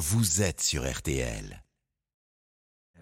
vous 0.00 0.40
êtes 0.40 0.62
sur 0.62 0.90
RTL. 0.90 1.62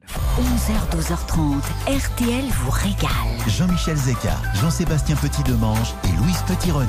11h, 0.08 0.96
12h30, 0.96 1.62
RTL 1.86 2.44
vous 2.44 2.70
régale. 2.72 3.10
Jean-Michel 3.46 3.96
Zeka, 3.96 4.34
Jean-Sébastien 4.54 5.14
Petit-Demange 5.14 5.94
et 6.02 6.16
Louise 6.20 6.42
Petit-Renaud. 6.48 6.88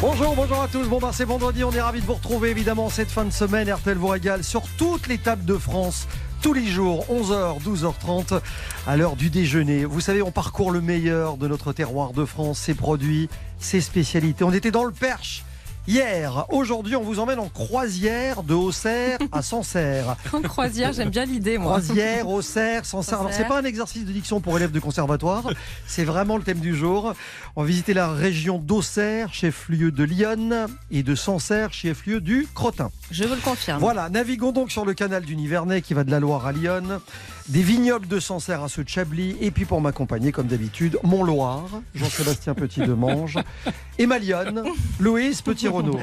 Bonjour, 0.00 0.36
bonjour 0.36 0.62
à 0.62 0.68
tous. 0.68 0.86
Bon, 0.86 1.00
ben, 1.00 1.10
c'est 1.10 1.24
vendredi. 1.24 1.64
On 1.64 1.72
est 1.72 1.80
ravis 1.80 2.00
de 2.00 2.06
vous 2.06 2.14
retrouver 2.14 2.50
évidemment 2.50 2.88
cette 2.88 3.10
fin 3.10 3.24
de 3.24 3.32
semaine. 3.32 3.68
RTL 3.68 3.96
vous 3.96 4.06
régale 4.06 4.44
sur 4.44 4.62
toutes 4.78 5.08
les 5.08 5.18
tables 5.18 5.44
de 5.44 5.58
France. 5.58 6.06
Tous 6.40 6.52
les 6.52 6.68
jours, 6.68 7.04
11h, 7.10 7.60
12h30, 7.64 8.40
à 8.86 8.96
l'heure 8.96 9.16
du 9.16 9.28
déjeuner. 9.28 9.84
Vous 9.84 10.00
savez, 10.00 10.22
on 10.22 10.30
parcourt 10.30 10.70
le 10.70 10.80
meilleur 10.80 11.36
de 11.36 11.48
notre 11.48 11.72
terroir 11.72 12.12
de 12.12 12.24
France, 12.24 12.60
ses 12.60 12.74
produits, 12.74 13.28
ses 13.58 13.80
spécialités. 13.80 14.44
On 14.44 14.52
était 14.52 14.70
dans 14.70 14.84
le 14.84 14.92
Perche 14.92 15.42
hier. 15.86 16.46
Aujourd'hui, 16.50 16.96
on 16.96 17.02
vous 17.02 17.18
emmène 17.18 17.38
en 17.38 17.48
croisière 17.48 18.42
de 18.42 18.54
Auxerre 18.54 19.18
à 19.30 19.42
Sancerre. 19.42 20.16
En 20.32 20.40
croisière, 20.40 20.92
j'aime 20.92 21.10
bien 21.10 21.24
l'idée, 21.24 21.58
moi. 21.58 21.78
Croisière, 21.78 22.28
Auxerre, 22.28 22.84
Sancerre. 22.84 23.20
Alors, 23.20 23.32
c'est 23.32 23.46
pas 23.46 23.60
un 23.60 23.64
exercice 23.64 24.04
de 24.04 24.12
diction 24.12 24.40
pour 24.40 24.56
élèves 24.56 24.72
de 24.72 24.80
conservatoire. 24.80 25.50
C'est 25.86 26.04
vraiment 26.04 26.36
le 26.36 26.42
thème 26.42 26.60
du 26.60 26.74
jour. 26.74 27.14
On 27.54 27.62
va 27.62 27.66
visiter 27.66 27.94
la 27.94 28.10
région 28.10 28.58
d'Auxerre, 28.58 29.32
chef-lieu 29.34 29.90
de 29.90 30.04
Lyon, 30.04 30.68
et 30.90 31.02
de 31.02 31.14
Sancerre, 31.14 31.72
chef-lieu 31.72 32.20
du 32.20 32.48
Crottin. 32.54 32.90
Je 33.10 33.24
vous 33.24 33.34
le 33.34 33.40
confirme. 33.40 33.80
Voilà, 33.80 34.08
naviguons 34.08 34.52
donc 34.52 34.70
sur 34.70 34.84
le 34.84 34.94
canal 34.94 35.24
du 35.24 35.36
Nivernais 35.36 35.82
qui 35.82 35.94
va 35.94 36.04
de 36.04 36.10
la 36.10 36.20
Loire 36.20 36.46
à 36.46 36.52
Lyon, 36.52 37.00
des 37.48 37.62
vignobles 37.62 38.08
de 38.08 38.20
Sancerre 38.20 38.62
à 38.62 38.68
ceux 38.68 38.84
de 38.84 38.88
Chablis, 38.88 39.36
et 39.40 39.50
puis 39.50 39.64
pour 39.64 39.80
m'accompagner, 39.80 40.32
comme 40.32 40.46
d'habitude, 40.46 40.98
Mont-Loire, 41.02 41.68
Jean-Sébastien 41.94 42.54
Petit-Demange, 42.54 43.38
et 43.98 44.06
ma 44.06 44.18
Lyonne, 44.18 44.64
Louise 45.00 45.42
Petit-Renaud. 45.42 45.98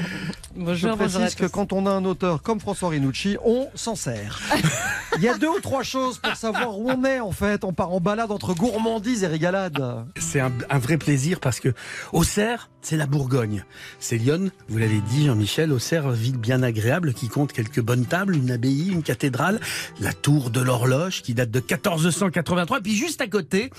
Bonjour, 0.56 0.74
Je 0.74 0.88
bonjour 0.88 1.20
précise 1.20 1.34
que 1.34 1.46
quand 1.46 1.72
on 1.72 1.86
a 1.86 1.90
un 1.90 2.04
auteur 2.04 2.42
comme 2.42 2.60
François 2.60 2.90
Rinucci, 2.90 3.36
on 3.44 3.68
s'en 3.74 3.94
sert. 3.94 4.40
Il 5.16 5.22
y 5.22 5.28
a 5.28 5.36
deux 5.36 5.48
ou 5.48 5.60
trois 5.60 5.82
choses 5.82 6.18
pour 6.18 6.36
savoir 6.36 6.78
où 6.78 6.88
on 6.90 7.04
est 7.04 7.20
en 7.20 7.32
fait. 7.32 7.64
On 7.64 7.72
part 7.72 7.92
en 7.92 8.00
balade 8.00 8.30
entre 8.30 8.54
gourmandise 8.54 9.24
et 9.24 9.26
régalade. 9.26 10.06
C'est 10.18 10.40
un, 10.40 10.52
un 10.70 10.78
vrai 10.78 10.96
plaisir 10.98 11.40
parce 11.40 11.58
que 11.58 11.74
Auxerre, 12.12 12.70
c'est 12.80 12.96
la 12.96 13.06
Bourgogne. 13.06 13.64
C'est 13.98 14.16
Lyon, 14.16 14.50
vous 14.68 14.78
l'avez 14.78 15.00
dit 15.00 15.26
Jean-Michel, 15.26 15.72
Auxerre, 15.72 16.10
ville 16.10 16.38
bien 16.38 16.62
agréable 16.62 17.12
qui 17.12 17.28
compte 17.28 17.52
quelques 17.52 17.80
bonnes 17.80 18.06
tables, 18.06 18.36
une 18.36 18.50
abbaye, 18.50 18.88
une 18.90 19.02
cathédrale, 19.02 19.60
la 20.00 20.12
tour 20.12 20.50
de 20.50 20.60
l'horloge 20.60 21.22
qui 21.22 21.29
date 21.34 21.50
de 21.50 21.60
1483. 21.60 22.80
Puis 22.80 22.94
juste 22.94 23.20
à 23.20 23.26
côté, 23.26 23.70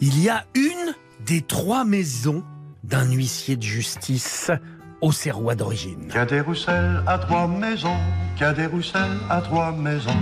il 0.00 0.22
y 0.22 0.28
a 0.28 0.44
une 0.54 0.94
des 1.24 1.42
trois 1.42 1.84
maisons 1.84 2.44
d'un 2.84 3.10
huissier 3.10 3.56
de 3.56 3.62
justice 3.62 4.50
auxerrois 5.00 5.54
d'origine. 5.54 6.06
Qu'il 6.06 6.16
y 6.16 6.18
a 6.18 6.26
des 6.26 6.40
Roussel 6.40 7.02
à 7.06 7.18
trois 7.18 7.46
maisons, 7.46 7.96
a 8.40 8.52
des 8.52 8.66
Roussel 8.66 9.10
à 9.28 9.40
trois 9.40 9.72
maisons, 9.72 10.16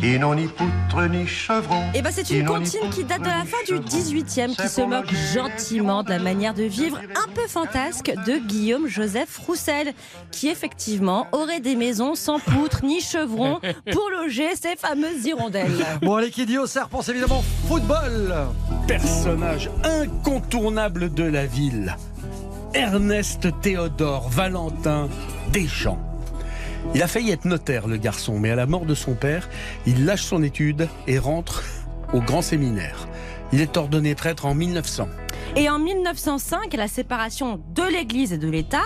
qui 0.00 0.18
n'ont 0.18 0.34
ni 0.34 0.46
poutre 0.46 1.08
ni 1.08 1.26
chevron. 1.26 1.82
Eh 1.94 2.02
ben, 2.02 2.10
c'est 2.12 2.28
une 2.30 2.46
comptine 2.46 2.90
qui 2.90 3.04
date 3.04 3.20
de 3.20 3.26
la 3.26 3.44
fin 3.44 3.56
du 3.66 3.78
18e, 3.80 4.54
qui 4.54 4.68
se 4.68 4.80
moque 4.82 5.12
gentiment 5.34 6.02
de 6.02 6.10
la 6.10 6.18
manière 6.18 6.54
de 6.54 6.64
vivre 6.64 6.98
un 6.98 7.28
peu 7.32 7.46
fantasque 7.48 8.12
de 8.26 8.38
Guillaume 8.46 8.86
Joseph 8.86 9.36
Roussel, 9.38 9.92
qui 10.30 10.48
effectivement 10.48 11.26
aurait 11.32 11.60
des 11.60 11.76
maisons 11.76 12.14
sans 12.14 12.38
poutre 12.38 12.84
ni 12.84 13.00
chevron 13.00 13.60
pour 13.92 14.10
loger 14.10 14.54
ces 14.54 14.76
fameuses 14.76 15.24
hirondelles. 15.24 15.84
Bon, 16.02 16.16
allez, 16.16 16.30
qui 16.30 16.46
dit 16.46 16.58
Auxerre 16.58 16.88
pense 16.88 17.08
évidemment 17.08 17.42
football. 17.68 18.34
personnage 18.86 19.70
incontournable 19.84 21.12
de 21.12 21.24
la 21.24 21.46
ville, 21.46 21.96
Ernest 22.74 23.48
Théodore 23.62 24.28
Valentin 24.28 25.08
Deschamps. 25.52 26.05
Il 26.94 27.02
a 27.02 27.08
failli 27.08 27.30
être 27.30 27.44
notaire, 27.44 27.88
le 27.88 27.96
garçon, 27.96 28.38
mais 28.38 28.50
à 28.50 28.54
la 28.54 28.66
mort 28.66 28.86
de 28.86 28.94
son 28.94 29.14
père, 29.14 29.48
il 29.86 30.04
lâche 30.04 30.24
son 30.24 30.42
étude 30.42 30.88
et 31.06 31.18
rentre 31.18 31.62
au 32.12 32.20
grand 32.20 32.42
séminaire. 32.42 33.08
Il 33.52 33.60
est 33.60 33.76
ordonné 33.76 34.14
prêtre 34.14 34.46
en 34.46 34.54
1900. 34.54 35.08
Et 35.56 35.70
en 35.70 35.78
1905, 35.78 36.74
à 36.74 36.76
la 36.76 36.88
séparation 36.88 37.60
de 37.74 37.82
l'Église 37.82 38.32
et 38.32 38.38
de 38.38 38.48
l'État, 38.48 38.82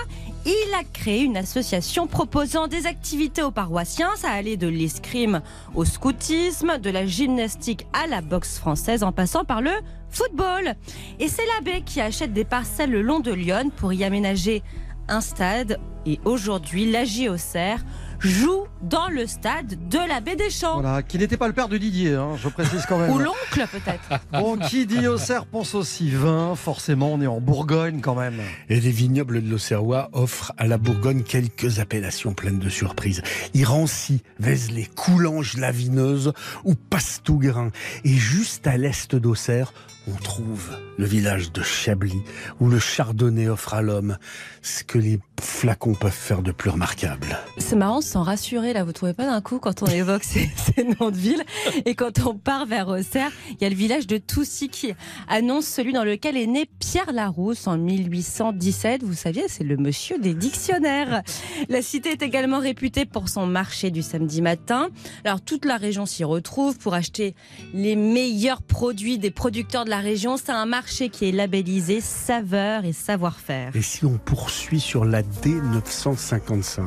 il 0.47 0.75
a 0.75 0.85
créé 0.85 1.23
une 1.23 1.37
association 1.37 2.07
proposant 2.07 2.67
des 2.67 2.87
activités 2.87 3.43
aux 3.43 3.51
paroissiens. 3.51 4.11
Ça 4.17 4.31
allait 4.31 4.57
de 4.57 4.69
l'escrime 4.69 5.41
au 5.75 5.85
scoutisme, 5.85 6.79
de 6.79 6.91
la 6.91 7.07
gymnastique 7.07 7.87
à 7.93 8.07
la 8.07 8.21
boxe 8.21 8.59
française, 8.59 9.03
en 9.03 9.13
passant 9.13 9.45
par 9.45 9.63
le 9.63 9.73
football. 10.11 10.75
Et 11.19 11.29
c'est 11.29 11.47
l'abbé 11.57 11.83
qui 11.83 12.01
achète 12.01 12.33
des 12.33 12.45
parcelles 12.45 12.91
le 12.91 13.03
long 13.03 13.21
de 13.21 13.33
Lyon 13.33 13.71
pour 13.77 13.93
y 13.93 14.05
aménager 14.05 14.63
un 15.09 15.21
stade. 15.21 15.79
Et 16.07 16.19
aujourd'hui, 16.25 16.91
l'AJ 16.91 17.29
Auxerre 17.29 17.85
joue 18.21 18.65
dans 18.83 19.09
le 19.09 19.27
stade 19.27 19.89
de 19.89 19.99
l'abbé 19.99 20.37
Deschamps. 20.37 20.81
Voilà, 20.81 21.03
qui 21.03 21.19
n'était 21.19 21.37
pas 21.37 21.47
le 21.47 21.53
père 21.53 21.69
de 21.69 21.79
Didier, 21.79 22.15
hein, 22.15 22.37
je 22.37 22.49
précise 22.49 22.85
quand 22.87 22.99
même. 22.99 23.11
Ou 23.11 23.19
l'oncle 23.19 23.67
peut-être. 23.71 24.21
Bon, 24.33 24.57
qui 24.57 24.87
dit 24.87 25.07
Auxerre 25.07 25.47
pense 25.47 25.75
aussi 25.75 26.11
vin. 26.11 26.55
Forcément, 26.55 27.13
on 27.13 27.21
est 27.21 27.27
en 27.27 27.41
Bourgogne 27.41 28.01
quand 28.01 28.15
même. 28.15 28.41
Et 28.69 28.81
les 28.81 28.91
vignobles 28.91 29.43
de 29.43 29.51
l'Auxerrois 29.51 30.09
offrent 30.13 30.53
à 30.57 30.67
la 30.67 30.79
Bourgogne 30.79 31.23
quelques 31.23 31.79
appellations 31.79 32.33
pleines 32.33 32.59
de 32.59 32.69
surprises. 32.69 33.23
Irancy, 33.55 34.23
Vézelay, 34.39 34.87
Coulanges, 34.95 35.57
Lavineuse 35.57 36.33
ou 36.65 36.75
Pastougrain. 36.75 37.71
Et 38.05 38.15
juste 38.15 38.67
à 38.67 38.77
l'est 38.77 39.15
d'Auxerre, 39.15 39.73
on 40.09 40.15
trouve 40.15 40.71
le 40.99 41.05
village 41.05 41.53
de 41.53 41.63
Chablis, 41.63 42.23
où 42.61 42.69
le 42.69 42.79
chardonnay 42.79 43.49
offre 43.49 43.75
à 43.75 43.83
l'homme 43.83 44.17
ce 44.63 44.85
que 44.85 44.99
les 44.99 45.19
flacons 45.41 45.95
peuvent 45.95 46.11
faire 46.13 46.43
de 46.43 46.53
plus 46.53 46.71
remarquable. 46.71 47.39
C'est 47.59 47.77
marrant, 47.77 48.01
sans 48.01 48.23
rassurer 48.23 48.73
là, 48.73 48.85
vous 48.85 48.93
trouvez 48.93 49.15
pas 49.15 49.27
d'un 49.27 49.41
coup 49.41 49.59
quand 49.59 49.83
on 49.83 49.87
évoque 49.87 50.25
ces, 50.25 50.51
noms 51.01 51.11
de 51.11 51.17
villes 51.17 51.43
et 51.85 51.95
quand 51.95 52.27
on 52.27 52.35
part 52.35 52.67
vers 52.67 52.89
Auxerre, 52.89 53.31
il 53.51 53.63
y 53.63 53.65
a 53.65 53.69
le 53.69 53.75
village 53.75 54.07
de 54.07 54.19
Toussy 54.19 54.69
qui 54.69 54.93
annonce 55.29 55.67
celui 55.67 55.93
dans 55.93 56.05
lequel 56.05 56.37
est 56.37 56.47
né 56.47 56.67
Pierre 56.79 57.13
Larousse 57.13 57.67
en 57.67 57.79
1817. 57.79 59.03
Vous 59.03 59.15
saviez, 59.15 59.45
c'est 59.49 59.65
le 59.65 59.77
monsieur 59.77 60.19
des 60.19 60.35
dictionnaires. 60.35 61.23
La 61.69 61.83
cité 61.83 62.11
est 62.11 62.23
également 62.23 62.59
réputée 62.59 63.07
pour 63.07 63.29
son 63.29 63.47
marché 63.47 63.91
du 63.91 64.03
samedi 64.03 64.43
matin. 64.43 64.89
Alors 65.25 65.41
toute 65.41 65.65
la 65.65 65.77
région 65.77 66.07
s'y 66.07 66.25
retrouve 66.25 66.79
pour 66.79 66.95
acheter 66.95 67.35
les 67.73 67.97
meilleurs 67.97 68.63
produits 68.63 69.19
des 69.19 69.31
producteurs 69.31 69.85
de 69.85 69.90
la 69.91 70.01
région. 70.01 70.39
C'est 70.39 70.53
un 70.53 70.65
marché 70.65 71.11
qui 71.11 71.29
est 71.29 71.33
labellisé 71.33 72.01
saveur 72.01 72.85
et 72.85 72.93
savoir-faire. 72.95 73.75
Et 73.75 73.83
si 73.83 74.07
on 74.07 74.17
poursuit 74.17 74.81
sur 74.81 75.05
la 75.05 75.23
D955, 75.23 76.81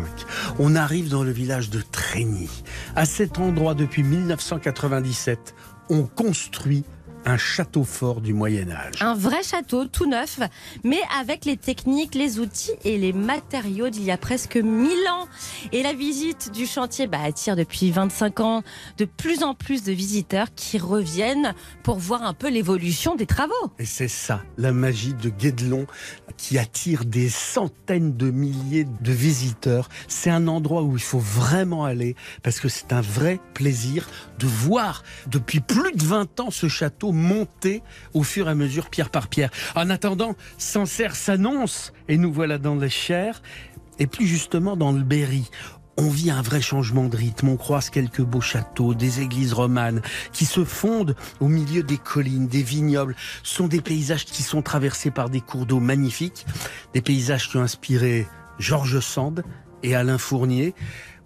on 0.57 0.75
arrive 0.75 1.09
dans 1.09 1.23
le 1.23 1.31
village 1.31 1.69
de 1.69 1.81
Trégny. 1.81 2.49
À 2.95 3.05
cet 3.05 3.37
endroit, 3.37 3.75
depuis 3.75 4.03
1997, 4.03 5.53
on 5.89 6.03
construit 6.03 6.85
un 7.25 7.37
château 7.37 7.83
fort 7.83 8.21
du 8.21 8.33
Moyen 8.33 8.69
Âge. 8.69 9.01
Un 9.01 9.13
vrai 9.13 9.43
château 9.43 9.85
tout 9.85 10.05
neuf, 10.05 10.39
mais 10.83 10.99
avec 11.19 11.45
les 11.45 11.57
techniques, 11.57 12.15
les 12.15 12.39
outils 12.39 12.73
et 12.83 12.97
les 12.97 13.13
matériaux 13.13 13.89
d'il 13.89 14.03
y 14.03 14.11
a 14.11 14.17
presque 14.17 14.57
1000 14.57 14.91
ans. 15.09 15.27
Et 15.71 15.83
la 15.83 15.93
visite 15.93 16.51
du 16.51 16.65
chantier 16.65 17.07
bah, 17.07 17.19
attire 17.23 17.55
depuis 17.55 17.91
25 17.91 18.39
ans 18.41 18.63
de 18.97 19.05
plus 19.05 19.43
en 19.43 19.53
plus 19.53 19.83
de 19.83 19.91
visiteurs 19.91 20.53
qui 20.55 20.77
reviennent 20.77 21.53
pour 21.83 21.97
voir 21.97 22.23
un 22.23 22.33
peu 22.33 22.49
l'évolution 22.49 23.15
des 23.15 23.25
travaux. 23.25 23.53
Et 23.79 23.85
c'est 23.85 24.07
ça, 24.07 24.41
la 24.57 24.71
magie 24.71 25.13
de 25.13 25.29
Guédelon 25.29 25.87
qui 26.37 26.57
attire 26.57 27.05
des 27.05 27.29
centaines 27.29 28.17
de 28.17 28.31
milliers 28.31 28.85
de 28.85 29.11
visiteurs. 29.11 29.89
C'est 30.07 30.29
un 30.29 30.47
endroit 30.47 30.83
où 30.83 30.95
il 30.97 31.03
faut 31.03 31.19
vraiment 31.19 31.85
aller 31.85 32.15
parce 32.41 32.59
que 32.59 32.67
c'est 32.67 32.91
un 32.91 33.01
vrai 33.01 33.39
plaisir 33.53 34.09
de 34.39 34.47
voir 34.47 35.03
depuis 35.27 35.59
plus 35.59 35.93
de 35.93 36.03
20 36.03 36.39
ans 36.39 36.51
ce 36.51 36.67
château 36.67 37.12
monter 37.13 37.81
au 38.13 38.23
fur 38.23 38.47
et 38.47 38.51
à 38.51 38.55
mesure 38.55 38.89
pierre 38.89 39.09
par 39.09 39.27
pierre. 39.27 39.51
En 39.75 39.89
attendant, 39.89 40.35
Sancerre 40.57 41.15
s'annonce 41.15 41.93
et 42.07 42.17
nous 42.17 42.33
voilà 42.33 42.57
dans 42.57 42.75
les 42.75 42.89
chairs 42.89 43.41
et 43.99 44.07
plus 44.07 44.27
justement 44.27 44.75
dans 44.75 44.91
le 44.91 45.03
Berry. 45.03 45.49
On 45.95 46.09
vit 46.09 46.31
un 46.31 46.41
vrai 46.41 46.59
changement 46.59 47.07
de 47.07 47.15
rythme. 47.15 47.49
On 47.49 47.57
croise 47.57 47.91
quelques 47.91 48.23
beaux 48.23 48.41
châteaux, 48.41 48.95
des 48.95 49.21
églises 49.21 49.53
romanes 49.53 50.01
qui 50.31 50.45
se 50.45 50.65
fondent 50.65 51.15
au 51.39 51.47
milieu 51.47 51.83
des 51.83 51.99
collines, 51.99 52.47
des 52.47 52.63
vignobles. 52.63 53.15
Ce 53.43 53.55
sont 53.55 53.67
des 53.67 53.81
paysages 53.81 54.25
qui 54.25 54.41
sont 54.41 54.63
traversés 54.63 55.11
par 55.11 55.29
des 55.29 55.41
cours 55.41 55.67
d'eau 55.67 55.79
magnifiques, 55.79 56.47
des 56.95 57.01
paysages 57.01 57.49
qui 57.49 57.57
ont 57.57 57.61
inspiré 57.61 58.27
Georges 58.57 59.01
Sand 59.01 59.43
et 59.83 59.93
Alain 59.93 60.17
Fournier, 60.17 60.73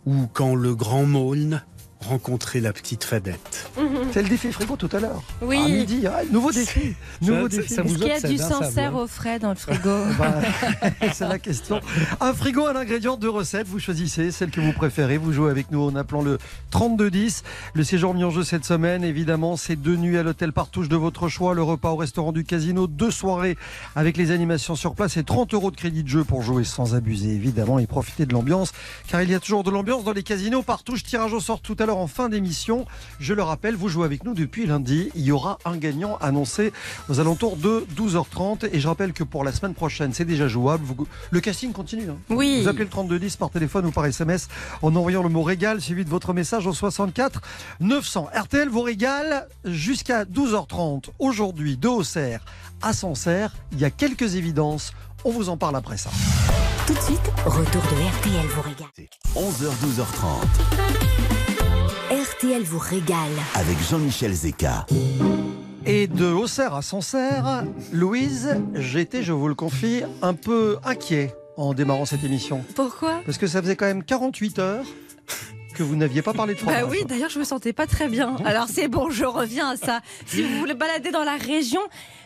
ou 0.05 0.27
quand 0.33 0.55
le 0.55 0.75
grand 0.75 1.05
Maulne 1.05 1.63
rencontrer 2.07 2.61
la 2.61 2.73
petite 2.73 3.03
Fadette. 3.03 3.69
C'est 4.11 4.23
le 4.23 4.29
défi 4.29 4.51
frigo 4.51 4.75
tout 4.75 4.89
à 4.91 4.99
l'heure. 4.99 5.21
Oui. 5.41 5.57
À 5.57 5.67
midi, 5.67 6.07
ah, 6.07 6.21
nouveau 6.31 6.51
défi. 6.51 6.95
Nouveau 7.21 7.47
défi. 7.47 7.73
Est-ce 7.73 7.81
vous 7.81 7.95
qu'il 7.95 8.07
y 8.07 8.11
a 8.11 8.19
du 8.21 8.41
hein, 8.41 8.49
Sancerre 8.49 8.95
au 8.95 9.07
frais 9.07 9.39
dans 9.39 9.49
le 9.49 9.55
frigo 9.55 9.89
Bah, 10.17 10.35
c'est 11.13 11.27
la 11.27 11.39
question. 11.39 11.81
Un 12.19 12.33
frigo, 12.33 12.65
un 12.65 12.75
ingrédient, 12.75 13.17
deux 13.17 13.29
recettes. 13.29 13.67
Vous 13.67 13.79
choisissez 13.79 14.31
celle 14.31 14.49
que 14.49 14.61
vous 14.61 14.73
préférez. 14.73 15.17
Vous 15.17 15.33
jouez 15.33 15.51
avec 15.51 15.71
nous 15.71 15.81
en 15.81 15.95
appelant 15.95 16.21
le 16.21 16.37
3210. 16.71 17.43
Le 17.73 17.83
séjour 17.83 18.13
mis 18.13 18.23
en 18.23 18.31
jeu 18.31 18.43
cette 18.43 18.65
semaine, 18.65 19.03
évidemment, 19.03 19.57
c'est 19.57 19.75
deux 19.75 19.95
nuits 19.95 20.17
à 20.17 20.23
l'hôtel 20.23 20.53
Partouche 20.53 20.89
de 20.89 20.95
votre 20.95 21.27
choix, 21.27 21.53
le 21.53 21.63
repas 21.63 21.91
au 21.91 21.97
restaurant 21.97 22.31
du 22.31 22.43
casino, 22.43 22.87
deux 22.87 23.11
soirées 23.11 23.57
avec 23.95 24.17
les 24.17 24.31
animations 24.31 24.75
sur 24.75 24.95
place 24.95 25.17
et 25.17 25.23
30 25.23 25.53
euros 25.53 25.71
de 25.71 25.75
crédit 25.75 26.03
de 26.03 26.09
jeu 26.09 26.23
pour 26.23 26.41
jouer 26.41 26.63
sans 26.63 26.95
abuser, 26.95 27.29
évidemment, 27.29 27.79
et 27.79 27.87
profiter 27.87 28.25
de 28.25 28.33
l'ambiance. 28.33 28.71
Car 29.07 29.21
il 29.21 29.29
y 29.29 29.35
a 29.35 29.39
toujours 29.39 29.63
de 29.63 29.71
l'ambiance 29.71 30.03
dans 30.03 30.13
les 30.13 30.23
casinos 30.23 30.63
Partouche. 30.63 31.03
Tirage 31.03 31.33
au 31.33 31.39
sort 31.39 31.61
tout 31.61 31.75
à 31.79 31.85
l'heure 31.85 31.96
en 31.97 32.07
fin 32.07 32.29
d'émission. 32.29 32.85
Je 33.19 33.33
le 33.33 33.43
rappelle, 33.43 33.75
vous 33.75 33.89
jouez 33.89 34.05
avec 34.05 34.23
nous 34.23 34.33
depuis 34.33 34.65
lundi. 34.65 35.09
Il 35.15 35.21
y 35.23 35.31
aura 35.31 35.57
un 35.65 35.77
gagnant 35.77 36.17
annoncé 36.21 36.71
aux 37.09 37.19
alentours 37.19 37.57
de 37.57 37.85
12h30. 37.95 38.69
Et 38.71 38.79
je 38.79 38.87
rappelle 38.87 39.13
que 39.13 39.23
pour 39.23 39.43
la 39.43 39.51
semaine 39.51 39.73
prochaine, 39.73 40.13
c'est 40.13 40.25
déjà 40.25 40.47
jouable. 40.47 40.83
Vous- 40.85 41.07
Le 41.31 41.39
casting 41.39 41.71
continue. 41.73 42.09
hein. 42.09 42.17
Oui. 42.29 42.61
Vous 42.61 42.67
appelez 42.67 42.83
le 42.85 42.89
3210 42.89 43.35
par 43.37 43.49
téléphone 43.49 43.85
ou 43.85 43.91
par 43.91 44.05
SMS 44.05 44.47
en 44.81 44.95
envoyant 44.95 45.23
le 45.23 45.29
mot 45.29 45.43
régal 45.43 45.81
suivi 45.81 46.05
de 46.05 46.09
votre 46.09 46.33
message 46.33 46.67
au 46.67 46.73
64 46.73 47.41
900. 47.79 48.29
RTL 48.33 48.69
vous 48.69 48.81
régale 48.81 49.47
jusqu'à 49.65 50.23
12h30. 50.25 51.05
Aujourd'hui, 51.19 51.77
de 51.77 51.87
Auxerre 51.87 52.43
à 52.81 52.93
Sancerre, 52.93 53.55
il 53.71 53.79
y 53.79 53.85
a 53.85 53.89
quelques 53.89 54.35
évidences. 54.35 54.91
On 55.25 55.31
vous 55.31 55.49
en 55.49 55.57
parle 55.57 55.75
après 55.75 55.97
ça. 55.97 56.09
Tout 56.85 56.93
de 56.93 56.99
suite, 57.01 57.19
retour 57.45 57.81
de 57.81 58.29
RTL 58.29 58.45
vous 58.55 58.61
régale. 58.61 59.09
11h, 59.35 59.69
12h30 59.83 61.26
RTL 62.47 62.63
vous 62.63 62.79
régale. 62.79 63.17
avec 63.55 63.77
Jean-Michel 63.89 64.31
Zeka. 64.31 64.85
Et 65.85 66.07
de 66.07 66.27
Auxerre 66.27 66.73
à 66.75 66.81
Sancerre, 66.81 67.65
Louise, 67.91 68.55
j'étais, 68.73 69.21
je 69.21 69.33
vous 69.33 69.49
le 69.49 69.55
confie, 69.55 70.03
un 70.21 70.33
peu 70.33 70.77
inquiet 70.85 71.35
en 71.57 71.73
démarrant 71.73 72.05
cette 72.05 72.23
émission. 72.23 72.63
Pourquoi? 72.75 73.21
Parce 73.25 73.37
que 73.37 73.47
ça 73.47 73.61
faisait 73.61 73.75
quand 73.75 73.85
même 73.85 74.03
48 74.03 74.59
heures 74.59 74.85
que 75.77 75.83
vous 75.83 75.95
n'aviez 75.95 76.21
pas 76.23 76.33
parlé 76.33 76.55
de 76.55 76.59
fromage. 76.59 76.81
Bah 76.81 76.87
oui, 76.89 77.05
d'ailleurs, 77.05 77.29
je 77.29 77.37
me 77.37 77.43
sentais 77.43 77.71
pas 77.71 77.85
très 77.85 78.07
bien. 78.07 78.35
Alors 78.45 78.67
c'est 78.67 78.87
bon, 78.87 79.09
je 79.11 79.25
reviens 79.25 79.69
à 79.69 79.77
ça. 79.77 80.01
Si 80.25 80.41
vous 80.41 80.57
voulez 80.57 80.73
balader 80.73 81.11
dans 81.11 81.23
la 81.23 81.35
région, 81.35 81.81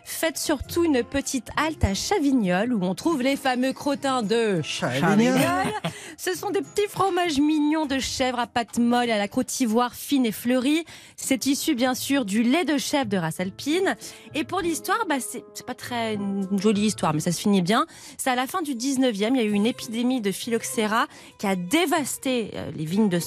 faites 0.06 0.38
surtout 0.38 0.84
une 0.84 1.04
petite 1.04 1.50
halte 1.58 1.84
à 1.84 1.94
Chavignol 1.94 2.74
où 2.74 2.84
on 2.84 2.96
trouve 2.96 3.22
les 3.22 3.36
fameux 3.36 3.74
crottins 3.74 4.24
de 4.24 4.62
Chavignol. 4.62 5.38
Ce 6.18 6.34
sont 6.36 6.52
des 6.52 6.62
petits 6.62 6.88
fromages 6.88 7.40
mignons 7.40 7.86
de 7.86 8.00
chèvre 8.00 8.40
à 8.40 8.48
pâte 8.48 8.78
molle 8.78 9.10
à 9.10 9.18
la 9.18 9.28
côte 9.28 9.60
ivoire 9.60 9.96
fine 9.96 10.26
et 10.26 10.32
fleurie. 10.32 10.86
C'est 11.18 11.46
issu 11.46 11.76
bien 11.76 11.94
sûr 11.94 12.26
du 12.26 12.44
lait 12.44 12.66
de 12.66 12.78
chèvre 12.78 13.10
de 13.10 13.18
race 13.18 13.40
alpine. 13.40 13.96
Et 14.34 14.44
pour 14.44 14.62
l'histoire, 14.62 15.06
bah, 15.10 15.16
c'est 15.20 15.66
pas 15.66 15.76
très 15.76 16.14
une 16.14 16.60
jolie 16.60 16.86
histoire, 16.86 17.14
mais 17.14 17.20
ça 17.20 17.32
se 17.32 17.42
finit 17.42 17.62
bien. 17.62 17.86
C'est 18.18 18.30
à 18.30 18.36
la 18.36 18.48
fin 18.48 18.62
du 18.62 18.76
19e, 18.76 19.14
il 19.14 19.38
y 19.38 19.40
a 19.40 19.44
eu 19.44 19.52
une 19.52 19.66
épidémie 19.66 20.22
de 20.22 20.32
phylloxéra 20.32 21.08
qui 21.38 21.48
a 21.48 21.56
dévasté 21.56 22.52
euh, 22.56 22.72
les 22.76 22.86
vignes 22.86 23.10
de 23.10 23.20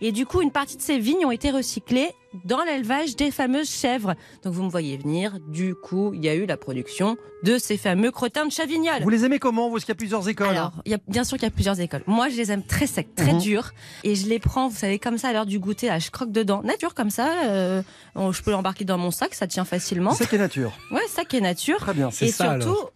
Et 0.00 0.12
du 0.12 0.26
coup, 0.26 0.40
une 0.42 0.50
partie 0.50 0.76
de 0.76 0.82
ces 0.82 0.98
vignes 0.98 1.24
ont 1.26 1.30
été 1.30 1.50
recyclées 1.50 2.10
dans 2.44 2.62
l'élevage 2.64 3.16
des 3.16 3.30
fameuses 3.30 3.70
chèvres. 3.70 4.14
Donc 4.42 4.52
vous 4.52 4.62
me 4.62 4.68
voyez 4.68 4.96
venir, 4.98 5.38
du 5.48 5.74
coup, 5.74 6.12
il 6.14 6.22
y 6.24 6.28
a 6.28 6.34
eu 6.34 6.44
la 6.44 6.56
production 6.56 7.16
de 7.44 7.56
ces 7.58 7.76
fameux 7.78 8.10
crottins 8.10 8.44
de 8.44 8.52
Chavignol. 8.52 9.02
Vous 9.02 9.08
les 9.08 9.24
aimez 9.24 9.38
comment 9.38 9.70
Vous, 9.70 9.76
est-ce 9.78 9.86
qu'il 9.86 9.92
y 9.92 9.96
a 9.96 9.96
plusieurs 9.96 10.28
écoles 10.28 10.48
Alors, 10.48 10.72
il 10.84 10.92
y 10.92 10.94
a, 10.94 10.98
bien 11.08 11.24
sûr 11.24 11.36
qu'il 11.38 11.44
y 11.46 11.48
a 11.48 11.50
plusieurs 11.50 11.80
écoles. 11.80 12.02
Moi, 12.06 12.28
je 12.28 12.36
les 12.36 12.50
aime 12.52 12.62
très 12.62 12.86
secs, 12.86 13.14
très 13.14 13.32
Mhm. 13.32 13.38
durs. 13.40 13.70
Et 14.04 14.14
je 14.14 14.26
les 14.28 14.38
prends, 14.38 14.68
vous 14.68 14.76
savez, 14.76 14.98
comme 14.98 15.16
ça 15.18 15.28
à 15.28 15.32
l'heure 15.32 15.46
du 15.46 15.58
goûter. 15.58 15.86
Là, 15.86 15.98
je 15.98 16.10
croque 16.10 16.32
dedans. 16.32 16.62
Nature, 16.62 16.94
comme 16.94 17.10
ça. 17.10 17.30
euh, 17.44 17.82
on- 18.14 18.32
je 18.32 18.42
peux 18.42 18.50
l'embarquer 18.50 18.84
dans 18.84 18.98
mon 18.98 19.10
sac, 19.10 19.34
ça 19.34 19.46
tient 19.46 19.64
facilement. 19.64 20.12
C'est 20.12 20.28
qui 20.28 20.34
est 20.34 20.38
nature. 20.38 20.72
Ouais, 20.90 21.02
sac 21.08 21.32
et 21.34 21.40
nature. 21.40 21.76
Très 21.78 21.94
bien. 21.94 22.10
C'est 22.10 22.26
Et 22.26 22.32
ça, 22.32 22.58
surtout, 22.58 22.70
alors. 22.76 22.92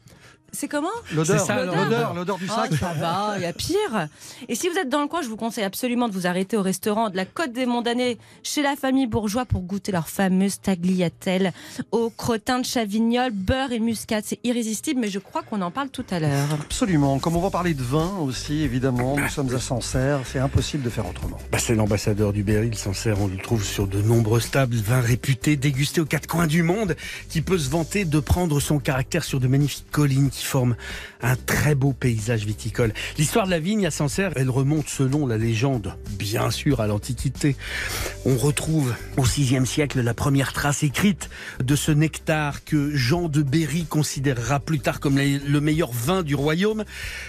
C'est 0.52 0.68
comment 0.68 0.88
L'odeur, 1.14 1.46
l'odeur, 1.66 2.14
l'odeur 2.14 2.38
du 2.38 2.46
Ah, 2.50 2.66
sac. 2.68 2.78
ça 2.78 2.92
va, 2.94 3.34
il 3.36 3.42
y 3.42 3.46
a 3.46 3.52
pire. 3.52 4.08
Et 4.48 4.54
si 4.54 4.68
vous 4.68 4.76
êtes 4.76 4.88
dans 4.88 5.00
le 5.02 5.08
coin, 5.08 5.22
je 5.22 5.28
vous 5.28 5.36
conseille 5.36 5.64
absolument 5.64 6.08
de 6.08 6.12
vous 6.14 6.26
arrêter 6.26 6.56
au 6.56 6.62
restaurant 6.62 7.10
de 7.10 7.16
la 7.16 7.24
Côte 7.24 7.52
des 7.52 7.66
Mondanés 7.66 8.18
chez 8.42 8.62
la 8.62 8.76
famille 8.76 9.06
Bourgeois 9.06 9.44
pour 9.46 9.62
goûter 9.62 9.92
leur 9.92 10.08
fameuse 10.08 10.60
tagliatelle 10.60 11.52
au 11.92 12.10
crottin 12.10 12.60
de 12.60 12.64
Chavignol, 12.64 13.30
beurre 13.32 13.72
et 13.72 13.78
muscade. 13.80 14.24
C'est 14.26 14.40
irrésistible, 14.44 15.00
mais 15.00 15.08
je 15.08 15.18
crois 15.18 15.42
qu'on 15.42 15.60
en 15.62 15.70
parle 15.70 15.88
tout 15.90 16.04
à 16.10 16.20
l'heure. 16.20 16.48
Absolument. 16.60 17.18
Comme 17.18 17.36
on 17.36 17.40
va 17.40 17.50
parler 17.50 17.74
de 17.74 17.82
vin 17.82 18.16
aussi, 18.20 18.62
évidemment, 18.62 19.16
nous 19.16 19.28
sommes 19.28 19.54
à 19.54 19.58
Sancerre, 19.60 20.20
c'est 20.24 20.38
impossible 20.38 20.82
de 20.82 20.90
faire 20.90 21.08
autrement. 21.08 21.38
Bah, 21.52 21.58
c'est 21.58 21.74
l'ambassadeur 21.74 22.32
du 22.32 22.42
Berry, 22.42 22.70
le 22.70 22.76
Sancerre. 22.76 23.20
On 23.20 23.26
le 23.28 23.36
trouve 23.38 23.64
sur 23.64 23.86
de 23.86 24.00
nombreuses 24.02 24.50
tables, 24.50 24.76
vins 24.76 25.00
réputés, 25.00 25.56
dégustés 25.56 26.00
aux 26.00 26.06
quatre 26.06 26.26
coins 26.26 26.46
du 26.46 26.62
monde, 26.62 26.96
qui 27.28 27.40
peut 27.42 27.58
se 27.58 27.68
vanter 27.70 28.04
de 28.04 28.20
prendre 28.20 28.60
son 28.60 28.78
caractère 28.78 29.24
sur 29.24 29.40
de 29.40 29.48
magnifiques 29.48 29.90
collines 29.90 30.30
qui 30.40 30.46
forment 30.46 30.74
un 31.20 31.36
très 31.36 31.74
beau 31.74 31.92
paysage 31.92 32.46
viticole. 32.46 32.94
L'histoire 33.18 33.44
de 33.44 33.50
la 33.50 33.58
vigne 33.58 33.86
à 33.86 33.90
Sancerre, 33.90 34.32
elle 34.36 34.48
remonte 34.48 34.88
selon 34.88 35.26
la 35.26 35.36
légende, 35.36 35.96
bien 36.18 36.50
sûr, 36.50 36.80
à 36.80 36.86
l'Antiquité. 36.86 37.56
On 38.24 38.36
retrouve 38.36 38.94
au 39.18 39.22
VIe 39.22 39.66
siècle 39.66 40.00
la 40.00 40.14
première 40.14 40.54
trace 40.54 40.82
écrite 40.82 41.28
de 41.62 41.76
ce 41.76 41.92
nectar 41.92 42.64
que 42.64 42.96
Jean 42.96 43.28
de 43.28 43.42
Berry 43.42 43.84
considérera 43.84 44.60
plus 44.60 44.80
tard 44.80 44.98
comme 44.98 45.18
le 45.18 45.60
meilleur 45.60 45.92
vin 45.92 46.22
du 46.22 46.34
royaume. 46.34 46.84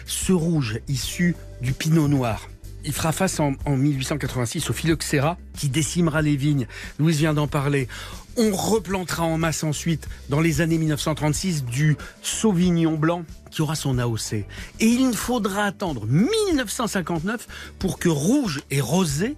Ce 0.05 0.31
rouge 0.31 0.79
issu 0.87 1.35
du 1.61 1.73
pinot 1.73 2.07
noir. 2.07 2.47
Il 2.83 2.93
fera 2.93 3.11
face 3.11 3.39
en, 3.39 3.53
en 3.65 3.75
1886 3.75 4.69
au 4.69 4.73
phylloxéra 4.73 5.37
qui 5.55 5.69
décimera 5.69 6.21
les 6.21 6.35
vignes. 6.35 6.65
Louise 6.97 7.17
vient 7.17 7.33
d'en 7.33 7.47
parler. 7.47 7.87
On 8.37 8.51
replantera 8.55 9.23
en 9.23 9.37
masse 9.37 9.63
ensuite, 9.63 10.07
dans 10.29 10.39
les 10.39 10.61
années 10.61 10.77
1936, 10.77 11.65
du 11.65 11.97
Sauvignon 12.21 12.97
blanc 12.97 13.23
qui 13.51 13.61
aura 13.61 13.75
son 13.75 13.97
AOC. 13.99 14.33
Et 14.33 14.45
il 14.79 15.07
ne 15.09 15.13
faudra 15.13 15.65
attendre 15.65 16.05
1959 16.05 17.47
pour 17.79 17.99
que 17.99 18.07
rouge 18.09 18.61
et 18.71 18.79
rosé 18.79 19.35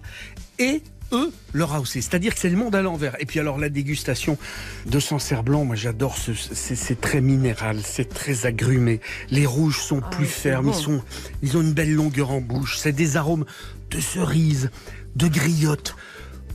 aient 0.58 0.80
eux 1.12 1.32
leur 1.52 1.74
AOC. 1.74 1.86
C'est-à-dire 1.94 2.32
que 2.34 2.40
c'est 2.40 2.48
le 2.48 2.56
monde 2.56 2.74
à 2.76 2.82
l'envers. 2.82 3.20
Et 3.20 3.26
puis 3.26 3.40
alors 3.40 3.58
la 3.58 3.68
dégustation 3.68 4.38
de 4.86 5.00
Sancerre 5.00 5.42
blanc, 5.42 5.64
moi 5.64 5.74
j'adore, 5.76 6.16
ce- 6.16 6.32
c'est 6.34 7.00
très 7.00 7.20
minéral, 7.20 7.80
c'est 7.84 8.08
très 8.08 8.46
agrumé. 8.46 9.00
Les 9.30 9.44
rouges 9.46 9.80
sont 9.80 10.00
Ah 10.04 10.10
plus 10.10 10.26
fermes, 10.26 10.66
bon. 10.66 10.72
ils 10.72 10.82
sont 10.82 11.02
ils 11.42 11.56
ont 11.56 11.60
une 11.62 11.72
belle 11.72 11.92
longueur 11.92 12.30
en 12.30 12.40
bouche. 12.40 12.78
C'est 12.78 12.92
des 12.92 13.16
arômes 13.16 13.44
de 13.90 14.00
cerises, 14.00 14.70
de 15.16 15.26
griottes. 15.28 15.96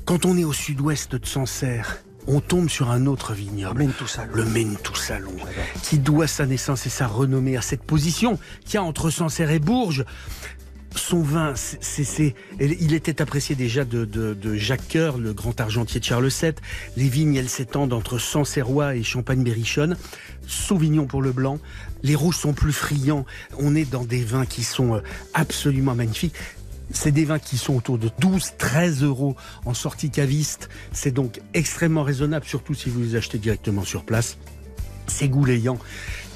Quand 0.06 0.26
on 0.26 0.38
est 0.38 0.44
au 0.46 0.54
sud-ouest 0.54 1.16
de 1.16 1.26
Sancerre, 1.26 1.98
on 2.32 2.40
tombe 2.42 2.70
sur 2.70 2.92
un 2.92 3.08
autre 3.08 3.34
vignoble. 3.34 3.82
Le 4.34 4.46
Mentou 4.46 4.96
Salon, 4.96 5.34
qui 5.82 5.98
doit 5.98 6.28
sa 6.28 6.46
naissance 6.46 6.86
et 6.86 6.90
sa 6.90 7.08
renommée 7.08 7.58
à 7.58 7.62
cette 7.62 7.82
position 7.84 8.38
qu'il 8.66 8.76
y 8.76 8.78
a 8.78 8.84
entre 8.84 9.10
Sancerre 9.10 9.50
et 9.52 9.60
Bourges. 9.60 10.06
Son 10.96 11.22
vin, 11.22 11.54
c'est, 11.56 12.36
il 12.60 12.94
était 12.96 13.22
apprécié 13.22 13.56
déjà 13.56 13.86
de, 13.86 14.06
de- 14.06 14.34
de 14.34 14.56
Jacques 14.56 14.88
Coeur, 14.92 15.18
le 15.20 15.34
grand 15.34 15.60
argentier 15.62 16.00
de 16.00 16.06
Charles 16.06 16.30
VII. 16.30 16.54
Les 16.98 17.08
vignes, 17.08 17.36
elles 17.36 17.48
s'étendent 17.50 17.94
entre 17.94 18.18
Sancerrois 18.18 18.96
et 18.96 19.04
Champagne-Berrichonne. 19.04 19.98
Sauvignon 20.48 21.06
pour 21.06 21.22
le 21.22 21.32
blanc. 21.32 21.60
Les 22.02 22.16
rouges 22.16 22.38
sont 22.38 22.54
plus 22.54 22.74
friands. 22.74 23.26
On 23.60 23.76
est 23.76 23.90
dans 23.90 24.04
des 24.04 24.24
vins 24.24 24.48
qui 24.48 24.64
sont 24.64 24.96
euh, 24.96 25.02
absolument 25.36 25.94
magnifiques. 25.94 26.34
C'est 26.92 27.12
des 27.12 27.26
vins 27.26 27.40
qui 27.40 27.58
sont 27.58 27.76
autour 27.76 27.98
de 27.98 28.10
12, 28.20 28.54
13 28.58 29.04
euros 29.04 29.36
en 29.66 29.74
sortie 29.74 30.10
caviste. 30.10 30.70
C'est 30.92 31.12
donc 31.12 31.40
extrêmement 31.54 32.04
raisonnable, 32.04 32.46
surtout 32.46 32.74
si 32.74 32.90
vous 32.90 33.02
les 33.02 33.16
achetez 33.16 33.38
directement 33.38 33.84
sur 33.84 34.04
place. 34.04 34.38
C'est 35.08 35.30
goulayant. 35.30 35.78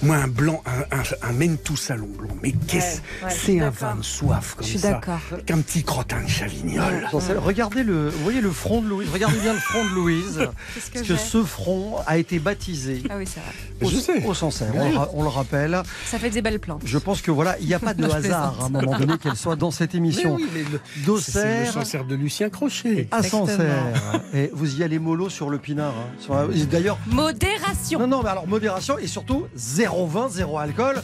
Moi, 0.02 0.18
un 0.18 0.28
blanc, 0.28 0.62
un, 0.66 0.98
un, 0.98 1.04
un 1.30 1.32
Mentou 1.32 1.78
Salon 1.78 2.10
blanc, 2.18 2.36
mais 2.42 2.52
qu'est-ce 2.68 2.98
Ouais, 2.98 3.28
ouais, 3.28 3.30
C'est 3.34 3.60
un 3.62 3.70
vin 3.70 3.96
de 3.96 4.02
soif 4.02 4.56
comme 4.56 4.66
Je 4.66 4.72
suis 4.72 4.80
ça. 4.80 4.92
d'accord. 4.92 5.20
Avec 5.32 5.50
un 5.52 5.60
petit 5.62 5.84
crottin 5.84 6.22
de 6.24 6.28
chavignol. 6.28 7.08
Regardez 7.14 7.84
le, 7.84 8.10
vous 8.10 8.24
voyez 8.24 8.42
le 8.42 8.52
front 8.52 8.82
de 8.82 8.88
Louise. 8.90 9.08
Regardez 9.14 9.38
bien 9.40 9.54
le 9.54 9.60
front 9.60 9.84
de 9.86 9.90
Louise, 9.96 10.40
Qu'est-ce 10.74 10.90
que 10.92 10.94
parce 10.98 11.08
que 11.08 11.16
ce 11.16 11.44
front 11.44 11.96
a 12.06 12.18
été 12.18 12.40
baptisé 12.40 13.02
Ah 13.10 13.14
oui, 13.18 13.26
c'est 13.26 13.40
vrai. 13.40 13.54
au, 13.82 13.90
Je 13.90 13.96
sais. 13.96 14.26
au 14.26 14.34
Sancerre. 14.34 14.74
On, 14.76 14.90
le 14.92 14.98
ra- 14.98 15.10
on 15.14 15.24
le 15.24 15.30
rappelle. 15.30 15.82
Ça 16.06 16.20
fait 16.20 16.30
des 16.32 16.42
belles 16.42 16.60
plantes. 16.60 16.82
Je 16.84 16.98
pense 16.98 17.22
que 17.22 17.32
voilà, 17.32 17.58
il 17.60 17.68
n'y 17.68 17.74
a 17.74 17.80
pas 17.80 17.94
de 17.94 18.04
hasard 18.10 18.58
à 18.62 18.66
un 18.66 18.70
moment 18.70 18.98
donné 19.00 19.18
qu'elle 19.18 19.38
soit 19.38 19.56
dans 19.56 19.72
cette 19.72 19.94
Mais 19.94 20.00
émission. 20.00 20.36
oui, 20.36 20.48
mais 20.54 20.64
le- 20.70 21.20
c'est 21.22 21.66
le 21.68 21.72
Sancerre 21.72 22.04
de 22.06 22.16
Lucien 22.16 22.50
Crochet. 22.50 23.08
à. 23.12 23.24
Sancerre. 23.24 23.86
Et 24.34 24.50
vous 24.54 24.76
y 24.80 24.84
allez 24.84 25.00
mollo 25.00 25.30
sur 25.30 25.50
le 25.50 25.60
pinard. 25.60 25.94
hein. 26.30 26.48
D'ailleurs, 26.70 26.98
Modération. 27.08 28.00
non, 28.00 28.08
non, 28.08 28.24
mais 28.24 28.30
alors 28.30 28.48
modération 28.48 28.98
et 28.98 29.08
surtout 29.08 29.46
zéro 29.56 29.93
vin, 30.08 30.30
zéro 30.30 30.58
alcool. 30.58 31.02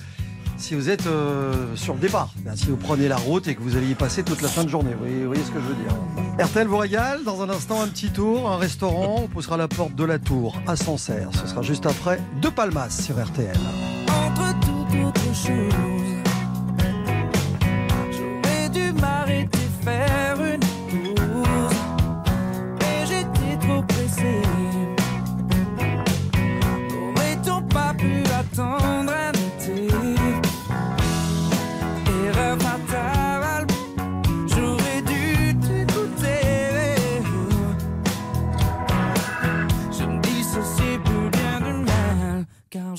Si 0.58 0.76
vous 0.76 0.90
êtes 0.90 1.08
euh, 1.08 1.74
sur 1.76 1.94
le 1.94 2.00
départ, 2.02 2.34
Ben, 2.44 2.56
si 2.56 2.66
vous 2.66 2.76
prenez 2.76 3.08
la 3.08 3.16
route 3.16 3.48
et 3.48 3.56
que 3.56 3.62
vous 3.62 3.78
allez 3.78 3.92
y 3.92 3.96
passer 3.96 4.24
toute 4.24 4.42
la 4.42 4.50
fin 4.50 4.66
de 4.66 4.70
journée, 4.70 4.92
vous 4.92 5.00
voyez, 5.00 5.22
vous 5.22 5.28
voyez 5.28 5.44
ce 5.44 5.52
que 5.52 5.60
je 5.60 5.66
veux 5.66 5.76
dire. 5.76 6.46
RTL 6.46 6.68
vous 6.68 6.78
régale, 6.78 7.24
dans 7.24 7.42
un 7.42 7.50
instant 7.50 7.82
un 7.82 7.88
petit 7.88 8.10
tour, 8.10 8.50
un 8.52 8.58
restaurant, 8.58 9.22
on 9.24 9.28
poussera 9.28 9.56
la 9.56 9.70
porte 9.70 9.96
de 9.96 10.04
la 10.04 10.20
tour 10.20 10.62
à 10.68 10.76
Sancerre. 10.76 11.30
Ce 11.32 11.48
sera 11.48 11.62
juste 11.62 11.86
après 11.86 12.20
De 12.42 12.50
Palmas 12.50 12.90
sur 12.90 13.24
RTL. 13.24 13.56
entre 14.08 14.50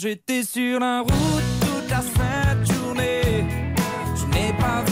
j'étais 0.01 0.43
sur 0.43 0.81
la 0.81 1.01
route 1.01 1.45
toute 1.61 1.91
la 1.91 2.01
sainte 2.01 2.73
journée. 2.73 3.45
Je 4.17 4.25
n'ai 4.35 4.53
pas 4.59 4.83
vu 4.87 4.90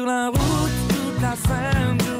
sur 0.00 0.06
la 0.06 0.28
route 0.28 0.88
toute 0.88 1.20
la 1.20 1.36
sainte 1.36 2.19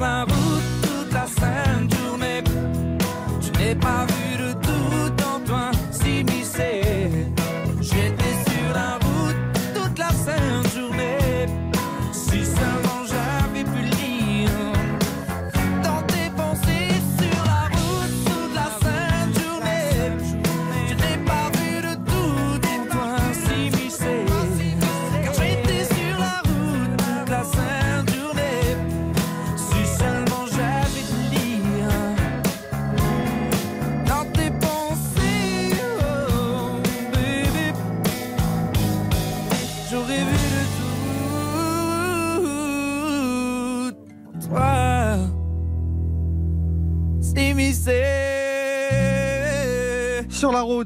j'étais 0.00 0.29
sur 0.29 0.29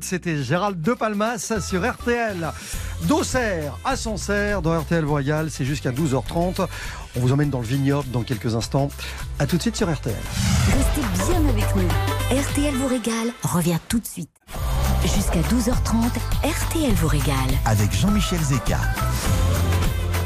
C'était 0.05 0.43
Gérald 0.43 0.83
De 0.83 0.93
Palmas 0.93 1.61
sur 1.61 1.91
RTL. 1.91 2.53
D'Auxerre 3.05 3.79
à 3.87 3.97
Sancerre 3.97 4.61
dans 4.61 4.79
RTL 4.79 5.03
Royal, 5.03 5.51
c'est 5.51 5.65
jusqu'à 5.65 5.93
12h30. 5.93 6.67
On 7.17 7.21
vous 7.21 7.33
emmène 7.33 7.49
dans 7.49 7.61
le 7.61 7.65
vignoble 7.65 8.11
dans 8.11 8.23
quelques 8.23 8.55
instants. 8.55 8.91
A 9.39 9.47
tout 9.47 9.57
de 9.57 9.63
suite 9.63 9.77
sur 9.77 9.91
RTL. 9.91 10.15
Restez 10.67 11.33
bien 11.33 11.49
avec 11.49 11.75
nous. 11.75 11.89
RTL 12.39 12.75
vous 12.75 12.87
régale 12.87 13.29
revient 13.45 13.79
tout 13.89 13.99
de 13.99 14.07
suite. 14.07 14.29
Jusqu'à 15.05 15.41
12h30, 15.41 16.11
RTL 16.45 16.93
vous 16.97 17.09
régale. 17.09 17.35
Avec 17.65 17.91
Jean-Michel 17.95 18.41
Zeka. 18.41 18.81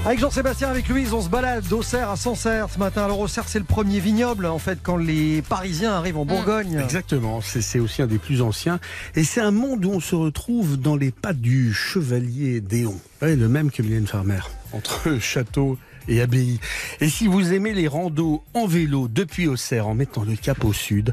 Avec 0.08 0.20
Jean-Sébastien, 0.20 0.70
avec 0.70 0.88
Louise, 0.88 1.12
on 1.12 1.20
se 1.20 1.28
balade 1.28 1.68
d'Auxerre 1.68 2.08
à 2.08 2.16
Sancerre 2.16 2.68
ce 2.72 2.78
matin. 2.78 3.04
Alors 3.04 3.20
Auxerre, 3.20 3.46
c'est 3.46 3.58
le 3.58 3.66
premier 3.66 4.00
vignoble 4.00 4.46
en 4.46 4.58
fait 4.58 4.78
quand 4.82 4.96
les 4.96 5.42
Parisiens 5.42 5.92
arrivent 5.92 6.16
en 6.16 6.24
Bourgogne. 6.24 6.80
Exactement, 6.82 7.42
c'est 7.42 7.60
c'est 7.60 7.78
aussi 7.78 8.00
un 8.00 8.06
des 8.06 8.16
plus 8.16 8.40
anciens. 8.40 8.80
Et 9.16 9.22
c'est 9.22 9.42
un 9.42 9.50
monde 9.50 9.84
où 9.84 9.90
on 9.90 10.00
se 10.00 10.14
retrouve 10.14 10.78
dans 10.78 10.96
les 10.96 11.10
pas 11.10 11.34
du 11.34 11.74
chevalier 11.74 12.62
Déon. 12.62 12.98
Ouais, 13.20 13.36
le 13.36 13.50
même 13.50 13.70
que 13.70 13.82
Mylène 13.82 14.06
Farmer, 14.06 14.40
entre 14.72 15.18
château 15.20 15.76
et 16.08 16.22
abbaye. 16.22 16.58
Et 17.02 17.10
si 17.10 17.26
vous 17.26 17.52
aimez 17.52 17.74
les 17.74 17.86
randos 17.86 18.42
en 18.54 18.66
vélo 18.66 19.08
depuis 19.08 19.46
Auxerre 19.46 19.88
en 19.88 19.94
mettant 19.94 20.24
le 20.24 20.36
cap 20.36 20.64
au 20.64 20.72
sud, 20.72 21.12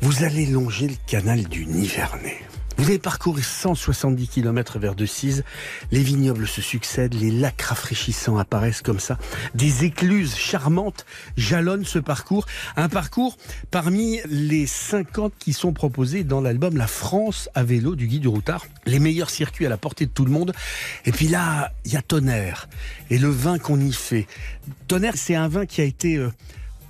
vous 0.00 0.24
allez 0.24 0.46
longer 0.46 0.88
le 0.88 0.96
canal 1.06 1.44
du 1.44 1.64
Nivernais. 1.64 2.40
Vous 2.78 2.88
allez 2.88 2.98
parcourir 2.98 3.44
170 3.44 4.28
km 4.28 4.78
vers 4.78 4.94
Decize. 4.94 5.44
Les 5.90 6.02
vignobles 6.02 6.48
se 6.48 6.60
succèdent, 6.60 7.14
les 7.14 7.30
lacs 7.30 7.60
rafraîchissants 7.62 8.38
apparaissent 8.38 8.82
comme 8.82 8.98
ça. 8.98 9.18
Des 9.54 9.84
écluses 9.84 10.34
charmantes 10.34 11.06
jalonnent 11.36 11.84
ce 11.84 11.98
parcours. 11.98 12.46
Un 12.76 12.88
parcours 12.88 13.36
parmi 13.70 14.20
les 14.28 14.66
50 14.66 15.32
qui 15.38 15.52
sont 15.52 15.72
proposés 15.72 16.24
dans 16.24 16.40
l'album 16.40 16.76
La 16.76 16.86
France 16.86 17.48
à 17.54 17.62
vélo 17.62 17.94
du 17.94 18.06
Guy 18.06 18.20
du 18.20 18.28
Routard. 18.28 18.66
Les 18.86 18.98
meilleurs 18.98 19.30
circuits 19.30 19.66
à 19.66 19.68
la 19.68 19.76
portée 19.76 20.06
de 20.06 20.10
tout 20.10 20.24
le 20.24 20.32
monde. 20.32 20.52
Et 21.04 21.12
puis 21.12 21.28
là, 21.28 21.72
il 21.84 21.92
y 21.92 21.96
a 21.96 22.02
Tonnerre. 22.02 22.68
Et 23.10 23.18
le 23.18 23.28
vin 23.28 23.58
qu'on 23.58 23.80
y 23.80 23.92
fait. 23.92 24.26
Tonnerre, 24.88 25.16
c'est 25.16 25.34
un 25.34 25.48
vin 25.48 25.66
qui 25.66 25.80
a 25.80 25.84
été... 25.84 26.16
euh, 26.16 26.32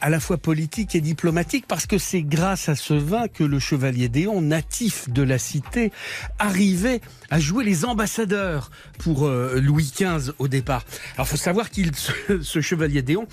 à 0.02 0.10
la 0.10 0.18
fois 0.18 0.36
politique 0.36 0.96
et 0.96 1.00
diplomatique, 1.00 1.64
parce 1.68 1.86
que 1.86 1.96
c'est 1.96 2.22
grâce 2.22 2.68
à 2.68 2.74
ce 2.74 2.92
vin 2.92 3.28
que 3.28 3.44
le 3.44 3.60
chevalier 3.60 4.08
Déon, 4.08 4.42
natif 4.42 5.08
de 5.08 5.22
la 5.22 5.38
cité, 5.38 5.92
arrivait 6.40 7.00
à 7.30 7.38
jouer 7.38 7.64
les 7.64 7.84
ambassadeurs 7.84 8.72
pour 8.98 9.26
euh, 9.26 9.60
Louis 9.60 9.92
XV 9.94 10.32
au 10.40 10.48
départ. 10.48 10.84
Alors, 11.14 11.28
faut 11.28 11.36
savoir 11.36 11.70
qu'il, 11.70 11.92
ce, 12.42 12.60
chevalier 12.60 13.02
Déon, 13.02 13.28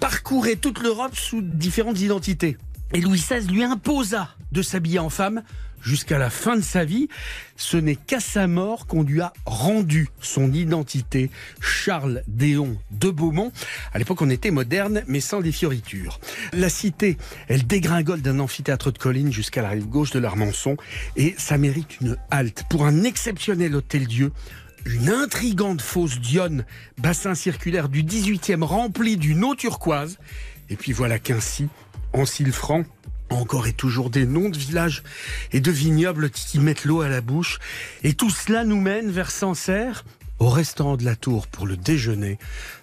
parcourait 0.00 0.56
toute 0.56 0.82
l'Europe 0.82 1.14
sous 1.14 1.42
différentes 1.42 2.00
identités. 2.00 2.56
Et 2.92 3.00
Louis 3.00 3.20
XVI 3.20 3.46
lui 3.46 3.62
imposa 3.62 4.30
de 4.50 4.62
s'habiller 4.62 4.98
en 4.98 5.10
femme 5.10 5.44
jusqu'à 5.82 6.18
la 6.18 6.30
fin 6.30 6.56
de 6.56 6.62
sa 6.62 6.84
vie. 6.84 7.08
Ce 7.56 7.76
n'est 7.76 7.96
qu'à 7.96 8.20
sa 8.20 8.46
mort 8.46 8.86
qu'on 8.86 9.02
lui 9.02 9.20
a 9.20 9.32
rendu 9.44 10.08
son 10.20 10.52
identité, 10.52 11.30
Charles 11.60 12.22
Déon 12.26 12.78
de 12.90 13.10
Beaumont. 13.10 13.52
À 13.92 13.98
l'époque, 13.98 14.22
on 14.22 14.30
était 14.30 14.50
moderne, 14.50 15.02
mais 15.06 15.20
sans 15.20 15.40
les 15.40 15.52
fioritures. 15.52 16.20
La 16.52 16.68
cité, 16.68 17.16
elle 17.48 17.66
dégringole 17.66 18.22
d'un 18.22 18.38
amphithéâtre 18.38 18.92
de 18.92 18.98
collines 18.98 19.32
jusqu'à 19.32 19.62
la 19.62 19.70
rive 19.70 19.88
gauche 19.88 20.10
de 20.10 20.18
l'Armançon, 20.18 20.76
et 21.16 21.34
ça 21.38 21.58
mérite 21.58 22.00
une 22.00 22.16
halte 22.30 22.64
pour 22.70 22.86
un 22.86 23.04
exceptionnel 23.04 23.74
hôtel-dieu 23.74 24.32
une 24.86 25.10
intrigante 25.10 25.82
fosse 25.82 26.18
d'Yonne, 26.20 26.64
bassin 26.98 27.34
circulaire 27.34 27.90
du 27.90 28.02
18e 28.02 28.62
rempli 28.62 29.18
d'une 29.18 29.44
eau 29.44 29.54
turquoise. 29.54 30.18
Et 30.70 30.76
puis 30.76 30.92
voilà 30.92 31.18
qu'ainsi, 31.18 31.68
en 32.12 32.24
franc 32.24 32.84
encore 33.30 33.66
et 33.66 33.72
toujours 33.72 34.10
des 34.10 34.26
noms 34.26 34.48
de 34.48 34.58
villages 34.58 35.02
et 35.52 35.60
de 35.60 35.70
vignobles 35.70 36.30
qui 36.30 36.58
mettent 36.58 36.84
l'eau 36.84 37.00
à 37.00 37.08
la 37.08 37.20
bouche. 37.20 37.58
Et 38.02 38.14
tout 38.14 38.30
cela 38.30 38.64
nous 38.64 38.80
mène 38.80 39.10
vers 39.10 39.30
Sancerre, 39.30 40.04
au 40.38 40.48
restaurant 40.48 40.96
de 40.96 41.04
la 41.04 41.16
Tour 41.16 41.46
pour 41.46 41.66
le 41.66 41.76
déjeuner, 41.76 42.38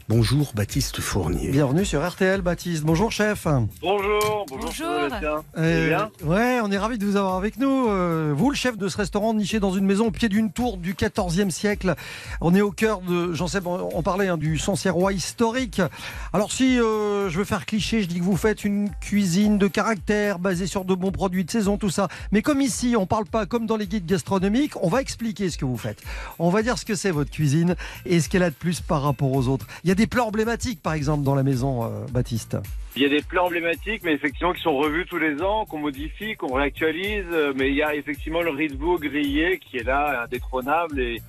Bonjour 0.10 0.54
Baptiste 0.56 1.02
Fournier. 1.02 1.50
Bienvenue 1.50 1.84
sur 1.84 2.08
RTL, 2.08 2.40
Baptiste. 2.40 2.86
Bonjour, 2.86 3.12
chef. 3.12 3.46
Bonjour, 3.82 4.46
bonjour. 4.48 4.72
Bonjour. 4.72 5.44
Euh, 5.58 5.88
bien 5.90 6.10
ouais, 6.24 6.62
on 6.64 6.72
est 6.72 6.78
ravis 6.78 6.98
de 6.98 7.06
vous 7.06 7.18
avoir 7.18 7.36
avec 7.36 7.58
nous. 7.58 7.90
Euh, 7.90 8.34
vous, 8.34 8.50
le 8.50 8.56
chef 8.56 8.78
de 8.78 8.88
ce 8.88 8.96
restaurant 8.96 9.34
niché 9.34 9.60
dans 9.60 9.74
une 9.74 9.86
maison 9.86 10.08
au 10.08 10.12
pied 10.12 10.30
d'une 10.30 10.50
tour 10.50 10.78
du 10.78 10.94
14e 10.94 11.50
siècle. 11.50 11.94
On 12.40 12.56
est 12.56 12.62
au 12.62 12.72
cœur 12.72 13.02
de, 13.02 13.34
j'en 13.34 13.48
sais, 13.48 13.60
on 13.66 13.90
on 13.94 14.02
parlait 14.02 14.30
hein, 14.30 14.38
du 14.38 14.58
Sancièrois 14.58 15.12
historique. 15.12 15.82
Alors 16.32 16.54
si 16.54 16.80
euh, 16.80 17.30
je 17.30 17.38
veux 17.38 17.44
faire 17.44 17.66
cliché, 17.66 18.02
je 18.02 18.08
dis 18.08 18.20
que 18.20 18.24
vous 18.24 18.38
faites 18.38 18.64
une 18.64 18.90
cuisine 19.02 19.58
de 19.58 19.68
caractère 19.68 20.40
basée 20.40 20.68
sur 20.68 20.86
de 20.86 20.96
bons 20.96 21.12
produits 21.12 21.44
de 21.44 21.52
saison, 21.52 21.78
tout 21.78 21.90
ça. 21.90 22.08
Mais 22.32 22.42
comme 22.42 22.62
ici, 22.62 22.96
on 22.98 23.08
parle 23.08 23.26
pas 23.26 23.46
comme 23.46 23.66
dans 23.66 23.76
les 23.76 23.88
guides 23.88 24.06
gastronomiques, 24.06 24.82
on 24.82 24.88
va 24.88 25.02
expliquer 25.02 25.50
ce 25.50 25.58
que 25.58 25.66
vous 25.66 25.78
faites. 25.78 26.02
On 26.40 26.50
va 26.50 26.64
dire 26.64 26.78
ce 26.78 26.86
que 26.86 26.96
c'est 26.96 27.12
votre 27.12 27.30
cuisine 27.30 27.76
et 28.06 28.22
ce 28.22 28.30
qu'elle 28.30 28.44
a 28.44 28.52
de 28.52 28.56
plus 28.56 28.80
par 28.80 29.02
rapport 29.02 29.34
aux 29.34 29.50
autres. 29.50 29.68
Il 29.84 29.90
y 29.90 29.92
a 29.92 29.97
des 29.98 30.08
plats 30.08 30.24
emblématiques, 30.24 30.82
par 30.82 30.94
exemple, 30.94 31.24
dans 31.24 31.36
la 31.36 31.44
maison, 31.44 31.84
euh, 31.84 32.06
Baptiste. 32.12 32.56
Il 32.96 33.02
y 33.02 33.06
a 33.06 33.10
des 33.10 33.22
plats 33.22 33.44
emblématiques, 33.44 34.02
mais 34.04 34.14
effectivement 34.14 34.54
qui 34.54 34.62
sont 34.62 34.78
revus 34.78 35.06
tous 35.08 35.18
les 35.18 35.42
ans, 35.42 35.66
qu'on 35.66 35.80
modifie, 35.80 36.36
qu'on 36.36 36.54
réactualise. 36.54 37.26
euh, 37.32 37.52
Mais 37.56 37.70
il 37.70 37.76
y 37.76 37.84
a 37.84 37.94
effectivement 37.96 38.42
le 38.42 38.52
veau 38.78 38.98
grillé 38.98 39.60
qui 39.60 39.78
est 39.78 39.84
là, 39.84 40.24
indétrônable 40.24 41.00
et 41.00 41.22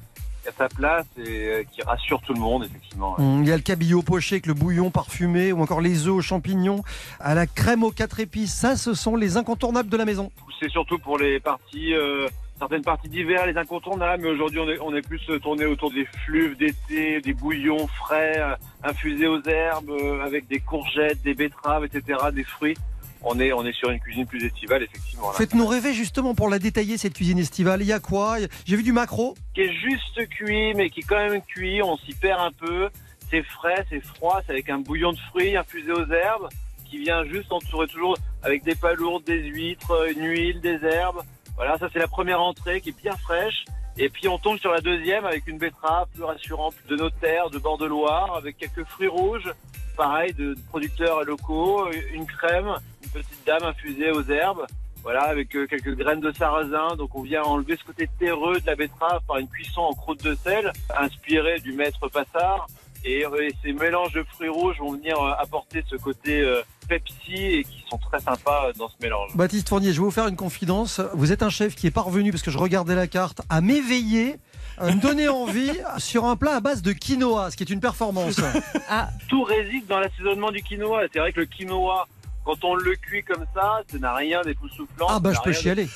qui 0.42 0.48
a 0.48 0.52
sa 0.52 0.68
place 0.68 1.06
et 1.18 1.22
euh, 1.48 1.64
qui 1.72 1.82
rassure 1.82 2.20
tout 2.20 2.34
le 2.34 2.40
monde, 2.40 2.64
effectivement. 2.64 3.16
Hum, 3.18 3.42
Il 3.42 3.48
y 3.48 3.52
a 3.52 3.56
le 3.56 3.62
cabillaud 3.62 4.02
poché 4.02 4.36
avec 4.36 4.46
le 4.46 4.54
bouillon 4.54 4.90
parfumé 4.90 5.50
ou 5.52 5.60
encore 5.62 5.80
les 5.80 6.06
œufs 6.06 6.14
aux 6.14 6.22
champignons 6.22 6.82
à 7.20 7.34
la 7.34 7.46
crème 7.46 7.82
aux 7.82 7.90
quatre 7.90 8.20
épices. 8.20 8.54
Ça, 8.54 8.76
ce 8.76 8.94
sont 8.94 9.16
les 9.16 9.36
incontournables 9.38 9.88
de 9.88 9.96
la 9.96 10.04
maison. 10.04 10.30
C'est 10.60 10.70
surtout 10.70 10.98
pour 10.98 11.18
les 11.18 11.40
parties, 11.40 11.92
euh, 11.94 12.28
certaines 12.58 12.82
parties 12.82 13.08
d'hiver, 13.08 13.46
les 13.46 13.56
incontournables. 13.56 14.22
Mais 14.22 14.30
aujourd'hui, 14.30 14.58
on 14.60 14.68
est, 14.68 14.78
on 14.80 14.94
est 14.94 15.06
plus 15.06 15.20
tourné 15.40 15.64
autour 15.64 15.92
des 15.92 16.06
fluves 16.24 16.56
d'été, 16.56 17.20
des 17.20 17.34
bouillons 17.34 17.86
frais, 17.86 18.38
euh, 18.38 18.54
infusés 18.82 19.26
aux 19.26 19.42
herbes, 19.42 19.90
euh, 19.90 20.24
avec 20.24 20.46
des 20.48 20.60
courgettes, 20.60 21.22
des 21.22 21.34
betteraves, 21.34 21.84
etc., 21.84 22.18
des 22.32 22.44
fruits. 22.44 22.76
On 23.22 23.38
est, 23.40 23.52
on 23.52 23.66
est 23.66 23.72
sur 23.72 23.90
une 23.90 23.98
cuisine 23.98 24.26
plus 24.26 24.44
estivale, 24.44 24.84
effectivement. 24.84 25.32
Faites-nous 25.32 25.66
rêver 25.66 25.92
justement 25.92 26.34
pour 26.34 26.48
la 26.48 26.60
détailler, 26.60 26.98
cette 26.98 27.14
cuisine 27.14 27.38
estivale. 27.38 27.82
Il 27.82 27.88
y 27.88 27.92
a 27.92 27.98
quoi? 27.98 28.36
J'ai 28.64 28.76
vu 28.76 28.84
du 28.84 28.92
macro. 28.92 29.34
qui 29.54 29.62
est 29.62 29.72
juste 29.72 30.28
cuit, 30.28 30.72
mais 30.74 30.88
qui 30.88 31.00
est 31.00 31.04
quand 31.04 31.16
même 31.16 31.42
cuit. 31.42 31.82
On 31.82 31.96
s'y 31.98 32.14
perd 32.14 32.40
un 32.40 32.52
peu. 32.52 32.88
C'est 33.30 33.42
frais, 33.42 33.84
c'est 33.90 34.00
froid, 34.00 34.40
c'est 34.46 34.52
avec 34.52 34.70
un 34.70 34.78
bouillon 34.78 35.12
de 35.12 35.18
fruits 35.30 35.56
infusé 35.56 35.92
aux 35.92 36.06
herbes, 36.06 36.48
qui 36.88 36.98
vient 36.98 37.24
juste 37.24 37.52
entourer 37.52 37.86
toujours 37.88 38.16
avec 38.42 38.62
des 38.62 38.74
palourdes, 38.74 39.24
des 39.24 39.42
huîtres, 39.42 40.08
une 40.16 40.24
huile, 40.24 40.60
des 40.60 40.82
herbes. 40.84 41.22
Voilà, 41.58 41.76
ça 41.76 41.88
c'est 41.92 41.98
la 41.98 42.06
première 42.06 42.40
entrée 42.40 42.80
qui 42.80 42.90
est 42.90 43.02
bien 43.02 43.16
fraîche. 43.16 43.64
Et 43.96 44.08
puis 44.08 44.28
on 44.28 44.38
tombe 44.38 44.58
sur 44.58 44.70
la 44.70 44.80
deuxième 44.80 45.26
avec 45.26 45.48
une 45.48 45.58
betterave 45.58 46.06
plus 46.14 46.22
rassurante 46.22 46.74
de 46.88 46.94
nos 46.94 47.10
terres, 47.10 47.50
de 47.50 47.58
bord 47.58 47.78
de 47.78 47.84
Loire, 47.84 48.36
avec 48.36 48.56
quelques 48.56 48.84
fruits 48.84 49.08
rouges, 49.08 49.52
pareil, 49.96 50.32
de 50.34 50.54
producteurs 50.68 51.24
locaux, 51.24 51.90
une 52.14 52.26
crème, 52.26 52.72
une 53.02 53.10
petite 53.10 53.44
dame 53.44 53.64
infusée 53.64 54.12
aux 54.12 54.22
herbes. 54.22 54.64
Voilà, 55.02 55.22
avec 55.22 55.54
euh, 55.56 55.66
quelques 55.66 55.96
graines 55.96 56.20
de 56.20 56.30
sarrasin. 56.30 56.94
Donc 56.94 57.16
on 57.16 57.22
vient 57.22 57.42
enlever 57.42 57.76
ce 57.76 57.84
côté 57.84 58.08
terreux 58.20 58.60
de 58.60 58.66
la 58.66 58.76
betterave 58.76 59.20
par 59.26 59.38
une 59.38 59.48
cuisson 59.48 59.80
en 59.80 59.94
croûte 59.94 60.22
de 60.22 60.36
sel, 60.36 60.72
inspirée 60.96 61.58
du 61.58 61.72
maître 61.72 62.06
Passard. 62.08 62.68
Et, 63.04 63.26
euh, 63.26 63.48
ces 63.64 63.72
mélanges 63.72 64.12
de 64.12 64.22
fruits 64.22 64.48
rouges 64.48 64.78
vont 64.78 64.92
venir 64.92 65.20
euh, 65.20 65.32
apporter 65.38 65.82
ce 65.88 65.96
côté 65.96 66.40
Pepsi 66.88 67.34
et 67.36 67.64
qui 67.64 67.84
sont 67.90 67.98
très 67.98 68.20
sympas 68.20 68.72
dans 68.76 68.88
ce 68.88 68.94
mélange. 69.00 69.36
Baptiste 69.36 69.68
Fournier, 69.68 69.92
je 69.92 69.98
vais 70.00 70.04
vous 70.04 70.10
faire 70.10 70.26
une 70.28 70.36
confidence. 70.36 71.00
Vous 71.14 71.32
êtes 71.32 71.42
un 71.42 71.50
chef 71.50 71.74
qui 71.74 71.86
est 71.86 71.90
parvenu, 71.92 72.30
parce 72.30 72.42
que 72.42 72.50
je 72.50 72.58
regardais 72.58 72.94
la 72.94 73.06
carte, 73.06 73.42
à 73.50 73.60
m'éveiller, 73.60 74.36
à 74.78 74.86
me 74.94 75.00
donner 75.00 75.28
envie 75.28 75.72
sur 75.98 76.24
un 76.24 76.36
plat 76.36 76.56
à 76.56 76.60
base 76.60 76.82
de 76.82 76.92
quinoa, 76.92 77.50
ce 77.50 77.56
qui 77.56 77.62
est 77.64 77.70
une 77.70 77.80
performance. 77.80 78.40
Tout 79.28 79.42
réside 79.42 79.86
dans 79.86 79.98
l'assaisonnement 80.00 80.50
du 80.50 80.62
quinoa. 80.62 81.02
C'est 81.12 81.18
vrai 81.18 81.32
que 81.32 81.40
le 81.40 81.46
quinoa, 81.46 82.06
quand 82.44 82.64
on 82.64 82.74
le 82.74 82.94
cuit 82.96 83.22
comme 83.24 83.44
ça, 83.54 83.82
ça 83.90 83.98
n'a 83.98 84.14
rien 84.14 84.40
d'époustouflant. 84.42 85.06
Ah 85.10 85.20
bah 85.20 85.32
je 85.34 85.38
peux 85.40 85.50
rien 85.50 85.58
de- 85.58 85.62
chialer. 85.62 85.88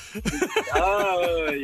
Ah, 0.73 1.15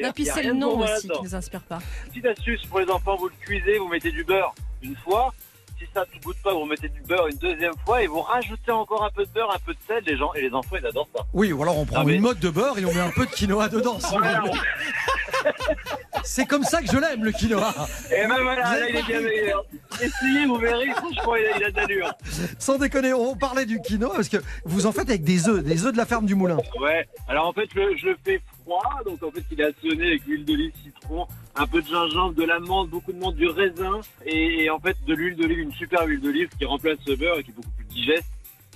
a- 0.05 0.13
puis 0.13 0.25
c'est 0.25 0.43
le 0.43 0.53
nom 0.53 0.79
aussi 0.79 1.07
qui 1.07 1.21
nous 1.23 1.35
inspire 1.35 1.61
pas. 1.61 1.79
Petite 2.07 2.25
astuce 2.25 2.65
pour 2.65 2.79
les 2.79 2.89
enfants, 2.89 3.15
vous 3.17 3.27
le 3.27 3.35
cuisez, 3.41 3.77
vous 3.77 3.87
mettez 3.87 4.11
du 4.11 4.23
beurre 4.23 4.53
une 4.81 4.95
fois. 4.95 5.33
Si 5.79 5.85
ça 5.93 6.03
ne 6.13 6.19
goûte 6.21 6.35
pas, 6.43 6.53
vous 6.53 6.65
mettez 6.65 6.89
du 6.89 7.01
beurre 7.01 7.27
une 7.27 7.37
deuxième 7.37 7.73
fois 7.85 8.03
et 8.03 8.07
vous 8.07 8.19
rajoutez 8.21 8.71
encore 8.71 9.03
un 9.05 9.09
peu 9.11 9.23
de 9.25 9.29
beurre, 9.31 9.53
un 9.55 9.59
peu 9.65 9.73
de 9.73 9.79
sel. 9.87 10.03
Les 10.05 10.17
gens 10.17 10.33
et 10.33 10.41
les 10.41 10.51
enfants, 10.53 10.75
ils 10.77 10.85
adorent 10.85 11.07
ça. 11.15 11.23
Oui, 11.33 11.53
ou 11.53 11.61
alors 11.63 11.77
on 11.77 11.85
prend 11.85 12.01
Ah, 12.01 12.03
mais- 12.03 12.15
une 12.15 12.21
mode 12.21 12.39
de 12.39 12.49
beurre 12.49 12.77
et 12.77 12.83
on 12.85 12.93
met 12.93 12.99
un 12.99 13.11
peu 13.11 13.25
de 13.25 13.31
quinoa 13.31 13.69
dedans. 13.69 13.97
si 13.99 14.17
Voilà. 14.17 14.43
C'est 16.23 16.45
comme 16.45 16.63
ça 16.63 16.81
que 16.81 16.87
je 16.91 16.97
l'aime, 16.97 17.23
le 17.23 17.31
quinoa. 17.31 17.73
Et 18.11 18.27
ben 18.27 18.41
voilà, 18.41 18.61
là, 18.77 18.89
il 18.89 18.95
est 18.97 19.03
bien 19.07 19.21
meilleur. 19.21 19.65
Essayez, 20.01 20.45
vous 20.45 20.57
verrez, 20.57 20.89
franchement, 20.91 21.35
il 21.35 21.45
a, 21.45 21.57
il 21.57 21.63
a 21.63 21.71
de 21.71 21.75
l'allure. 21.77 22.13
Sans 22.59 22.77
déconner, 22.77 23.13
on 23.13 23.35
parlait 23.35 23.65
du 23.65 23.79
quinoa 23.81 24.15
parce 24.15 24.29
que 24.29 24.37
vous 24.65 24.85
en 24.85 24.91
faites 24.91 25.09
avec 25.09 25.23
des 25.23 25.47
œufs, 25.47 25.63
des 25.63 25.85
œufs 25.85 25.93
de 25.93 25.97
la 25.97 26.05
ferme 26.05 26.25
du 26.25 26.35
moulin. 26.35 26.57
Ouais, 26.81 27.07
alors 27.29 27.47
en 27.47 27.53
fait, 27.53 27.69
je 27.73 28.05
le 28.05 28.17
fais 28.25 28.41
froid, 28.63 28.83
donc 29.05 29.23
en 29.23 29.31
fait, 29.31 29.43
il 29.51 29.61
est 29.61 29.65
assaisonné 29.65 30.07
avec 30.07 30.25
l'huile 30.25 30.43
d'olive, 30.45 30.71
citron, 30.83 31.25
un 31.59 31.67
peu 31.67 31.81
de 31.81 31.87
gingembre, 31.87 32.33
de 32.33 32.43
la 32.45 32.59
menthe, 32.59 32.89
beaucoup 32.89 33.11
de 33.11 33.19
menthe, 33.19 33.35
du 33.35 33.47
raisin, 33.47 33.99
et, 34.25 34.63
et 34.63 34.69
en 34.69 34.79
fait, 34.79 34.95
de 35.05 35.13
l'huile 35.13 35.35
d'olive, 35.35 35.59
une 35.59 35.73
super 35.73 36.05
huile 36.07 36.21
d'olive 36.21 36.49
qui 36.57 36.65
remplace 36.65 36.97
le 37.05 37.15
beurre 37.15 37.37
et 37.39 37.43
qui 37.43 37.51
est 37.51 37.53
beaucoup 37.53 37.69
plus 37.75 37.85
digeste, 37.85 38.25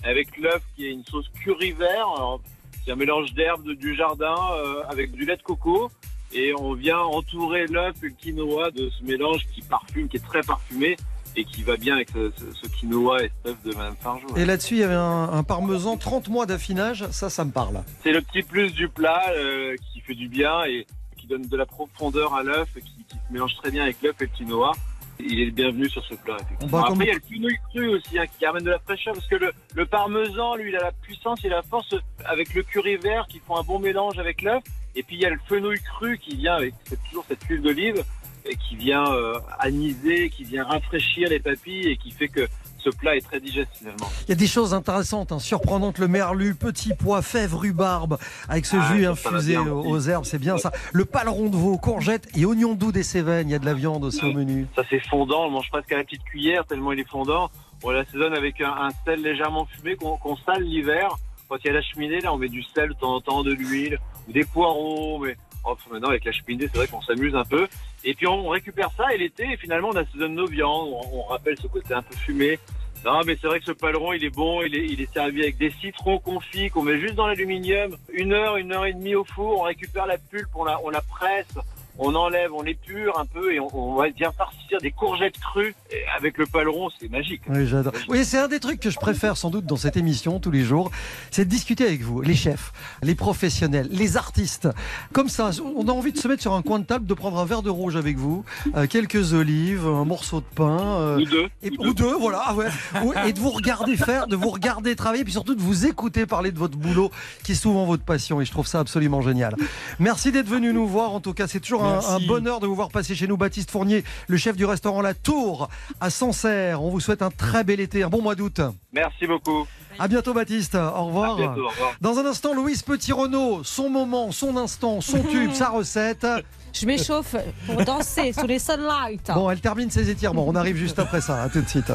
avec 0.03 0.37
l'œuf 0.37 0.61
qui 0.75 0.85
est 0.87 0.91
une 0.91 1.05
sauce 1.05 1.25
curry 1.43 1.71
vert, 1.71 2.07
alors, 2.15 2.41
c'est 2.85 2.91
un 2.91 2.95
mélange 2.97 3.33
d'herbes 3.33 3.71
du 3.71 3.95
jardin 3.95 4.35
euh, 4.57 4.83
avec 4.89 5.11
du 5.13 5.25
lait 5.25 5.37
de 5.37 5.41
coco, 5.41 5.89
et 6.33 6.53
on 6.59 6.73
vient 6.73 6.99
entourer 6.99 7.67
l'œuf 7.67 7.95
et 8.03 8.07
le 8.07 8.13
quinoa 8.13 8.71
de 8.71 8.89
ce 8.89 9.03
mélange 9.05 9.45
qui 9.53 9.61
parfume, 9.61 10.09
qui 10.09 10.17
est 10.17 10.25
très 10.25 10.41
parfumé, 10.41 10.97
et 11.35 11.45
qui 11.45 11.63
va 11.63 11.77
bien 11.77 11.95
avec 11.95 12.09
ce, 12.09 12.31
ce- 12.37 12.51
ce 12.61 12.67
quinoa 12.67 13.23
et 13.23 13.31
cet 13.43 13.53
œuf 13.53 13.63
de 13.63 13.73
Madame 13.75 13.95
Fargeau. 13.99 14.27
Et 14.35 14.45
là-dessus, 14.45 14.75
il 14.75 14.79
y 14.81 14.83
avait 14.83 14.93
un, 14.93 15.29
un 15.31 15.43
parmesan 15.43 15.97
30 15.97 16.27
mois 16.29 16.45
d'affinage. 16.45 17.07
Ça, 17.11 17.29
ça 17.31 17.43
me 17.45 17.51
parle. 17.51 17.83
C'est 18.03 18.11
le 18.11 18.21
petit 18.21 18.43
plus 18.43 18.71
du 18.71 18.87
plat 18.87 19.23
euh, 19.35 19.75
qui 19.91 20.01
fait 20.01 20.13
du 20.13 20.27
bien 20.27 20.63
et 20.65 20.85
qui 21.23 21.27
donne 21.29 21.47
de 21.47 21.55
la 21.57 21.65
profondeur 21.65 22.33
à 22.33 22.43
l'œuf 22.43 22.67
qui, 22.73 22.81
qui 22.81 23.15
se 23.15 23.31
mélange 23.33 23.55
très 23.55 23.71
bien 23.71 23.83
avec 23.83 24.01
l'œuf 24.01 24.15
et 24.19 24.25
le 24.25 24.29
quinoa. 24.35 24.73
Il 25.19 25.39
est 25.39 25.45
le 25.45 25.51
bienvenu 25.51 25.87
sur 25.89 26.03
ce 26.05 26.15
plat, 26.15 26.35
comme- 26.59 26.69
Après, 26.91 27.05
il 27.05 27.07
y 27.07 27.11
a 27.11 27.13
le 27.13 27.21
fenouil 27.21 27.57
cru 27.71 27.87
aussi 27.95 28.19
hein, 28.19 28.25
qui 28.37 28.45
amène 28.45 28.63
de 28.63 28.71
la 28.71 28.79
fraîcheur 28.79 29.13
parce 29.13 29.27
que 29.27 29.35
le, 29.35 29.53
le 29.73 29.85
parmesan, 29.85 30.55
lui, 30.55 30.69
il 30.69 30.75
a 30.75 30.81
la 30.81 30.91
puissance 30.91 31.45
et 31.45 31.49
la 31.49 31.61
force 31.61 31.95
avec 32.25 32.53
le 32.53 32.63
curry 32.63 32.97
vert 32.97 33.25
qui 33.29 33.39
font 33.39 33.55
un 33.55 33.63
bon 33.63 33.79
mélange 33.79 34.17
avec 34.19 34.41
l'œuf. 34.41 34.63
Et 34.95 35.03
puis, 35.03 35.15
il 35.15 35.21
y 35.21 35.25
a 35.25 35.29
le 35.29 35.39
fenouil 35.47 35.79
cru 35.81 36.17
qui 36.17 36.35
vient 36.35 36.55
avec 36.55 36.73
toujours 37.09 37.23
cette 37.27 37.41
huile 37.45 37.61
d'olive 37.61 38.03
et 38.45 38.57
qui 38.57 38.75
vient 38.75 39.05
euh, 39.13 39.39
aniser, 39.59 40.29
qui 40.29 40.43
vient 40.43 40.65
rafraîchir 40.65 41.29
les 41.29 41.39
papilles 41.39 41.87
et 41.91 41.95
qui 41.95 42.11
fait 42.11 42.27
que 42.27 42.45
ce 42.83 42.89
plat 42.89 43.15
est 43.15 43.21
très 43.21 43.39
digeste 43.39 43.69
finalement. 43.77 44.09
Il 44.27 44.29
y 44.29 44.31
a 44.31 44.35
des 44.35 44.47
choses 44.47 44.73
intéressantes, 44.73 45.31
hein, 45.31 45.39
surprenantes. 45.39 45.99
Le 45.99 46.07
merlu, 46.07 46.55
petit 46.55 46.93
pois, 46.93 47.21
fèves, 47.21 47.55
rhubarbe, 47.55 48.17
avec 48.49 48.65
ce 48.65 48.77
Ah, 48.77 48.93
jus 48.93 49.05
infusé 49.05 49.53
bien 49.53 49.67
aux, 49.67 49.99
herbes, 49.99 50.25
c'est 50.25 50.39
bien 50.39 50.57
ça. 50.57 50.71
Le 50.91 51.05
paleron 51.05 51.49
de 51.49 51.55
veau, 51.55 51.77
courgettes 51.77 52.27
et 52.35 52.45
oignons 52.45 52.73
doux 52.73 52.91
des 52.91 53.03
Cévennes. 53.03 53.49
Il 53.49 53.51
y 53.51 53.55
a 53.55 53.59
de 53.59 53.65
la 53.65 53.73
viande 53.73 54.03
aussi 54.03 54.23
au 54.25 54.33
menu. 54.33 54.67
Ça 54.75 54.83
c'est 54.89 54.99
fondant, 55.07 55.45
on 55.45 55.51
mange 55.51 55.69
presque 55.69 55.91
à 55.91 55.97
la 55.97 56.03
petite 56.03 56.23
cuillère 56.23 56.65
tellement 56.65 56.91
il 56.91 56.99
est 56.99 57.09
fondant. 57.09 57.49
On 57.83 57.91
l'assaisonne 57.91 58.33
avec 58.33 58.61
un, 58.61 58.71
un 58.71 58.89
sel 59.05 59.21
légèrement 59.21 59.65
fumé 59.65 59.95
qu'on 59.95 60.37
sale 60.37 60.63
l'hiver. 60.63 61.15
Quand 61.49 61.57
il 61.63 61.67
y 61.67 61.69
a 61.69 61.73
la 61.73 61.81
cheminée, 61.81 62.21
là 62.21 62.33
on 62.33 62.37
met 62.37 62.49
du 62.49 62.63
sel 62.63 62.89
de 62.89 62.93
temps 62.93 63.15
en 63.15 63.21
temps, 63.21 63.43
de 63.43 63.51
l'huile, 63.51 63.99
des 64.27 64.45
poireaux, 64.45 65.19
mais 65.19 65.35
oh, 65.65 65.75
maintenant 65.91 66.09
avec 66.09 66.25
la 66.25 66.31
cheminée 66.31 66.67
c'est 66.71 66.77
vrai 66.77 66.87
qu'on 66.87 67.01
s'amuse 67.01 67.35
un 67.35 67.43
peu. 67.43 67.67
Et 68.03 68.13
puis 68.13 68.27
on 68.27 68.49
récupère 68.49 68.89
ça 68.97 69.13
et 69.13 69.17
l'été 69.17 69.55
finalement 69.57 69.89
on 69.89 69.95
assaisonne 69.95 70.35
nos 70.35 70.47
viandes, 70.47 70.89
on, 70.91 71.19
on 71.19 71.23
rappelle 71.23 71.57
ce 71.57 71.67
côté 71.67 71.93
un 71.93 72.01
peu 72.01 72.15
fumé. 72.15 72.59
Non 73.05 73.21
mais 73.25 73.37
c'est 73.39 73.47
vrai 73.47 73.59
que 73.59 73.65
ce 73.65 73.71
paleron 73.71 74.13
il 74.13 74.23
est 74.23 74.29
bon, 74.29 74.61
il 74.61 74.75
est, 74.75 74.85
il 74.85 75.01
est 75.01 75.13
servi 75.13 75.41
avec 75.41 75.57
des 75.57 75.71
citrons 75.81 76.19
confits 76.19 76.69
qu'on 76.69 76.83
met 76.83 76.99
juste 76.99 77.15
dans 77.15 77.27
l'aluminium, 77.27 77.95
une 78.13 78.33
heure, 78.33 78.57
une 78.57 78.71
heure 78.73 78.85
et 78.85 78.93
demie 78.93 79.15
au 79.15 79.25
four, 79.25 79.61
on 79.61 79.63
récupère 79.63 80.05
la 80.05 80.17
pulpe, 80.17 80.49
on 80.55 80.63
la, 80.63 80.79
on 80.83 80.89
la 80.89 81.01
presse, 81.01 81.53
on 81.99 82.15
enlève, 82.15 82.51
on 82.53 82.63
épure 82.65 83.19
un 83.19 83.25
peu 83.25 83.53
et 83.53 83.59
on, 83.59 83.67
on 83.73 83.95
va 83.95 84.09
bien 84.09 84.31
farcir 84.31 84.79
des 84.81 84.91
courgettes 84.91 85.39
crues. 85.39 85.75
Et 85.91 85.97
avec 86.17 86.37
le 86.37 86.45
paleron, 86.45 86.89
c'est 86.99 87.09
magique. 87.09 87.41
Oui, 87.49 87.67
j'adore. 87.67 87.93
Oui, 88.09 88.25
c'est 88.25 88.39
un 88.39 88.47
des 88.47 88.59
trucs 88.59 88.79
que 88.79 88.89
je 88.89 88.97
préfère 88.97 89.37
sans 89.37 89.49
doute 89.49 89.65
dans 89.65 89.75
cette 89.77 89.97
émission 89.97 90.39
tous 90.39 90.51
les 90.51 90.63
jours, 90.63 90.91
c'est 91.31 91.45
de 91.45 91.49
discuter 91.49 91.85
avec 91.85 92.01
vous, 92.01 92.21
les 92.21 92.35
chefs, 92.35 92.71
les 93.03 93.15
professionnels, 93.15 93.87
les 93.91 94.17
artistes. 94.17 94.67
Comme 95.11 95.29
ça, 95.29 95.51
on 95.75 95.87
a 95.87 95.91
envie 95.91 96.11
de 96.11 96.17
se 96.17 96.27
mettre 96.27 96.41
sur 96.41 96.53
un 96.53 96.61
coin 96.61 96.79
de 96.79 96.85
table, 96.85 97.05
de 97.05 97.13
prendre 97.13 97.37
un 97.39 97.45
verre 97.45 97.61
de 97.61 97.69
rouge 97.69 97.95
avec 97.95 98.17
vous, 98.17 98.43
euh, 98.75 98.87
quelques 98.87 99.33
olives, 99.33 99.85
un 99.85 100.05
morceau 100.05 100.39
de 100.39 100.45
pain. 100.55 100.79
euh, 100.99 101.17
Nous 101.19 101.25
deux. 101.25 101.47
et, 101.61 101.71
ou 101.77 101.93
deux, 101.93 102.15
voilà, 102.15 102.41
ah 102.45 102.55
ouais. 102.55 102.67
Ou- 103.03 103.13
et 103.27 103.33
de 103.33 103.39
vous 103.39 103.49
regarder 103.51 103.95
faire, 103.97 104.27
de 104.27 104.35
vous 104.35 104.49
regarder 104.49 104.95
travailler, 104.95 105.23
puis 105.23 105.33
surtout 105.33 105.55
de 105.55 105.61
vous 105.61 105.85
écouter 105.85 106.25
parler 106.25 106.51
de 106.51 106.57
votre 106.59 106.77
boulot, 106.77 107.11
qui 107.43 107.51
est 107.51 107.55
souvent 107.55 107.85
votre 107.85 108.03
passion, 108.03 108.41
et 108.41 108.45
je 108.45 108.51
trouve 108.51 108.67
ça 108.67 108.79
absolument 108.79 109.21
génial. 109.21 109.55
Merci 109.99 110.31
d'être 110.31 110.47
venu 110.49 110.73
nous 110.73 110.87
voir, 110.87 111.11
en 111.11 111.19
tout 111.19 111.33
cas, 111.33 111.47
c'est 111.47 111.59
toujours 111.59 111.82
un, 111.83 112.19
bonheur 112.19 112.59
de 112.59 112.67
vous 112.67 112.75
voir 112.75 112.89
passer 112.89 113.15
chez 113.15 113.27
nous, 113.27 113.37
Baptiste 113.37 113.71
Fournier, 113.71 114.03
le 114.27 114.37
chef 114.37 114.55
du 114.55 114.65
restaurant 114.65 115.01
La 115.01 115.13
Tour 115.13 115.69
à 115.99 116.09
Sancerre. 116.09 116.81
On 116.81 116.89
vous 116.89 116.99
souhaite 116.99 117.21
un 117.21 117.29
très 117.29 117.63
bel 117.63 117.79
été, 117.79 118.03
un 118.03 118.09
bon 118.09 118.21
mois 118.21 118.35
d'août. 118.35 118.61
Merci 118.93 119.27
beaucoup. 119.27 119.67
À 119.99 120.07
bientôt, 120.07 120.33
Baptiste. 120.33 120.75
Au 120.75 120.79
À 120.79 120.89
revoir. 120.99 121.35
bientôt. 121.35 121.65
Au 121.65 121.69
revoir. 121.69 121.93
Dans 122.01 122.17
un 122.19 122.25
instant, 122.25 122.53
Louise 122.53 122.81
Petit-Renault, 122.81 123.63
son 123.63 123.89
moment, 123.89 124.31
son 124.31 124.57
instant, 124.57 125.01
son 125.01 125.21
tube, 125.31 125.53
sa 125.53 125.69
recette. 125.69 126.25
Je 126.73 126.87
m'échauffe 126.87 127.35
pour 127.67 127.83
danser 127.85 128.33
sous 128.33 128.47
les 128.47 128.57
sunlights. 128.57 129.31
Bon, 129.35 129.49
elle 129.49 129.61
termine 129.61 129.91
ses 129.91 130.09
étirements. 130.09 130.45
On 130.47 130.55
arrive 130.55 130.75
juste 130.75 130.97
après 130.97 131.21
ça. 131.21 131.43
À 131.43 131.49
tout 131.49 131.61
de 131.61 131.69
suite. 131.69 131.91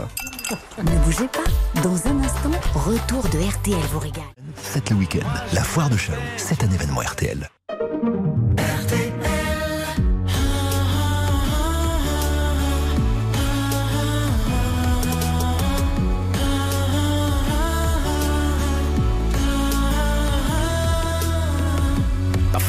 Ne 0.79 1.05
bougez 1.05 1.27
pas. 1.27 1.81
Dans 1.83 2.07
un 2.07 2.23
instant, 2.23 2.51
retour 2.75 3.23
de 3.25 3.39
RTL 3.39 3.81
vous 3.93 3.99
régale. 3.99 4.23
Faites 4.55 4.91
le 4.91 4.97
week-end. 4.97 5.27
La 5.53 5.63
foire 5.63 5.91
de 5.91 5.97
Chalon, 5.97 6.19
c'est 6.37 6.63
un 6.63 6.71
événement 6.71 7.01
RTL. 7.01 7.49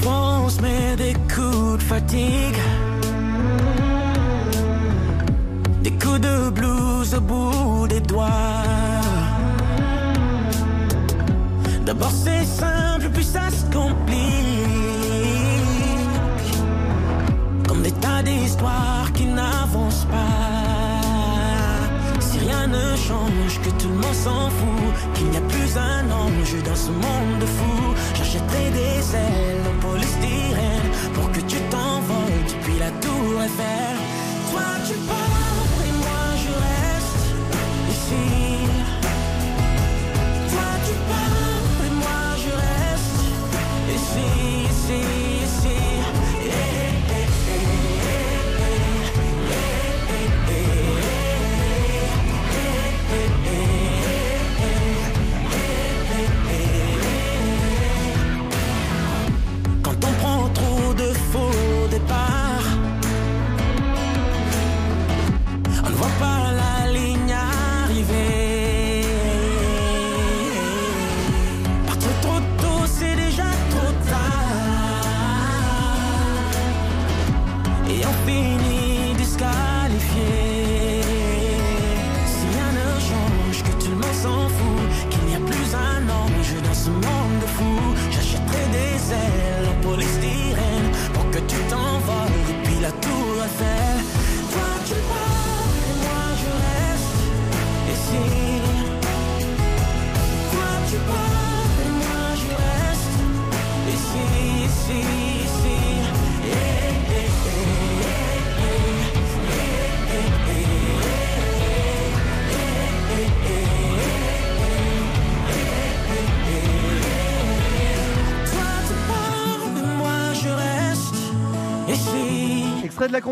On 0.05 0.49
se 0.49 0.61
met 0.61 0.95
des 0.95 1.13
coups 1.13 1.77
de 1.77 1.83
fatigue. 1.83 2.57
Des 5.83 5.91
coups 5.91 6.19
de 6.21 6.49
blues 6.49 7.13
au 7.15 7.21
bout 7.21 7.87
des 7.87 7.99
doigts. 8.01 8.27
D'abord 11.85 12.11
c'est 12.11 12.45
simple 12.45 13.09
puis 13.13 13.23
ça 13.23 13.49
se 13.49 13.65
complique. 13.73 14.19
Comme 17.67 17.81
des 17.81 17.91
tas 17.91 18.21
d'histoires 18.23 19.11
qui 19.13 19.25
n'avancent 19.25 20.05
pas 20.05 20.68
rien 22.49 22.67
ne 22.67 22.95
change, 22.95 23.59
que 23.63 23.69
tout 23.81 23.89
le 23.89 23.95
monde 23.95 24.19
s'en 24.25 24.49
fout 24.49 24.93
Qu'il 25.13 25.29
n'y 25.29 25.37
a 25.37 25.41
plus 25.41 25.77
un 25.77 26.09
ange 26.11 26.63
dans 26.63 26.75
ce 26.75 26.91
monde 26.91 27.39
de 27.39 27.45
fou. 27.45 27.95
J'achèterai 28.15 28.71
des 28.71 29.15
ailes 29.15 29.65
en 29.71 29.87
polystyrène 29.87 30.89
Pour 31.13 31.31
que 31.31 31.41
tu 31.41 31.57
t'envoles 31.71 32.45
depuis 32.53 32.79
la 32.79 32.91
tour 33.03 33.41
Eiffel. 33.43 33.97
Toi 34.51 34.67
tu 34.87 34.93
pars 35.07 35.38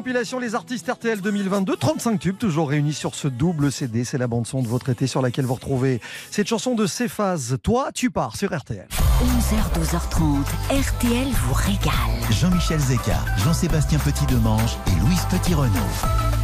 compilation 0.08 0.40
Les 0.40 0.56
artistes 0.56 0.90
RTL 0.90 1.20
2022, 1.20 1.76
35 1.76 2.18
tubes 2.18 2.38
toujours 2.38 2.70
réunis 2.70 2.94
sur 2.94 3.14
ce 3.14 3.28
double 3.28 3.74
CD. 3.74 4.06
C'est 4.06 4.18
la 4.18 4.28
bande-son 4.28 4.62
de 4.62 4.68
votre 4.70 4.88
été 4.88 5.06
sur 5.06 5.22
laquelle 5.22 5.44
vous 5.44 5.56
retrouvez 5.56 6.00
cette 6.32 6.48
chanson 6.48 6.76
de 6.76 6.86
Céphase. 6.86 7.58
Toi, 7.62 7.90
tu 7.94 8.10
pars 8.10 8.38
sur 8.38 8.58
RTL. 8.58 8.88
11h, 8.90 9.82
12h30, 9.82 10.46
RTL 10.72 11.28
vous 11.28 11.54
régale. 11.54 11.92
Jean-Michel 12.32 12.80
Zeka, 12.80 13.20
Jean-Sébastien 13.44 14.00
Petit-Demange 14.00 14.78
et 14.88 14.98
Louise 15.02 15.26
Petit-Renaud. 15.30 16.37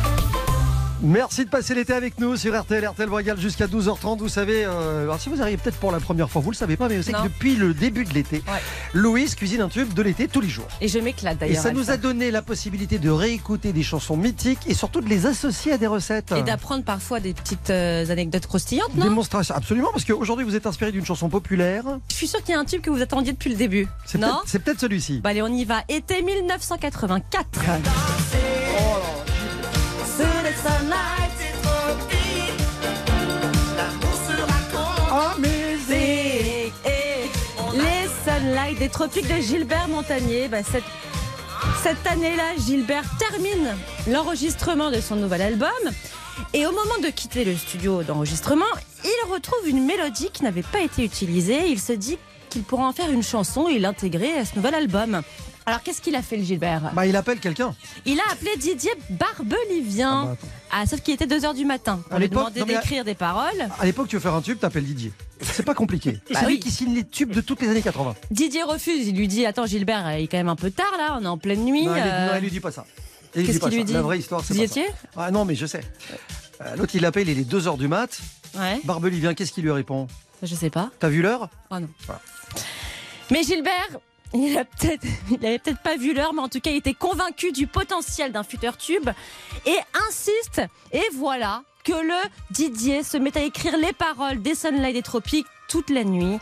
Merci 1.06 1.44
de 1.44 1.50
passer 1.50 1.76
l'été 1.76 1.92
avec 1.92 2.18
nous 2.18 2.38
sur 2.38 2.58
RTL, 2.58 2.88
RTL 2.88 3.14
régale 3.14 3.38
jusqu'à 3.38 3.68
12h30. 3.68 4.20
Vous 4.20 4.30
savez, 4.30 4.64
euh, 4.64 5.04
alors 5.04 5.20
si 5.20 5.28
vous 5.28 5.42
arrivez 5.42 5.58
peut-être 5.58 5.76
pour 5.78 5.92
la 5.92 6.00
première 6.00 6.30
fois, 6.30 6.42
vous 6.42 6.52
le 6.52 6.56
savez 6.56 6.78
pas, 6.78 6.88
mais 6.88 6.96
vous 6.96 7.04
savez 7.04 7.18
que 7.28 7.34
depuis 7.34 7.58
le 7.58 7.74
début 7.74 8.06
de 8.06 8.14
l'été, 8.14 8.38
Ouais. 8.48 8.60
Louise 8.94 9.36
cuisine 9.36 9.60
un 9.60 9.68
tube 9.68 9.94
de 9.94 10.02
l'été 10.02 10.30
tous 10.30 10.40
les 10.40 10.48
jours. 10.48 10.68
Et 10.80 10.88
je 10.88 11.00
m'éclate 11.00 11.36
Et 11.36 11.40
d'ailleurs. 11.48 11.62
ça 11.62 11.70
à 11.70 11.72
le 11.74 11.78
nous 11.80 11.92
a 11.92 11.98
donné 11.98 12.32
la 12.32 12.42
possibilité 12.42 13.00
de 13.00 13.10
réécouter 13.10 13.74
des 13.74 13.84
chansons 13.84 14.16
mythiques 14.16 14.62
et 14.68 14.74
surtout 14.74 15.02
de 15.02 15.10
les 15.10 15.26
associer 15.26 15.74
à 15.74 15.78
des 15.78 15.88
recettes. 15.88 16.32
Et 16.38 16.42
d'apprendre 16.42 16.86
parfois 16.86 17.20
des 17.20 17.34
petites 17.34 17.70
euh, 17.70 18.10
anecdotes 18.10 18.48
croustillantes, 18.48 18.96
non? 18.96 19.04
Démonstration, 19.04 19.56
absolument, 19.56 19.90
parce 19.92 20.06
qu'aujourd'hui 20.06 20.46
vous 20.46 20.56
êtes 20.56 20.68
inspiré 20.68 20.94
d'une 20.94 21.06
chanson 21.06 21.28
populaire. 21.28 21.84
Je 22.10 22.16
suis 22.16 22.28
sûre 22.30 22.42
qu'il 22.44 22.54
y 22.54 22.58
a 22.58 22.62
un 22.62 22.66
tube 22.66 22.82
que 22.82 22.90
vous 22.90 23.02
attendiez 23.02 23.34
depuis 23.34 23.50
le 23.50 23.58
début. 23.58 23.88
C'est 24.06 24.20
Non? 24.20 24.28
peut-être 24.28 24.42
c'est 24.46 24.60
peut-être 24.60 24.80
celui-ci. 24.80 25.20
Bah 25.22 25.32
allez, 25.32 25.42
on 25.42 25.48
y 25.48 25.66
va. 25.66 25.82
Été 25.90 26.22
1984. 26.22 27.46
Sous 27.60 28.38
les 28.38 29.23
sunlight, 38.26 38.80
des 38.80 38.90
tropiques 38.90 39.28
de 39.28 39.42
Gilbert 39.42 39.88
Montagnier. 39.88 40.48
Bah, 40.48 40.64
cette 40.64 40.84
cette 41.82 42.08
année-là, 42.08 42.56
Gilbert 42.66 43.04
termine 43.20 43.76
l'enregistrement 44.08 44.90
de 44.90 45.02
son 45.02 45.16
nouvel 45.16 45.42
album. 45.42 45.70
Et 46.54 46.66
au 46.66 46.72
moment 46.72 46.98
de 47.04 47.10
quitter 47.10 47.46
le 47.46 47.56
studio 47.56 48.04
d'enregistrement, 48.04 48.66
il 49.04 49.32
retrouve 49.32 49.68
une 49.68 49.86
mélodie 49.86 50.30
qui 50.32 50.44
n'avait 50.44 50.64
pas 50.64 50.82
été 50.82 51.04
utilisée. 51.04 51.68
Il 51.70 51.80
se 51.80 51.94
dit 51.94 52.18
qu'il 52.50 52.64
pourra 52.64 52.88
en 52.88 52.94
faire 52.94 53.12
une 53.12 53.24
chanson 53.24 53.68
et 53.68 53.80
l'intégrer 53.80 54.38
à 54.38 54.46
ce 54.46 54.56
nouvel 54.56 54.76
album. 54.76 55.22
Alors 55.66 55.82
qu'est-ce 55.82 56.02
qu'il 56.02 56.16
a 56.16 56.22
fait 56.22 56.38
le 56.38 56.44
Gilbert 56.44 56.92
Bah, 56.94 57.06
il 57.06 57.16
appelle 57.16 57.40
quelqu'un. 57.40 57.74
Il 58.06 58.20
a 58.20 58.24
appelé 58.32 58.52
Didier 58.58 58.92
Barbelivien. 59.10 60.30
Ah 60.32 60.36
bah. 60.42 60.48
Ah, 60.72 60.86
sauf 60.86 61.02
qu'il 61.02 61.14
était 61.14 61.26
2h 61.28 61.54
du 61.56 61.66
matin. 61.66 62.02
À 62.10 62.16
On 62.16 62.20
lui 62.20 62.30
demandait 62.30 62.62
à- 62.62 62.66
d'écrire 62.66 63.04
des 63.06 63.16
paroles. 63.16 63.68
À 63.80 63.86
l'époque, 63.86 64.08
tu 64.08 64.16
veux 64.18 64.22
faire 64.22 64.34
un 64.34 64.42
tube, 64.42 64.60
t'appelles 64.60 64.84
Didier. 64.86 65.14
C'est 65.42 65.64
pas 65.64 65.74
compliqué. 65.76 66.20
Bah 66.34 66.40
c'est 66.42 66.48
lui 66.48 66.60
qui 66.60 66.72
signe 66.72 66.94
les 66.96 67.06
tubes 67.06 67.32
de 67.32 67.42
toutes 67.42 67.62
les 67.62 67.70
années 67.70 67.82
80. 67.82 68.16
Didier 68.32 68.64
refuse. 68.64 69.08
Il 69.08 69.16
lui 69.16 69.28
dit 69.28 69.46
Attends, 69.46 69.66
Gilbert, 69.66 70.18
il 70.18 70.24
est 70.24 70.28
quand 70.28 70.38
même 70.38 70.50
un 70.50 70.56
peu 70.56 70.72
tard 70.72 70.92
là, 70.98 71.18
on 71.20 71.24
est 71.24 71.28
en 71.28 71.38
pleine 71.38 71.64
nuit. 71.64 71.86
Non, 71.86 71.96
il, 71.96 72.02
euh, 72.04 72.28
non, 72.28 72.38
il 72.38 72.42
lui 72.42 72.52
dit 72.52 72.60
pas 72.60 72.72
ça. 72.72 72.86
Qu'est-ce 73.34 73.60
qu'il 73.60 73.70
lui 73.78 73.84
dit 73.86 73.94
La 73.94 74.02
vraie 74.02 74.20
histoire, 74.20 74.44
c'est 74.44 74.56
étiez 74.58 74.86
Ah 75.18 75.32
non, 75.32 75.46
mais 75.46 75.56
je 75.56 75.66
sais. 75.66 75.82
Euh, 76.62 76.76
L'autre, 76.76 76.94
il 76.96 77.02
l'appelle, 77.02 77.28
il 77.30 77.40
est 77.40 77.50
2h 77.50 77.78
du 77.78 77.88
mat. 77.88 78.20
Ouais, 78.56 78.80
Barbelivien, 78.84 79.34
qu'est-ce 79.34 79.52
qu'il 79.52 79.64
lui 79.64 79.72
répond? 79.72 80.08
Je 80.44 80.54
sais 80.56 80.70
pas. 80.70 80.92
T'as 81.00 81.10
vu 81.10 81.22
l'heure? 81.22 81.50
Oh 81.72 81.80
non. 81.80 81.90
Voilà. 82.06 82.22
Mais 83.32 83.44
Gilbert, 83.44 84.00
il 84.34 84.58
a 84.58 84.66
peut-être, 85.30 85.82
pas 85.84 85.98
vu 85.98 86.14
l'heure, 86.14 86.34
mais 86.34 86.42
en 86.42 86.50
tout 86.50 86.60
cas, 86.60 86.72
il 86.72 86.78
était 86.78 86.94
convaincu 86.94 87.52
du 87.52 87.68
potentiel 87.68 88.32
d'un 88.32 88.44
futur 88.44 88.78
tube 88.78 89.10
et 89.66 89.78
insiste. 90.08 90.62
Et 90.92 91.04
voilà 91.16 91.64
que 91.84 91.94
le 91.94 92.30
Didier 92.52 93.04
se 93.04 93.18
met 93.18 93.38
à 93.38 93.42
écrire 93.42 93.78
les 93.78 93.94
paroles 93.94 94.42
des 94.42 94.56
Sunlight 94.56 94.94
des 94.94 95.02
Tropiques 95.02 95.48
toute 95.68 95.90
la 95.90 96.04
nuit. 96.04 96.40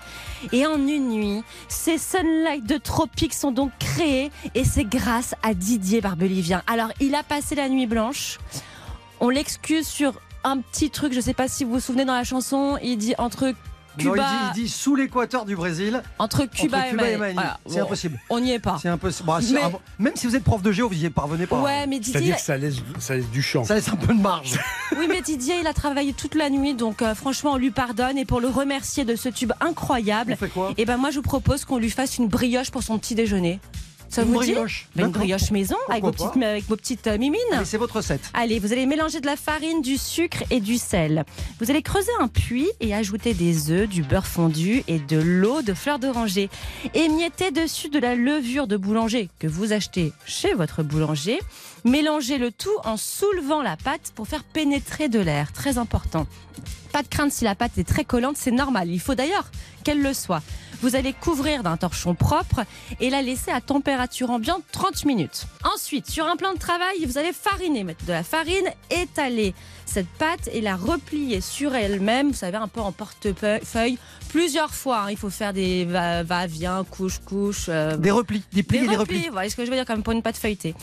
Et 0.52 0.66
en 0.66 0.76
une 0.88 1.10
nuit, 1.10 1.44
ces 1.68 1.98
Sunlight 1.98 2.66
de 2.66 2.78
Tropiques 2.78 3.34
sont 3.34 3.52
donc 3.52 3.72
créés 3.80 4.32
et 4.56 4.64
c'est 4.64 4.84
grâce 4.84 5.36
à 5.42 5.54
Didier 5.54 6.02
Barbelivien. 6.02 6.64
Alors, 6.68 6.92
il 7.00 7.16
a 7.16 7.24
passé 7.24 7.56
la 7.56 7.70
nuit 7.70 7.88
blanche. 7.88 8.40
On 9.20 9.30
l'excuse 9.30 9.88
sur 9.88 10.20
un 10.44 10.60
petit 10.60 10.90
truc, 10.90 11.14
je 11.14 11.22
sais 11.22 11.34
pas 11.34 11.48
si 11.48 11.64
vous 11.64 11.74
vous 11.74 11.80
souvenez 11.80 12.06
dans 12.06 12.16
la 12.16 12.24
chanson, 12.24 12.78
il 12.82 12.98
dit 12.98 13.14
entre 13.18 13.54
Non, 13.98 14.12
Cuba, 14.14 14.26
il 14.32 14.54
dit, 14.56 14.62
il 14.62 14.64
dit 14.64 14.70
sous 14.70 14.96
l'équateur 14.96 15.46
du 15.46 15.56
Brésil, 15.56 16.02
entre 16.18 16.46
Cuba, 16.46 16.78
entre 16.80 16.90
Cuba 16.92 17.10
et 17.10 17.14
et 17.14 17.18
Mali. 17.18 17.18
Mali. 17.18 17.34
Voilà. 17.36 17.60
C'est 17.66 17.76
Bon, 17.80 17.86
impossible. 17.86 18.20
On 18.30 18.40
n'y 18.40 18.52
est 18.54 18.60
pas. 18.60 18.78
C'est 18.82 18.88
impossible. 18.90 19.28
Bon, 19.28 19.42
c'est- 19.42 19.54
Mais- 19.54 19.62
ah 19.64 19.70
bon, 19.70 19.80
même 20.00 20.14
si 20.16 20.28
vous 20.28 20.36
êtes 20.36 20.44
prof 20.44 20.62
de 20.62 20.72
géo, 20.72 20.88
vous 20.88 21.04
y 21.04 21.10
parvenez 21.10 21.46
pas. 21.46 21.60
Ouais, 21.62 21.86
mais 21.88 22.00
Didier, 22.00 22.14
C'est-à-dire 22.14 22.36
que 22.38 22.42
ça 22.42 22.58
laisse, 22.58 22.76
ça 23.00 23.16
laisse 23.16 23.30
du 23.30 23.42
champ. 23.42 23.64
Ça 23.66 23.76
laisse 23.76 23.90
un 23.90 23.96
peu 23.98 24.14
de 24.14 24.22
marge. 24.22 24.60
oui, 24.98 25.08
mais 25.10 25.22
Didier, 25.22 25.56
il 25.60 25.68
a 25.68 25.74
travaillé 25.74 26.14
toute 26.14 26.36
la 26.36 26.50
nuit, 26.50 26.74
donc 26.74 27.02
euh, 27.02 27.16
franchement, 27.16 27.52
on 27.54 27.58
lui 27.58 27.72
pardonne. 27.72 28.18
Et 28.18 28.26
pour 28.26 28.40
le 28.40 28.48
remercier 28.48 29.04
de 29.04 29.16
ce 29.16 29.28
tube 29.30 29.52
incroyable, 29.60 30.34
On 30.34 30.38
fait 30.38 30.50
quoi 30.50 30.74
et 30.78 30.86
ben 30.86 30.98
moi, 30.98 31.10
je 31.12 31.18
vous 31.18 31.22
propose 31.22 31.66
qu'on 31.66 31.78
lui 31.78 31.90
fasse 31.90 32.18
une 32.18 32.28
brioche 32.28 32.72
pour 32.72 32.84
son 32.84 32.98
petit 32.98 33.16
déjeuner. 33.16 33.60
Ça 34.12 34.24
Une 34.24 34.28
vous 34.34 34.44
dit 34.44 34.52
brioche. 34.52 34.88
Bah, 34.94 35.04
Une 35.04 35.08
D'accord. 35.08 35.22
brioche 35.22 35.52
maison 35.52 35.78
avec 35.90 36.04
vos, 36.04 36.12
Pourquoi 36.12 36.32
petites, 36.34 36.44
avec 36.44 36.68
vos 36.68 36.76
petites 36.76 37.08
euh, 37.08 37.18
mimines. 37.18 37.40
Allez, 37.54 37.64
c'est 37.66 37.78
votre 37.78 37.96
recette. 37.96 38.20
Allez, 38.34 38.60
vous 38.60 38.74
allez 38.74 38.86
mélanger 38.86 39.22
de 39.22 39.26
la 39.26 39.38
farine, 39.38 39.82
du 39.82 39.98
sucre 39.98 40.44
et 40.52 40.60
du 40.60 40.78
sel. 40.78 41.24
Vous 41.62 41.72
allez 41.72 41.82
creuser 41.82 42.12
un 42.20 42.28
puits 42.28 42.68
et 42.82 42.94
ajouter 42.94 43.34
des 43.34 43.72
œufs, 43.72 43.88
du 43.88 44.04
beurre 44.04 44.28
fondu 44.28 44.84
et 44.90 45.00
de 45.00 45.18
l'eau 45.18 45.62
de 45.62 45.74
fleur 45.74 45.98
d'oranger. 45.98 46.50
Émiettez 46.94 47.52
dessus 47.52 47.88
de 47.90 48.00
la 48.00 48.16
levure 48.16 48.68
de 48.68 48.76
boulanger 48.76 49.30
que 49.40 49.48
vous 49.48 49.72
achetez 49.72 50.12
chez 50.26 50.54
votre 50.54 50.84
boulanger. 50.84 51.40
Mélangez 51.86 52.38
le 52.38 52.52
tout 52.52 52.70
en 52.84 52.98
soulevant 52.98 53.62
la 53.62 53.78
pâte 53.78 54.12
pour 54.14 54.28
faire 54.28 54.44
pénétrer 54.44 55.08
de 55.08 55.20
l'air. 55.20 55.54
Très 55.54 55.78
important. 55.78 56.28
Pas 56.92 57.02
de 57.02 57.08
crainte 57.08 57.32
si 57.32 57.46
la 57.46 57.56
pâte 57.56 57.78
est 57.78 57.88
très 57.88 58.04
collante, 58.04 58.36
c'est 58.36 58.52
normal. 58.52 58.90
Il 58.90 59.00
faut 59.00 59.16
d'ailleurs 59.16 59.50
qu'elle 59.86 60.02
le 60.02 60.14
soit. 60.14 60.42
Vous 60.82 60.96
allez 60.96 61.14
couvrir 61.14 61.62
d'un 61.62 61.78
torchon 61.78 62.16
propre 62.16 62.62
et 63.00 63.12
la 63.12 63.22
laisser 63.22 63.52
à 63.52 63.62
température 63.62 64.32
ambiante 64.32 64.64
30 64.72 65.06
minutes. 65.06 65.46
Ensuite, 65.76 66.10
sur 66.10 66.26
un 66.26 66.36
plan 66.36 66.54
de 66.54 66.58
travail, 66.58 67.06
vous 67.06 67.20
allez 67.20 67.34
fariner, 67.34 67.84
mettre 67.84 68.04
de 68.06 68.12
la 68.12 68.24
farine, 68.24 68.68
étaler 68.90 69.54
cette 69.86 70.08
pâte 70.08 70.50
et 70.52 70.62
la 70.62 70.76
replier 70.76 71.40
sur 71.40 71.76
elle-même, 71.76 72.30
vous 72.30 72.38
savez, 72.38 72.58
un 72.58 72.68
peu 72.68 72.82
en 72.82 72.92
portefeuille, 72.92 74.00
plusieurs 74.32 74.74
fois. 74.74 75.02
hein. 75.04 75.12
Il 75.12 75.18
faut 75.18 75.30
faire 75.30 75.54
des 75.54 75.86
va- 75.86 76.24
va-vient, 76.24 76.84
couche-couche. 76.90 77.66
euh, 77.70 77.98
Des 77.98 78.12
replis, 78.12 78.44
des 78.54 78.64
plis 78.64 78.80
des 78.80 78.86
et 78.86 78.88
des 78.88 78.96
replis, 78.96 79.18
replis. 79.18 79.30
voilà 79.32 79.50
ce 79.50 79.56
que 79.56 79.66
je 79.66 79.70
veux 79.70 79.76
dire 79.76 79.86
comme 79.86 80.04
pour 80.04 80.14
une 80.14 80.22
pâte 80.22 80.38
feuilletée. 80.38 80.74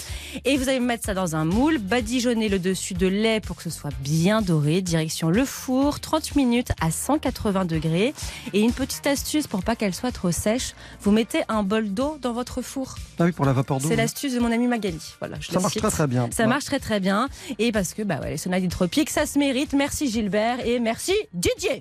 Et 0.44 0.56
vous 0.56 0.68
allez 0.68 0.80
mettre 0.80 1.04
ça 1.06 1.14
dans 1.14 1.34
un 1.34 1.44
moule, 1.44 1.78
badigeonner 1.78 2.48
le 2.48 2.58
dessus 2.58 2.94
de 2.94 3.06
lait 3.06 3.40
pour 3.40 3.56
que 3.56 3.62
ce 3.62 3.70
soit 3.70 3.90
bien 4.00 4.42
doré, 4.42 4.82
direction 4.82 5.30
le 5.30 5.44
four, 5.44 6.00
30 6.00 6.37
minutes 6.37 6.72
à 6.80 6.90
180 6.90 7.64
degrés. 7.64 8.12
Et 8.52 8.61
une 8.61 8.72
petite 8.72 9.06
astuce 9.06 9.46
pour 9.46 9.62
pas 9.62 9.76
qu'elle 9.76 9.94
soit 9.94 10.12
trop 10.12 10.30
sèche, 10.30 10.74
vous 11.00 11.11
mettez 11.11 11.40
un 11.48 11.62
bol 11.62 11.92
d'eau 11.92 12.18
dans 12.20 12.32
votre 12.32 12.61
four. 12.62 12.96
Ah 13.18 13.24
oui, 13.24 13.32
pour 13.32 13.46
la 13.46 13.52
vapeur 13.52 13.78
d'eau. 13.78 13.88
C'est 13.88 13.96
l'astuce 13.96 14.34
de 14.34 14.40
mon 14.40 14.52
ami 14.52 14.66
Magali. 14.66 15.00
Voilà, 15.20 15.37
je 15.40 15.50
Ça 15.50 15.58
marche 15.61 15.72
cite. 15.72 15.82
très 15.82 15.90
très 15.90 16.06
bien. 16.06 16.28
Ça 16.37 16.46
marche 16.46 16.64
très 16.66 16.78
très 16.80 17.00
bien. 17.00 17.28
Et 17.58 17.72
parce 17.72 17.94
que 17.94 18.02
bah 18.02 18.20
ouais, 18.22 18.30
les 18.30 18.37
sonades 18.37 18.68
tropiques, 18.68 19.11
ça 19.11 19.24
se 19.26 19.38
mérite. 19.38 19.72
Merci 19.72 20.11
Gilbert 20.11 20.64
et 20.66 20.78
merci 20.80 21.14
Didier. 21.32 21.80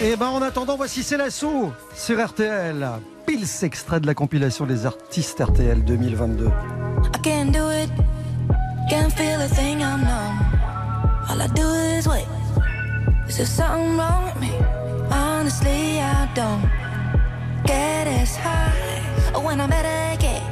Et 0.00 0.16
ben 0.16 0.28
en 0.28 0.42
attendant, 0.42 0.76
voici 0.76 1.02
C'est 1.02 1.16
l'assaut 1.16 1.72
sur 1.94 2.24
RTL. 2.24 2.88
Pile 3.26 3.44
extrait 3.62 4.00
de 4.00 4.06
la 4.06 4.14
compilation 4.14 4.64
des 4.64 4.86
artistes 4.86 5.40
RTL 5.40 5.84
2022. 5.84 6.46
I 6.46 7.20
can't 7.22 7.52
do 7.52 7.70
it, 7.70 7.90
can't 8.88 9.12
feel 9.12 9.40
a 9.40 9.48
thing 9.48 9.82
I'm 9.82 10.02
numb. 10.02 10.38
All 11.28 11.40
I 11.40 11.48
do 11.54 11.68
is 11.98 12.08
wait. 12.08 12.26
Is 13.28 13.36
there 13.36 13.46
something 13.46 13.98
wrong 13.98 14.24
with 14.24 14.40
me? 14.40 14.50
Honestly, 15.10 16.00
I 16.00 16.26
don't 16.34 16.62
get 17.66 18.06
as 18.06 18.34
high 18.36 18.72
when 19.42 19.60
I 19.60 19.66
medicate. 19.66 20.42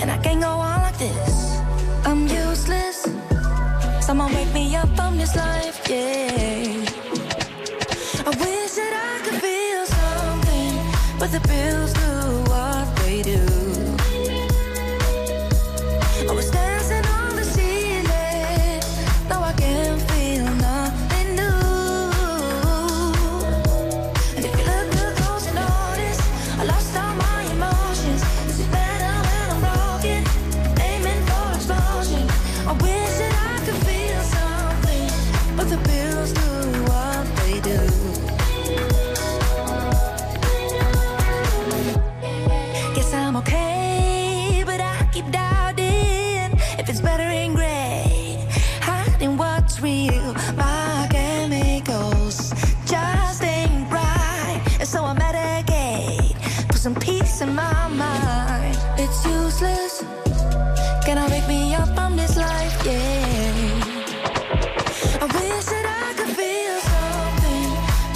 And 0.00 0.10
I 0.10 0.18
can't 0.18 0.40
go 0.40 0.48
on 0.48 0.82
like 0.82 0.98
this. 0.98 1.58
I'm 2.04 2.28
useless. 2.28 3.01
Someone 4.02 4.34
wake 4.34 4.52
me 4.52 4.74
up 4.74 4.88
from 4.96 5.16
this 5.16 5.36
life, 5.36 5.88
yeah. 5.88 6.84
I 8.26 8.30
wish 8.30 8.72
that 8.74 8.92
I 9.08 9.24
could 9.24 9.40
feel 9.40 9.86
something, 9.86 10.74
but 11.20 11.30
the 11.30 11.40
bills 11.46 11.92
do 11.92 12.50
what 12.50 12.96
they 12.96 13.22
do. 13.22 13.51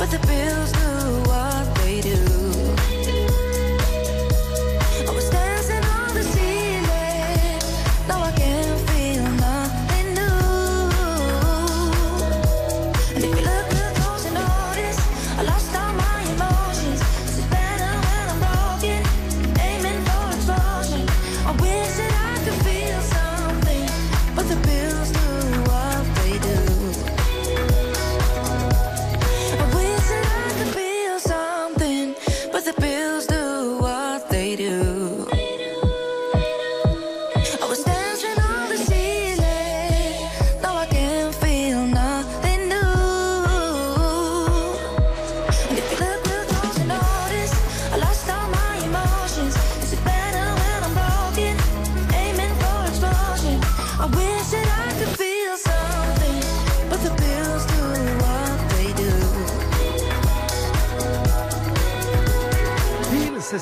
with 0.07 0.21
the 0.21 0.27
bill 0.27 0.56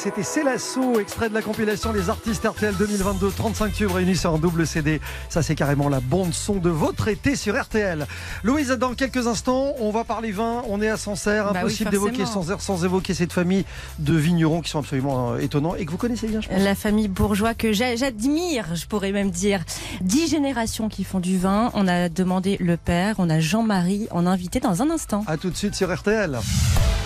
c'était 0.05 0.23
C'est 0.23 0.43
l'assaut, 0.45 1.01
extrait 1.01 1.31
de 1.31 1.35
la 1.35 1.40
compilation 1.40 1.93
des 1.93 2.11
artistes 2.11 2.45
RTL 2.47 2.75
2022, 2.77 3.31
35 3.31 3.73
tubes 3.73 3.90
réunis 3.90 4.17
sur 4.17 4.35
un 4.35 4.38
double 4.38 4.67
CD. 4.67 5.01
Ça, 5.31 5.43
c'est 5.43 5.55
carrément 5.55 5.88
la 5.88 6.01
bande 6.01 6.35
son 6.35 6.57
de 6.57 6.69
votre 6.69 7.09
été 7.09 7.37
sur 7.37 7.59
RTL. 7.61 8.07
Louise, 8.43 8.69
dans 8.69 8.93
quelques 8.95 9.27
instants, 9.27 9.73
on 9.81 9.90
va 9.90 10.05
parler 10.05 10.31
vin. 10.31 10.62
On 10.69 10.83
est 10.83 10.88
à 10.90 10.99
Sancerre. 10.99 11.47
Bah 11.47 11.51
oui, 11.55 11.59
Impossible 11.61 11.90
d'évoquer. 11.90 12.27
Sancerre 12.27 12.61
sans 12.61 12.85
évoquer 12.85 13.14
cette 13.14 13.33
famille 13.33 13.64
de 13.99 14.14
vignerons 14.14 14.61
qui 14.61 14.71
sont 14.71 14.81
absolument 14.81 15.33
euh, 15.33 15.38
étonnants 15.38 15.75
et 15.75 15.87
que 15.87 15.90
vous 15.90 15.97
connaissez 15.97 16.27
bien, 16.29 16.40
je 16.43 16.49
pense. 16.49 16.61
La 16.62 16.75
famille 16.75 17.09
bourgeois 17.09 17.55
que 17.55 17.73
j'a- 17.73 17.97
j'admire, 17.97 18.75
je 18.75 18.85
pourrais 18.87 19.12
même 19.12 19.31
dire. 19.31 19.64
Dix 20.03 20.29
générations 20.29 20.88
qui 20.90 21.05
font 21.05 21.21
du 21.21 21.38
vin. 21.38 21.71
On 21.73 21.88
a 21.88 22.11
demandé 22.11 22.59
le 22.61 22.77
père, 22.77 23.14
on 23.19 23.31
a 23.31 23.40
Jean-Marie 23.40 24.09
en 24.11 24.27
invité 24.27 24.61
dans 24.61 24.83
un 24.83 24.90
instant. 24.90 25.25
À 25.27 25.38
tout 25.38 25.49
de 25.49 25.57
suite 25.57 25.75
sur 25.75 25.90
RTL. 25.95 26.38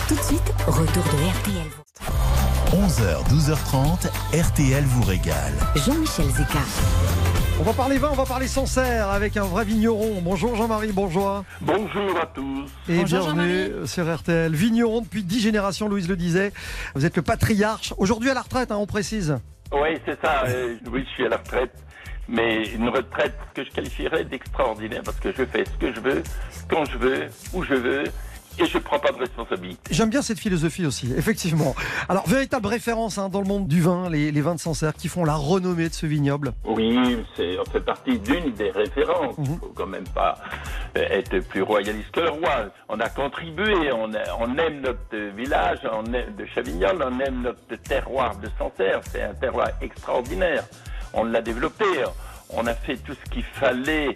Tout 0.08 0.16
de 0.16 0.22
suite, 0.22 0.52
retour 0.66 1.04
de 1.04 1.52
RTL. 1.52 2.37
11h, 2.78 3.26
12h30, 3.28 4.06
RTL 4.40 4.84
vous 4.84 5.02
régale. 5.02 5.52
Jean-Michel 5.74 6.26
Zeka. 6.26 6.60
On 7.58 7.64
va 7.64 7.72
parler 7.72 7.98
vin, 7.98 8.10
on 8.12 8.14
va 8.14 8.24
parler 8.24 8.46
Sancerre 8.46 9.08
avec 9.08 9.36
un 9.36 9.42
vrai 9.42 9.64
vigneron. 9.64 10.20
Bonjour 10.22 10.54
Jean-Marie, 10.54 10.92
bonjour. 10.92 11.42
Bonjour 11.60 12.16
à 12.22 12.26
tous. 12.26 12.66
Et 12.88 12.98
Bonjour 12.98 13.32
bienvenue 13.32 13.84
sur 13.84 14.14
RTL. 14.14 14.54
Vigneron 14.54 15.00
depuis 15.00 15.24
10 15.24 15.40
générations, 15.40 15.88
Louise 15.88 16.08
le 16.08 16.14
disait. 16.14 16.52
Vous 16.94 17.04
êtes 17.04 17.16
le 17.16 17.22
patriarche. 17.22 17.94
Aujourd'hui 17.98 18.30
à 18.30 18.34
la 18.34 18.42
retraite, 18.42 18.70
hein, 18.70 18.76
on 18.78 18.86
précise. 18.86 19.36
Oui, 19.72 19.98
c'est 20.06 20.20
ça. 20.24 20.44
euh, 20.46 20.76
oui, 20.92 21.04
je 21.08 21.14
suis 21.14 21.26
à 21.26 21.30
la 21.30 21.38
retraite. 21.38 21.72
Mais 22.28 22.62
une 22.68 22.90
retraite 22.90 23.34
que 23.54 23.64
je 23.64 23.70
qualifierais 23.70 24.22
d'extraordinaire 24.24 25.02
parce 25.04 25.18
que 25.18 25.32
je 25.32 25.44
fais 25.46 25.64
ce 25.64 25.78
que 25.84 25.92
je 25.92 25.98
veux, 26.00 26.22
quand 26.70 26.84
je 26.84 26.96
veux, 26.98 27.26
où 27.54 27.64
je 27.64 27.74
veux. 27.74 28.04
Et 28.58 28.66
je 28.66 28.78
prends 28.78 28.98
pas 28.98 29.12
de 29.12 29.18
responsabilité. 29.18 29.80
J'aime 29.92 30.10
bien 30.10 30.22
cette 30.22 30.38
philosophie 30.38 30.86
aussi, 30.86 31.12
effectivement. 31.16 31.74
Alors, 32.08 32.26
véritable 32.28 32.66
référence 32.66 33.18
hein, 33.18 33.28
dans 33.28 33.40
le 33.40 33.46
monde 33.46 33.68
du 33.68 33.80
vin, 33.80 34.08
les, 34.10 34.30
les 34.32 34.40
vins 34.40 34.54
de 34.54 34.60
Sancerre 34.60 34.94
qui 34.94 35.08
font 35.08 35.24
la 35.24 35.34
renommée 35.34 35.88
de 35.88 35.94
ce 35.94 36.06
vignoble. 36.06 36.52
Oui, 36.64 37.18
c'est, 37.36 37.58
on 37.58 37.64
fait 37.70 37.80
partie 37.80 38.18
d'une 38.18 38.52
des 38.52 38.70
références. 38.70 39.34
Il 39.38 39.44
Mhm. 39.50 39.58
faut 39.60 39.72
quand 39.74 39.86
même 39.86 40.08
pas 40.08 40.38
euh, 40.96 41.04
être 41.10 41.38
plus 41.48 41.62
royaliste 41.62 42.10
que 42.12 42.20
le 42.20 42.30
roi. 42.30 42.66
On 42.88 42.98
a 43.00 43.08
contribué, 43.08 43.92
on, 43.92 44.12
a- 44.14 44.36
on 44.40 44.56
aime 44.58 44.80
notre 44.80 45.16
village 45.36 45.78
on 45.92 46.04
aime, 46.12 46.34
de 46.36 46.46
Chavignol, 46.54 46.98
on 47.04 47.20
aime 47.20 47.42
notre 47.42 47.82
terroir 47.82 48.36
de 48.36 48.48
Sancerre. 48.58 49.00
C'est 49.10 49.22
un 49.22 49.34
terroir 49.34 49.68
extraordinaire. 49.80 50.64
On 51.14 51.24
l'a 51.24 51.40
développé, 51.40 51.84
on 52.50 52.66
a 52.66 52.74
fait 52.74 52.96
tout 52.96 53.14
ce 53.14 53.30
qu'il 53.30 53.42
fallait 53.44 54.14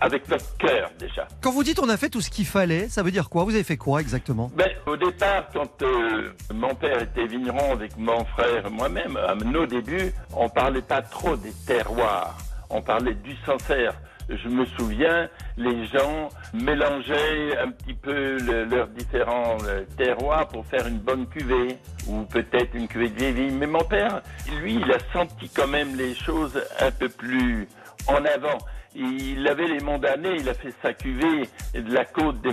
avec 0.00 0.28
notre 0.28 0.56
cœur 0.56 0.90
déjà. 0.98 1.26
Quand 1.40 1.50
vous 1.52 1.62
dites 1.64 1.78
on 1.80 1.88
a 1.88 1.96
fait 1.96 2.08
tout 2.08 2.20
ce 2.20 2.30
qu'il 2.30 2.46
fallait, 2.46 2.88
ça 2.88 3.02
veut 3.02 3.10
dire 3.10 3.28
quoi? 3.28 3.44
Vous 3.44 3.54
avez 3.54 3.64
fait 3.64 3.76
quoi 3.76 4.00
exactement? 4.00 4.50
Ben, 4.54 4.70
au 4.86 4.96
départ, 4.96 5.48
quand 5.52 5.82
euh, 5.82 6.32
mon 6.54 6.74
père 6.74 7.02
était 7.02 7.26
vigneron 7.26 7.72
avec 7.72 7.96
mon 7.96 8.24
frère 8.24 8.66
et 8.66 8.70
moi-même, 8.70 9.16
à 9.16 9.34
nos 9.34 9.66
débuts, 9.66 10.12
on 10.36 10.48
parlait 10.48 10.82
pas 10.82 11.02
trop 11.02 11.36
des 11.36 11.52
terroirs. 11.66 12.36
On 12.70 12.80
parlait 12.82 13.14
du 13.14 13.34
Sancerre. 13.44 13.94
Je 14.28 14.48
me 14.48 14.64
souviens, 14.64 15.28
les 15.58 15.84
gens 15.86 16.28
mélangeaient 16.54 17.58
un 17.58 17.70
petit 17.70 17.92
peu 17.94 18.38
le- 18.38 18.64
leurs 18.64 18.88
différents 18.88 19.58
euh, 19.66 19.82
terroirs 19.96 20.48
pour 20.48 20.64
faire 20.66 20.86
une 20.86 20.98
bonne 20.98 21.26
cuvée, 21.26 21.76
ou 22.06 22.22
peut-être 22.22 22.74
une 22.74 22.88
cuvée 22.88 23.08
de 23.10 23.16
vieille. 23.18 23.50
Mais 23.50 23.66
mon 23.66 23.84
père, 23.84 24.22
lui, 24.60 24.76
il 24.76 24.90
a 24.92 24.98
senti 25.12 25.48
quand 25.50 25.66
même 25.66 25.96
les 25.96 26.14
choses 26.14 26.58
un 26.80 26.90
peu 26.90 27.08
plus 27.08 27.68
en 28.06 28.24
avant. 28.24 28.58
Il 28.94 29.46
avait 29.48 29.68
les 29.68 29.80
mondanés, 29.80 30.36
il 30.38 30.48
a 30.48 30.54
fait 30.54 30.74
sa 30.82 30.92
cuvée 30.92 31.48
de 31.74 31.92
la 31.92 32.04
côte 32.04 32.40
des 32.42 32.50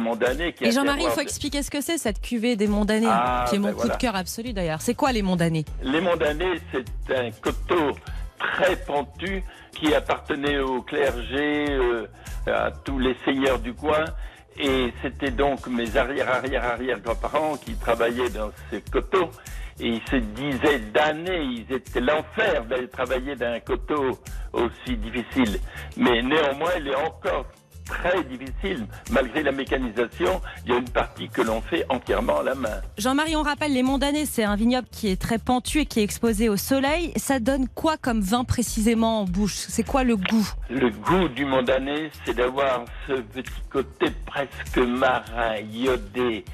qui 0.54 0.63
est 0.63 0.67
Et 0.67 0.71
Jean-Marie, 0.71 1.04
il 1.04 1.10
faut 1.10 1.19
expliquer 1.19 1.63
ce 1.63 1.69
que 1.69 1.82
c'est 1.82 1.97
cette 1.97 2.21
cuvée 2.21 2.56
des 2.56 2.67
mondanés, 2.67 3.08
Ah, 3.10 3.45
qui 3.49 3.56
est 3.56 3.60
mon 3.60 3.67
ben 3.67 3.73
coup 3.73 3.80
voilà. 3.82 3.95
de 3.95 3.99
cœur 3.99 4.15
absolu 4.15 4.54
d'ailleurs. 4.54 4.82
C'est 4.82 4.93
quoi 4.95 5.12
les 5.12 5.21
mondanés 5.21 5.65
Les 5.84 5.99
mondanés, 5.99 6.62
c'est 6.71 7.15
un 7.15 7.32
coteau 7.32 7.91
très 8.38 8.78
pentu 8.78 9.43
qui 9.73 9.93
appartenait 9.93 10.60
au 10.60 10.82
clergé, 10.82 11.65
euh, 11.69 12.08
à 12.47 12.71
tous 12.71 12.99
les 12.99 13.15
seigneurs 13.25 13.60
du 13.60 13.73
coin. 13.73 14.06
Et 14.58 14.91
c'était 15.02 15.32
donc 15.32 15.67
mes 15.67 15.95
arrière-arrière-arrière-grands-parents 15.95 17.58
qui 17.58 17.73
travaillaient 17.75 18.30
dans 18.30 18.52
ces 18.69 18.82
coteaux. 18.82 19.30
Et 19.80 19.88
ils 19.88 20.02
se 20.10 20.18
disaient 20.18 20.80
d'années, 20.94 21.42
ils 21.42 21.74
étaient 21.74 22.02
l'enfer 22.02 22.65
d'aller 22.65 22.89
travailler 22.89 23.36
dans 23.36 23.54
un 23.54 23.60
coteau 23.60 24.20
aussi 24.52 24.98
difficile. 24.98 25.60
Mais 25.96 26.22
néanmoins, 26.22 26.72
il 26.80 26.88
est 26.89 26.96
encore 26.96 27.46
très 27.86 28.24
difficile. 28.24 28.86
Malgré 29.10 29.42
la 29.42 29.52
mécanisation, 29.52 30.42
il 30.63 30.72
y 30.72 30.76
a 30.76 30.78
une 30.78 30.89
partie 30.89 31.28
que 31.30 31.42
l'on 31.42 31.62
fait 31.62 31.86
entièrement 31.89 32.39
à 32.39 32.44
la 32.44 32.56
main. 32.56 32.82
Jean-Marie, 32.98 33.36
on 33.36 33.42
rappelle, 33.42 33.74
les 33.74 33.82
mondanés, 33.82 34.26
c'est 34.26 34.44
un 34.44 34.56
vignoble 34.56 34.88
qui 34.92 35.08
est 35.08 35.20
très 35.20 35.39
pentu 35.39 35.80
et 35.80 35.86
qui 35.86 36.02
est 36.02 36.04
exposé 36.04 36.50
au 36.50 36.58
soleil. 36.58 37.13
Ça 37.15 37.39
donne 37.39 37.68
quoi 37.68 37.98
comme 37.98 38.22
vin 38.22 38.44
précisément 38.44 39.22
en 39.22 39.26
bouche? 39.26 39.56
C'est 39.56 39.84
quoi 39.84 40.04
le 40.04 40.18
goût? 40.18 40.48
Le 40.70 40.89
goût 40.89 41.30
du 41.30 41.46
mondané, 41.46 42.12
c'est 42.26 42.36
d'avoir 42.36 42.86
ce 43.08 43.13
petit 43.13 43.62
côté 43.72 44.08
presque 44.26 44.78
marin, 44.78 45.56
iodé, 45.72 46.46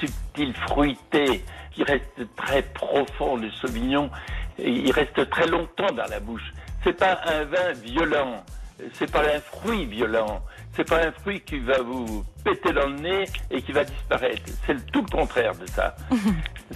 subtil, 0.00 0.54
fruité, 0.66 1.44
qui 1.80 1.84
reste 1.84 2.34
très 2.36 2.62
profond, 2.62 3.36
le 3.36 3.50
sauvignon, 3.50 4.10
il 4.58 4.92
reste 4.92 5.30
très 5.30 5.46
longtemps 5.46 5.90
dans 5.92 6.06
la 6.10 6.20
bouche. 6.20 6.52
C'est 6.84 6.92
pas 6.92 7.18
un 7.24 7.44
vin 7.44 7.72
violent, 7.72 8.44
c'est 8.92 9.10
pas 9.10 9.22
un 9.22 9.40
fruit 9.40 9.86
violent, 9.86 10.42
c'est 10.76 10.88
pas 10.88 11.04
un 11.06 11.12
fruit 11.12 11.40
qui 11.40 11.58
va 11.58 11.80
vous 11.82 12.24
péter 12.44 12.72
dans 12.72 12.86
le 12.88 12.96
nez 13.00 13.24
et 13.50 13.60
qui 13.60 13.72
va 13.72 13.84
disparaître. 13.84 14.40
C'est 14.66 14.72
le- 14.74 14.80
tout 14.92 15.02
le 15.02 15.10
contraire 15.16 15.52
de 15.56 15.66
ça. 15.66 15.94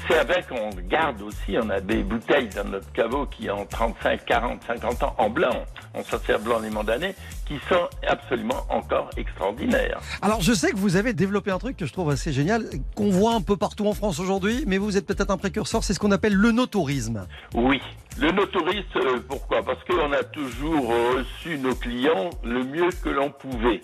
C'est 0.08 0.24
vin 0.24 0.42
qu'on 0.42 0.70
garde 0.88 1.22
aussi. 1.22 1.56
On 1.62 1.70
a 1.70 1.80
des 1.80 2.02
bouteilles 2.02 2.48
dans 2.48 2.64
notre 2.64 2.90
caveau 2.92 3.26
qui 3.26 3.48
ont 3.48 3.64
35, 3.64 4.24
40, 4.26 4.60
50 4.66 5.02
ans 5.04 5.14
en 5.18 5.30
blanc. 5.30 5.64
On 5.94 6.02
s'en 6.02 6.18
sert 6.18 6.40
blanc 6.40 6.58
les 6.58 6.68
mandanais 6.70 7.14
qui 7.46 7.54
sont 7.68 7.88
absolument 8.08 8.66
encore 8.68 9.08
extraordinaires. 9.16 10.00
Alors, 10.20 10.40
je 10.42 10.52
sais 10.52 10.72
que 10.72 10.76
vous 10.76 10.96
avez 10.96 11.12
développé 11.12 11.52
un 11.52 11.58
truc 11.58 11.76
que 11.76 11.86
je 11.86 11.92
trouve 11.92 12.10
assez 12.10 12.32
génial, 12.32 12.64
qu'on 12.96 13.10
voit 13.10 13.34
un 13.34 13.40
peu 13.40 13.56
partout 13.56 13.86
en 13.86 13.94
France 13.94 14.18
aujourd'hui, 14.18 14.64
mais 14.66 14.78
vous 14.78 14.96
êtes 14.96 15.06
peut-être 15.06 15.30
un 15.30 15.36
précurseur, 15.36 15.84
c'est 15.84 15.94
ce 15.94 16.00
qu'on 16.00 16.10
appelle 16.10 16.34
le 16.34 16.50
no-tourisme. 16.50 17.26
Oui. 17.54 17.80
Le 18.16 18.30
no-touriste, 18.30 18.96
euh, 18.96 19.18
pourquoi? 19.28 19.62
Parce 19.62 19.82
qu'on 19.84 20.12
a 20.12 20.22
toujours 20.22 20.88
reçu 20.88 21.58
nos 21.58 21.74
clients 21.74 22.30
le 22.44 22.62
mieux 22.62 22.90
que 23.02 23.08
l'on 23.08 23.30
pouvait. 23.30 23.80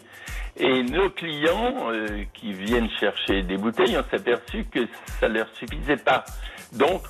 Et 0.57 0.83
nos 0.85 1.11
clients 1.11 1.91
euh, 1.91 2.25
qui 2.35 2.53
viennent 2.53 2.91
chercher 3.01 3.43
des 3.43 3.57
bouteilles, 3.57 3.97
on 3.99 4.05
s'est 4.09 4.17
aperçu 4.17 4.65
que 4.65 4.81
ça 5.19 5.27
leur 5.27 5.49
suffisait 5.55 5.97
pas. 5.97 6.25
Donc, 6.73 7.03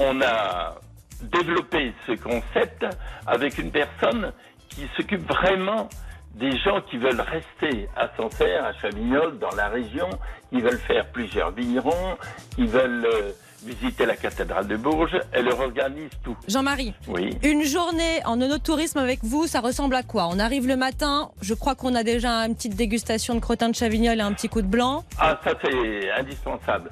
on 0.00 0.20
a 0.20 0.74
développé 1.22 1.92
ce 2.06 2.12
concept 2.12 2.84
avec 3.26 3.58
une 3.58 3.70
personne 3.70 4.32
qui 4.68 4.88
s'occupe 4.96 5.26
vraiment 5.28 5.88
des 6.34 6.56
gens 6.58 6.80
qui 6.80 6.98
veulent 6.98 7.20
rester 7.20 7.88
à 7.96 8.08
Sancerre, 8.16 8.64
à 8.64 8.72
Chavignol, 8.74 9.38
dans 9.38 9.54
la 9.54 9.68
région, 9.68 10.08
qui 10.50 10.60
veulent 10.60 10.78
faire 10.78 11.06
plusieurs 11.12 11.52
vignerons, 11.52 12.16
qui 12.56 12.66
veulent 12.66 13.06
euh, 13.06 13.32
visiter 13.64 14.06
la 14.06 14.16
cathédrale 14.16 14.66
de 14.68 14.76
Bourges. 14.76 15.18
Elle 15.32 15.46
leur 15.46 15.60
organise 15.60 16.10
tout. 16.22 16.36
Jean-Marie, 16.48 16.94
Oui. 17.08 17.36
une 17.42 17.62
journée 17.64 18.20
en 18.24 18.38
tourisme 18.58 18.98
avec 18.98 19.20
vous, 19.22 19.46
ça 19.46 19.60
ressemble 19.60 19.94
à 19.94 20.02
quoi? 20.02 20.28
On 20.30 20.38
arrive 20.38 20.66
le 20.66 20.76
matin, 20.76 21.30
je 21.40 21.54
crois 21.54 21.74
qu'on 21.74 21.94
a 21.94 22.02
déjà 22.02 22.30
une 22.46 22.54
petite 22.54 22.76
dégustation 22.76 23.34
de 23.34 23.40
crottin 23.40 23.68
de 23.70 23.74
Chavignol 23.74 24.18
et 24.18 24.22
un 24.22 24.32
petit 24.32 24.48
coup 24.48 24.62
de 24.62 24.66
blanc. 24.66 25.04
Ah, 25.18 25.40
ça 25.42 25.52
c'est 25.62 26.10
indispensable. 26.12 26.90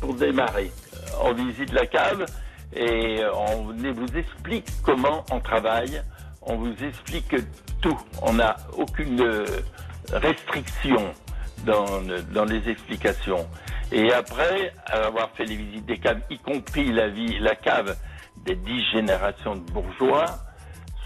Pour 0.00 0.14
démarrer, 0.14 0.70
euh, 0.94 0.98
on 1.24 1.34
visite 1.34 1.72
la 1.72 1.86
cave 1.86 2.24
et 2.74 3.20
euh, 3.20 3.30
on 3.34 3.72
vous 3.92 4.16
explique 4.16 4.66
comment 4.82 5.24
on 5.30 5.40
travaille. 5.40 6.00
On 6.42 6.56
vous 6.56 6.72
explique 6.82 7.34
tout. 7.82 7.98
On 8.22 8.32
n'a 8.34 8.56
aucune 8.76 9.20
euh, 9.20 9.44
restriction 10.12 11.12
dans, 11.66 11.84
dans 12.32 12.44
les 12.44 12.66
explications. 12.68 13.46
Et 13.92 14.12
après 14.12 14.72
avoir 14.86 15.30
fait 15.30 15.44
les 15.44 15.56
visites 15.56 15.86
des 15.86 15.98
caves, 15.98 16.20
y 16.30 16.38
compris 16.38 16.92
la, 16.92 17.54
cave 17.56 17.96
des 18.44 18.54
dix 18.54 18.84
générations 18.92 19.56
de 19.56 19.70
bourgeois, 19.70 20.26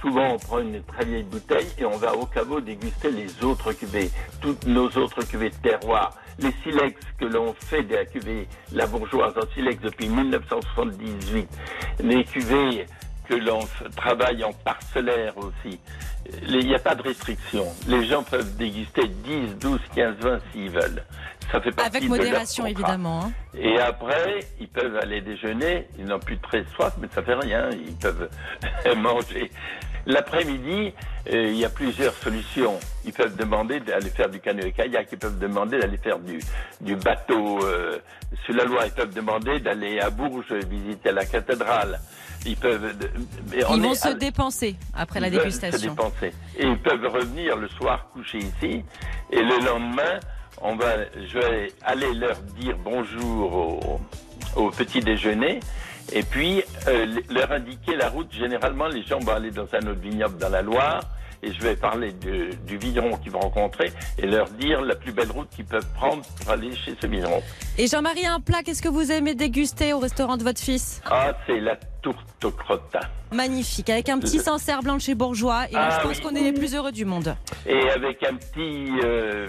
Souvent, 0.00 0.34
on 0.34 0.38
prend 0.38 0.58
une 0.58 0.82
très 0.82 1.06
vieille 1.06 1.22
bouteille 1.22 1.66
et 1.78 1.86
on 1.86 1.96
va 1.96 2.14
au 2.14 2.26
caveau 2.26 2.60
déguster 2.60 3.10
les 3.10 3.42
autres 3.42 3.72
cuvées, 3.72 4.10
toutes 4.42 4.66
nos 4.66 4.86
autres 4.88 5.26
cuvées 5.26 5.48
de 5.48 5.54
terroir. 5.56 6.14
Les 6.38 6.52
silex 6.62 7.00
que 7.18 7.24
l'on 7.24 7.54
fait 7.54 7.84
de 7.84 7.94
la 7.94 8.04
cuvée 8.04 8.46
La 8.72 8.86
Bourgeoise 8.86 9.32
en 9.38 9.50
silex 9.54 9.80
depuis 9.80 10.10
1978. 10.10 11.48
Les 12.00 12.22
cuvées 12.24 12.84
que 13.28 13.34
l'on 13.34 13.60
travaille 13.96 14.44
en 14.44 14.52
parcellaire 14.52 15.36
aussi. 15.38 15.78
Il 16.48 16.58
n'y 16.66 16.74
a 16.74 16.78
pas 16.78 16.94
de 16.94 17.02
restriction. 17.02 17.66
Les 17.86 18.06
gens 18.06 18.22
peuvent 18.22 18.56
déguster 18.56 19.06
10, 19.08 19.56
12, 19.60 19.78
15, 19.94 20.14
20 20.20 20.38
s'ils 20.52 20.70
veulent. 20.70 21.04
Ça 21.52 21.60
fait 21.60 21.70
partie 21.72 21.96
Avec 21.96 22.02
de 22.04 22.08
leur 22.08 22.16
modération, 22.18 22.66
évidemment. 22.66 23.24
hein. 23.26 23.32
Et 23.54 23.78
après, 23.78 24.40
ils 24.58 24.68
peuvent 24.68 24.96
aller 24.96 25.20
déjeuner. 25.20 25.86
Ils 25.98 26.06
n'ont 26.06 26.18
plus 26.18 26.38
très 26.38 26.64
soif, 26.74 26.94
mais 26.98 27.08
ça 27.14 27.22
fait 27.22 27.34
rien. 27.34 27.68
Ils 27.72 27.94
peuvent 27.96 28.30
manger. 28.96 29.50
L'après-midi, 30.06 30.92
euh, 31.32 31.44
il 31.48 31.56
y 31.56 31.64
a 31.64 31.70
plusieurs 31.70 32.12
solutions. 32.14 32.78
Ils 33.04 33.12
peuvent 33.12 33.36
demander 33.36 33.80
d'aller 33.80 34.10
faire 34.10 34.28
du 34.28 34.38
canoë-kayak. 34.40 35.08
Ils 35.12 35.18
peuvent 35.18 35.38
demander 35.38 35.78
d'aller 35.78 35.96
faire 35.98 36.18
du, 36.18 36.40
du 36.80 36.96
bateau 36.96 37.64
euh, 37.64 37.98
sur 38.44 38.54
la 38.54 38.64
Loire. 38.64 38.84
Ils 38.86 38.92
peuvent 38.92 39.14
demander 39.14 39.60
d'aller 39.60 40.00
à 40.00 40.10
Bourges 40.10 40.52
visiter 40.68 41.12
la 41.12 41.24
cathédrale. 41.24 42.00
Ils 42.46 42.56
peuvent. 42.56 42.94
Ils 43.54 43.64
vont 43.64 43.92
est 43.92 43.94
se 43.94 44.08
à- 44.08 44.14
dépenser 44.14 44.76
après 44.94 45.20
la 45.20 45.28
se 45.30 45.36
dégustation. 45.38 45.90
dépenser. 45.94 46.32
Et 46.58 46.66
ils 46.66 46.78
peuvent 46.78 47.06
revenir 47.06 47.56
le 47.56 47.68
soir 47.68 48.08
coucher 48.12 48.38
ici. 48.38 48.84
Et 49.30 49.40
le 49.42 49.64
lendemain, 49.64 50.20
on 50.60 50.76
va, 50.76 50.94
je 51.26 51.38
vais 51.38 51.72
aller 51.82 52.12
leur 52.14 52.36
dire 52.58 52.76
bonjour 52.84 53.54
au, 53.54 54.00
au 54.56 54.70
petit 54.70 55.00
déjeuner. 55.00 55.60
Et 56.12 56.22
puis, 56.22 56.62
euh, 56.86 57.06
leur 57.30 57.50
indiquer 57.50 57.96
la 57.96 58.10
route. 58.10 58.30
Généralement, 58.32 58.88
les 58.88 59.02
gens 59.04 59.18
vont 59.20 59.32
aller 59.32 59.50
dans 59.50 59.66
un 59.72 59.86
autre 59.86 60.00
vignoble 60.00 60.36
dans 60.38 60.50
la 60.50 60.60
Loire. 60.62 61.00
Et 61.42 61.52
je 61.52 61.60
vais 61.60 61.76
parler 61.76 62.12
de- 62.12 62.54
du 62.66 62.78
vigneron 62.78 63.18
qu'ils 63.18 63.32
vont 63.32 63.40
rencontrer 63.40 63.92
et 64.16 64.26
leur 64.26 64.48
dire 64.50 64.80
la 64.80 64.94
plus 64.94 65.12
belle 65.12 65.30
route 65.30 65.48
qu'ils 65.50 65.66
peuvent 65.66 65.86
prendre 65.94 66.22
pour 66.40 66.50
aller 66.50 66.74
chez 66.74 66.96
ce 66.98 67.06
vigneron. 67.06 67.42
Et 67.76 67.86
Jean-Marie, 67.86 68.24
un 68.26 68.40
plat, 68.40 68.62
qu'est-ce 68.62 68.80
que 68.80 68.88
vous 68.88 69.12
aimez 69.12 69.34
déguster 69.34 69.92
au 69.92 69.98
restaurant 69.98 70.38
de 70.38 70.42
votre 70.42 70.60
fils? 70.60 71.02
Ah, 71.04 71.34
c'est 71.46 71.60
la 71.60 71.76
tourte 72.04 72.44
au 72.44 72.50
crottin. 72.50 73.00
Magnifique, 73.32 73.90
avec 73.90 74.08
un 74.10 74.18
petit 74.20 74.38
Sancerre 74.38 74.82
blanc 74.82 74.94
de 74.96 75.00
chez 75.00 75.14
Bourgeois. 75.16 75.64
Et 75.70 75.74
là, 75.74 75.88
Ah 75.90 75.98
je 76.00 76.06
pense 76.06 76.18
oui. 76.18 76.22
qu'on 76.22 76.34
est 76.36 76.42
les 76.42 76.52
plus 76.52 76.74
heureux 76.76 76.92
du 76.92 77.04
monde. 77.04 77.34
Et 77.66 77.90
avec 77.90 78.22
un 78.22 78.34
petit 78.36 78.90
euh, 79.02 79.48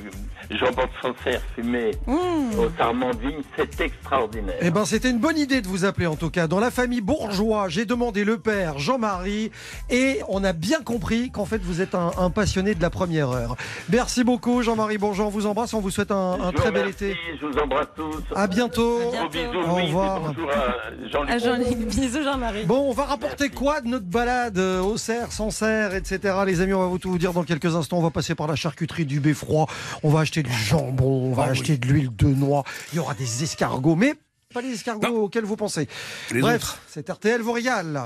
jambon 0.50 0.84
de 0.84 0.90
Sancerre 1.02 1.42
fumé 1.54 1.92
Mmh. 2.08 2.58
au 2.58 3.18
vigne, 3.20 3.42
c'est 3.56 3.82
extraordinaire. 3.82 4.56
Eh 4.62 4.72
ben, 4.72 4.86
c'était 4.86 5.10
une 5.12 5.20
bonne 5.20 5.38
idée 5.38 5.62
de 5.62 5.68
vous 5.68 5.86
appeler 5.86 6.08
en 6.08 6.16
tout 6.16 6.30
cas. 6.32 6.48
Dans 6.48 6.60
la 6.60 6.72
famille 6.72 7.02
Bourgeois. 7.02 7.26
bourgeois. 7.28 7.70
J'ai 7.70 7.86
demandé 7.86 8.24
le 8.24 8.38
père, 8.40 8.80
Jean-Marie, 8.80 9.52
et 9.92 10.22
on 10.30 10.44
a 10.44 10.54
bien 10.54 10.82
compris 10.82 11.30
qu'en 11.30 11.46
fait 11.46 11.62
vous 11.62 11.82
êtes 11.82 11.94
un, 11.94 12.12
un 12.18 12.30
passionné 12.32 12.74
de 12.74 12.82
la 12.82 12.90
première 12.90 13.30
heure. 13.30 13.56
Merci 13.92 14.24
beaucoup, 14.24 14.64
Jean-Marie 14.64 14.98
Bonjour, 14.98 15.28
on 15.28 15.30
vous 15.30 15.46
embrasse, 15.46 15.74
on 15.74 15.82
vous 15.82 15.92
souhaite 15.92 16.12
un, 16.12 16.38
Je 16.52 16.56
très 16.56 16.72
bel 16.72 16.88
été. 16.88 17.16
Je 17.40 17.46
vous 17.46 17.58
embrasse 17.60 17.88
tous. 17.96 18.24
À 18.36 18.48
bientôt. 18.48 19.00
Gros 19.12 19.30
bisous, 19.30 19.70
Au 19.70 19.76
revoir. 19.76 20.18
et 20.18 20.22
bonjour 20.28 20.50
à 20.52 21.08
Jean-Luc. 21.12 21.30
À 21.32 21.38
Jean-Luc, 21.38 21.78
bisous 21.88 22.24
Jean-Marie. 22.24 22.45
Bon, 22.66 22.90
on 22.90 22.94
va 22.94 23.06
rapporter 23.06 23.50
quoi 23.50 23.82
de 23.82 23.88
notre 23.88 24.06
balade 24.06 24.58
euh, 24.58 24.82
au 24.82 24.98
cerf, 24.98 25.32
sans 25.32 25.50
cerf, 25.50 25.96
etc. 25.96 26.36
Les 26.46 26.62
amis, 26.62 26.74
on 26.74 26.80
va 26.80 26.88
vous 26.88 27.00
tout 27.00 27.10
vous 27.10 27.18
dire 27.18 27.34
dans 27.34 27.44
quelques 27.44 27.76
instants. 27.76 27.98
On 27.98 28.04
va 28.04 28.12
passer 28.12 28.36
par 28.36 28.48
la 28.48 28.56
charcuterie 28.56 29.06
du 29.06 29.20
beffroi. 29.20 29.66
On 30.04 30.10
va 30.10 30.20
acheter 30.20 30.44
du 30.44 30.52
jambon, 30.52 31.32
on 31.32 31.34
va 31.34 31.46
Ah 31.48 31.52
acheter 31.52 31.78
de 31.78 31.88
l'huile 31.88 32.16
de 32.16 32.28
noix. 32.28 32.64
Il 32.94 32.98
y 32.98 33.00
aura 33.00 33.16
des 33.16 33.44
escargots, 33.44 33.96
mais 33.96 34.14
pas 34.54 34.62
les 34.62 34.74
escargots 34.74 35.24
auxquels 35.24 35.44
vous 35.44 35.56
pensez. 35.56 35.88
Les 36.32 36.42
Bref, 36.42 36.80
c'est 36.88 37.10
RTL 37.10 37.42
vous 37.42 37.52
régale. 37.52 38.04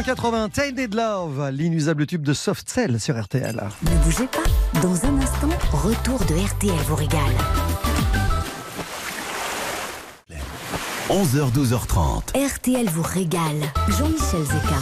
1980, 0.00 0.48
Tainted 0.48 0.94
Love, 0.94 1.50
l'inusable 1.52 2.06
tube 2.06 2.22
de 2.22 2.32
Soft 2.32 2.70
Cell 2.70 2.98
sur 2.98 3.22
RTL. 3.22 3.60
Ne 3.82 3.96
bougez 4.02 4.26
pas. 4.28 4.80
Dans 4.80 4.94
un 5.04 5.20
instant, 5.20 5.50
retour 5.72 6.18
de 6.20 6.42
RTL 6.42 6.74
vous 6.86 6.94
régale. 6.94 7.20
11h, 11.10 11.52
12h30. 11.52 12.22
RTL 12.34 12.88
vous 12.88 13.02
régale. 13.02 13.60
Jean-Michel 13.88 14.42
Zeka. 14.42 14.80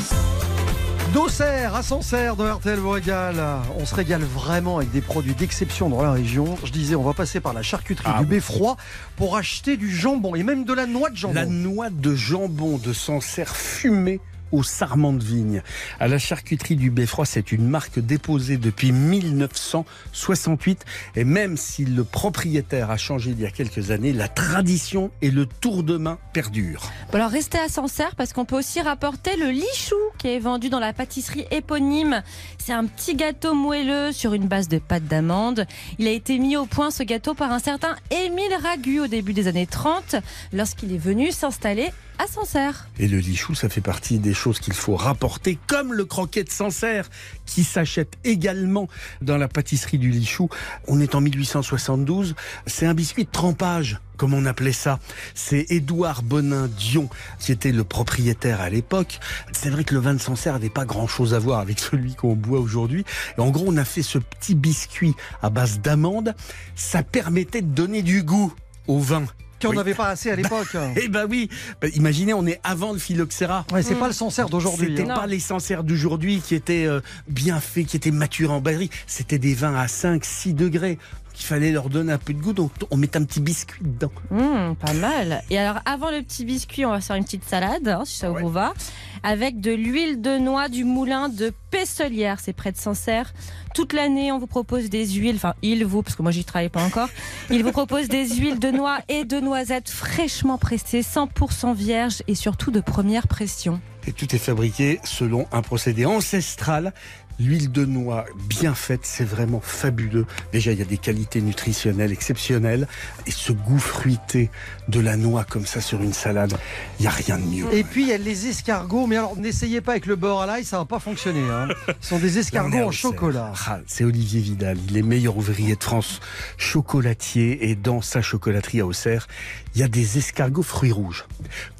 D'Auxerre 1.12 1.74
à 1.74 1.82
Sancerre 1.82 2.36
de 2.36 2.44
RTL 2.48 2.78
vous 2.78 2.90
régale. 2.90 3.42
On 3.76 3.84
se 3.86 3.96
régale 3.96 4.22
vraiment 4.22 4.76
avec 4.76 4.92
des 4.92 5.00
produits 5.00 5.34
d'exception 5.34 5.88
dans 5.88 6.02
la 6.02 6.12
région. 6.12 6.56
Je 6.62 6.70
disais, 6.70 6.94
on 6.94 7.02
va 7.02 7.12
passer 7.12 7.40
par 7.40 7.54
la 7.54 7.62
charcuterie 7.62 8.06
Ah 8.08 8.20
du. 8.20 8.26
Beffroi 8.26 8.76
pour 9.16 9.36
acheter 9.36 9.76
du 9.76 9.90
jambon 9.90 10.36
et 10.36 10.44
même 10.44 10.64
de 10.64 10.74
la 10.74 10.86
noix 10.86 11.10
de 11.10 11.16
jambon. 11.16 11.34
La 11.34 11.46
noix 11.46 11.90
de 11.90 12.14
jambon 12.14 12.78
de 12.78 12.92
Sancerre 12.92 13.56
fumée 13.56 14.20
au 14.52 14.62
sarment 14.62 15.12
de 15.12 15.22
vigne. 15.22 15.62
À 16.00 16.08
la 16.08 16.18
charcuterie 16.18 16.76
du 16.76 16.90
Beffroi, 16.90 17.26
c'est 17.26 17.52
une 17.52 17.66
marque 17.66 17.98
déposée 17.98 18.56
depuis 18.56 18.92
1968. 18.92 20.84
Et 21.16 21.24
même 21.24 21.56
si 21.56 21.84
le 21.84 22.04
propriétaire 22.04 22.90
a 22.90 22.96
changé 22.96 23.30
il 23.30 23.40
y 23.40 23.46
a 23.46 23.50
quelques 23.50 23.90
années, 23.90 24.12
la 24.12 24.28
tradition 24.28 25.10
et 25.22 25.30
le 25.30 25.46
tour 25.46 25.82
de 25.82 25.96
main 25.96 26.18
perdurent. 26.32 26.90
Bon, 27.10 27.18
alors 27.18 27.30
restez 27.30 27.58
à 27.58 27.68
Sancerre 27.68 28.14
parce 28.16 28.32
qu'on 28.32 28.44
peut 28.44 28.56
aussi 28.56 28.80
rapporter 28.80 29.36
le 29.36 29.50
lichou 29.50 29.96
qui 30.18 30.28
est 30.28 30.38
vendu 30.38 30.68
dans 30.68 30.80
la 30.80 30.92
pâtisserie 30.92 31.46
éponyme. 31.50 32.22
C'est 32.58 32.72
un 32.72 32.86
petit 32.86 33.14
gâteau 33.14 33.54
moelleux 33.54 34.12
sur 34.12 34.34
une 34.34 34.46
base 34.46 34.68
de 34.68 34.78
pâte 34.78 35.04
d'amande. 35.04 35.66
Il 35.98 36.06
a 36.06 36.10
été 36.10 36.38
mis 36.38 36.56
au 36.56 36.66
point 36.66 36.90
ce 36.90 37.02
gâteau 37.02 37.34
par 37.34 37.52
un 37.52 37.58
certain 37.58 37.96
Émile 38.10 38.56
Ragu 38.62 39.00
au 39.00 39.06
début 39.06 39.32
des 39.32 39.48
années 39.48 39.66
30 39.66 40.16
lorsqu'il 40.52 40.92
est 40.94 40.98
venu 40.98 41.32
s'installer 41.32 41.90
à 42.18 42.26
Sancerre. 42.26 42.88
Et 42.98 43.06
le 43.06 43.18
lichou, 43.18 43.54
ça 43.54 43.68
fait 43.68 43.80
partie 43.80 44.18
des 44.18 44.34
choses 44.38 44.60
qu'il 44.60 44.72
faut 44.72 44.96
rapporter, 44.96 45.58
comme 45.66 45.92
le 45.92 46.04
croquet 46.04 46.44
de 46.44 46.50
Sancerre, 46.50 47.10
qui 47.44 47.64
s'achète 47.64 48.16
également 48.24 48.88
dans 49.20 49.36
la 49.36 49.48
pâtisserie 49.48 49.98
du 49.98 50.10
lichou. 50.10 50.48
On 50.86 51.00
est 51.00 51.14
en 51.14 51.20
1872. 51.20 52.34
C'est 52.66 52.86
un 52.86 52.94
biscuit 52.94 53.24
de 53.24 53.30
trempage, 53.30 54.00
comme 54.16 54.34
on 54.34 54.46
appelait 54.46 54.72
ça. 54.72 55.00
C'est 55.34 55.66
Édouard 55.70 56.22
Bonin 56.22 56.68
Dion, 56.68 57.08
qui 57.38 57.52
était 57.52 57.72
le 57.72 57.84
propriétaire 57.84 58.60
à 58.60 58.70
l'époque. 58.70 59.18
C'est 59.52 59.70
vrai 59.70 59.84
que 59.84 59.94
le 59.94 60.00
vin 60.00 60.14
de 60.14 60.20
Sancerre 60.20 60.54
n'avait 60.54 60.70
pas 60.70 60.84
grand 60.84 61.06
chose 61.06 61.34
à 61.34 61.38
voir 61.38 61.60
avec 61.60 61.78
celui 61.80 62.14
qu'on 62.14 62.34
boit 62.34 62.60
aujourd'hui. 62.60 63.04
Et 63.36 63.40
en 63.40 63.50
gros, 63.50 63.66
on 63.68 63.76
a 63.76 63.84
fait 63.84 64.02
ce 64.02 64.18
petit 64.18 64.54
biscuit 64.54 65.14
à 65.42 65.50
base 65.50 65.80
d'amande. 65.80 66.34
Ça 66.76 67.02
permettait 67.02 67.62
de 67.62 67.66
donner 67.68 68.02
du 68.02 68.22
goût 68.22 68.52
au 68.86 68.98
vin. 68.98 69.26
Qu'on 69.60 69.70
Oui. 69.70 69.76
n'avait 69.76 69.94
pas 69.94 70.08
assez 70.08 70.30
à 70.30 70.36
l'époque. 70.40 70.76
Eh 70.96 71.08
ben 71.08 71.26
oui, 71.28 71.48
Bah, 71.80 71.88
imaginez, 71.94 72.34
on 72.34 72.46
est 72.46 72.60
avant 72.64 72.92
le 72.92 72.98
phylloxéra. 72.98 73.64
Ouais, 73.72 73.82
c'est 73.82 73.94
pas 73.94 74.06
le 74.06 74.12
Sancerre 74.12 74.48
d'aujourd'hui. 74.48 74.94
C'était 74.96 75.10
hein. 75.10 75.14
pas 75.14 75.26
les 75.26 75.40
Sancerres 75.40 75.84
d'aujourd'hui 75.84 76.40
qui 76.40 76.54
étaient 76.54 76.86
euh, 76.86 77.00
bien 77.28 77.60
faits, 77.60 77.86
qui 77.86 77.96
étaient 77.96 78.10
matures 78.10 78.52
en 78.52 78.60
barrique. 78.60 78.92
C'était 79.06 79.38
des 79.38 79.54
vins 79.54 79.74
à 79.74 79.88
5, 79.88 80.24
6 80.24 80.54
degrés. 80.54 80.98
Qu'il 81.38 81.46
fallait 81.46 81.70
leur 81.70 81.88
donner 81.88 82.12
un 82.12 82.18
peu 82.18 82.34
de 82.34 82.40
goût, 82.40 82.52
donc 82.52 82.72
on 82.90 82.96
met 82.96 83.16
un 83.16 83.22
petit 83.22 83.38
biscuit 83.38 83.80
dedans. 83.80 84.10
Mmh, 84.30 84.74
pas 84.74 84.92
mal. 84.94 85.42
Et 85.50 85.58
alors, 85.58 85.80
avant 85.84 86.10
le 86.10 86.20
petit 86.22 86.44
biscuit, 86.44 86.84
on 86.84 86.90
va 86.90 87.00
faire 87.00 87.14
une 87.14 87.22
petite 87.22 87.44
salade, 87.44 87.86
hein, 87.86 88.02
si 88.04 88.18
ça 88.18 88.30
vous 88.30 88.48
va, 88.48 88.74
avec 89.22 89.60
de 89.60 89.70
l'huile 89.70 90.20
de 90.20 90.36
noix 90.36 90.68
du 90.68 90.82
moulin 90.82 91.28
de 91.28 91.52
Pesselière, 91.70 92.40
c'est 92.40 92.52
près 92.52 92.72
de 92.72 92.76
Sancerre. 92.76 93.32
Toute 93.72 93.92
l'année, 93.92 94.32
on 94.32 94.38
vous 94.38 94.48
propose 94.48 94.90
des 94.90 95.06
huiles, 95.06 95.36
enfin, 95.36 95.54
il 95.62 95.84
vous, 95.84 96.02
parce 96.02 96.16
que 96.16 96.22
moi, 96.22 96.32
j'y 96.32 96.44
travaille 96.44 96.70
pas 96.70 96.82
encore, 96.82 97.08
il 97.50 97.62
vous 97.62 97.72
propose 97.72 98.08
des 98.08 98.28
huiles 98.28 98.58
de 98.58 98.72
noix 98.72 98.98
et 99.08 99.24
de 99.24 99.38
noisettes 99.38 99.90
fraîchement 99.90 100.58
pressées, 100.58 101.02
100% 101.02 101.72
vierges 101.72 102.22
et 102.26 102.34
surtout 102.34 102.72
de 102.72 102.80
première 102.80 103.28
pression. 103.28 103.80
Et 104.08 104.12
tout 104.12 104.34
est 104.34 104.38
fabriqué 104.38 104.98
selon 105.04 105.46
un 105.52 105.62
procédé 105.62 106.04
ancestral. 106.04 106.92
L'huile 107.40 107.70
de 107.70 107.84
noix 107.84 108.24
bien 108.48 108.74
faite, 108.74 109.02
c'est 109.04 109.24
vraiment 109.24 109.60
fabuleux. 109.60 110.26
Déjà, 110.52 110.72
il 110.72 110.78
y 110.78 110.82
a 110.82 110.84
des 110.84 110.98
qualités 110.98 111.40
nutritionnelles 111.40 112.10
exceptionnelles. 112.10 112.88
Et 113.26 113.30
ce 113.30 113.52
goût 113.52 113.78
fruité 113.78 114.50
de 114.88 114.98
la 114.98 115.16
noix 115.16 115.44
comme 115.44 115.64
ça 115.64 115.80
sur 115.80 116.02
une 116.02 116.12
salade, 116.12 116.52
il 116.98 117.02
n'y 117.02 117.06
a 117.06 117.10
rien 117.10 117.38
de 117.38 117.44
mieux. 117.44 117.72
Et 117.72 117.84
puis 117.84 118.02
il 118.02 118.08
y 118.08 118.12
a 118.12 118.18
les 118.18 118.48
escargots, 118.48 119.06
mais 119.06 119.16
alors 119.16 119.36
n'essayez 119.36 119.80
pas 119.80 119.92
avec 119.92 120.06
le 120.06 120.16
beurre 120.16 120.40
à 120.40 120.46
l'ail, 120.46 120.64
ça 120.64 120.78
va 120.78 120.84
pas 120.84 120.98
fonctionner. 120.98 121.48
hein. 121.48 121.68
Ce 122.00 122.08
sont 122.08 122.18
des 122.18 122.38
escargots 122.38 122.78
en 122.78 122.90
chocolat. 122.90 123.52
Ah, 123.66 123.78
c'est 123.86 124.02
Olivier 124.04 124.40
Vidal, 124.40 124.76
il 124.88 124.96
est 124.96 125.02
meilleur 125.02 125.36
ouvrier 125.36 125.76
de 125.76 125.84
France, 125.84 126.20
chocolatier, 126.56 127.70
et 127.70 127.76
dans 127.76 128.00
sa 128.02 128.20
chocolaterie 128.20 128.80
à 128.80 128.86
Auxerre, 128.86 129.28
il 129.74 129.80
y 129.80 129.84
a 129.84 129.88
des 129.88 130.18
escargots 130.18 130.62
fruits 130.62 130.92
rouges. 130.92 131.24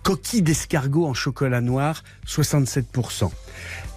Coquilles 0.05 0.43
d'escargot 0.43 1.07
en 1.07 1.15
chocolat 1.15 1.61
noir, 1.61 2.05
67%. 2.27 3.31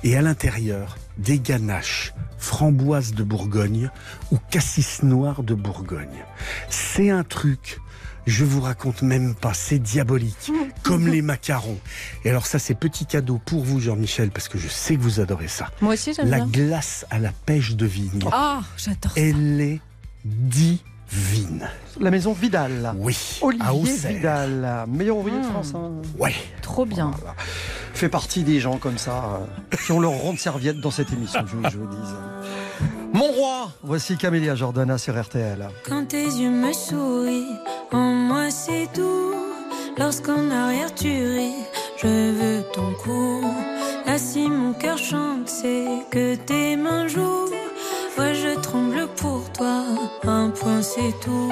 Et 0.03 0.18
à 0.18 0.22
l'intérieur, 0.22 0.97
des 1.22 1.39
ganaches, 1.39 2.13
framboises 2.38 3.13
de 3.13 3.24
Bourgogne 3.24 3.89
ou 4.32 4.38
cassis 4.49 5.03
noir 5.03 5.43
de 5.43 5.53
Bourgogne. 5.53 6.26
C'est 6.69 7.09
un 7.09 7.24
truc, 7.24 7.80
je 8.26 8.43
vous 8.43 8.61
raconte 8.61 9.01
même 9.03 9.36
pas, 9.36 9.53
c'est 9.53 9.80
diabolique, 9.80 10.51
comme 10.84 11.07
les 11.07 11.22
macarons. 11.22 11.80
Et 12.26 12.30
alors 12.30 12.45
ça, 12.47 12.59
c'est 12.59 12.76
petit 12.76 13.05
cadeau 13.05 13.39
pour 13.45 13.63
vous, 13.63 13.80
Jean-Michel, 13.80 14.32
parce 14.32 14.47
que 14.49 14.57
je 14.57 14.67
sais 14.67 14.95
que 14.95 15.01
vous 15.01 15.19
adorez 15.19 15.47
ça. 15.47 15.69
Moi 15.82 15.93
aussi, 15.93 16.13
j'aime 16.13 16.30
La 16.30 16.45
bien. 16.45 16.47
glace 16.67 17.05
à 17.11 17.19
la 17.19 17.32
pêche 17.32 17.76
de 17.76 17.86
vigne. 17.86 18.24
Ah, 18.32 18.61
j'adore 18.78 19.11
ça. 19.13 19.19
Elle 19.22 19.61
est 19.61 19.80
La 21.99 22.09
maison 22.12 22.34
Vidal. 22.34 22.93
Oui. 22.97 23.18
Olivier. 23.41 24.14
Vidal, 24.16 24.86
meilleur 24.88 25.18
ouvrier 25.18 25.38
de 25.39 25.45
Mmh. 25.45 25.49
France. 25.51 25.74
hein. 25.76 25.91
Ouais. 26.18 26.34
Trop 26.62 26.86
bien. 26.86 27.12
Fait 27.93 28.09
partie 28.09 28.43
des 28.43 28.59
gens 28.59 28.78
comme 28.78 28.97
ça 28.97 29.24
euh, 29.74 29.76
qui 29.86 29.91
ont 29.91 29.99
leur 29.99 30.12
ronde 30.14 30.39
serviette 30.39 30.80
dans 30.80 30.89
cette 30.91 31.12
émission, 31.14 31.41
je, 31.45 31.70
je 31.70 31.78
vous 31.78 31.84
le 31.86 31.89
dise. 31.91 32.16
Mon 33.14 33.28
roi, 33.28 33.72
voici 33.84 34.18
Camélia 34.18 34.55
Jordana 34.55 34.97
sur 34.97 35.22
RTL. 35.22 35.68
Quand 35.88 36.07
tes 36.07 36.24
yeux 36.24 36.49
me 36.49 36.72
sourient, 36.74 37.57
en 37.91 38.14
moi 38.14 38.49
c'est 38.49 38.88
tout. 38.93 39.34
Lorsqu'en 39.97 40.49
arrière 40.49 40.95
tu 40.95 41.09
ris, 41.09 41.53
je 42.01 42.07
veux 42.07 42.64
ton 42.74 42.93
cou. 43.03 43.41
Là 44.07 44.18
si 44.18 44.49
mon 44.49 44.74
cœur 44.74 44.97
chante, 44.97 45.47
c'est 45.49 45.86
que 46.09 46.36
tes 46.36 46.78
mains 46.78 47.07
jouent. 47.07 47.49
Ouais, 48.18 48.34
je 48.34 48.57
tremble 48.59 49.07
pour 49.18 49.40
un 49.64 50.49
point 50.49 50.82
c'est 50.82 51.14
tout. 51.20 51.51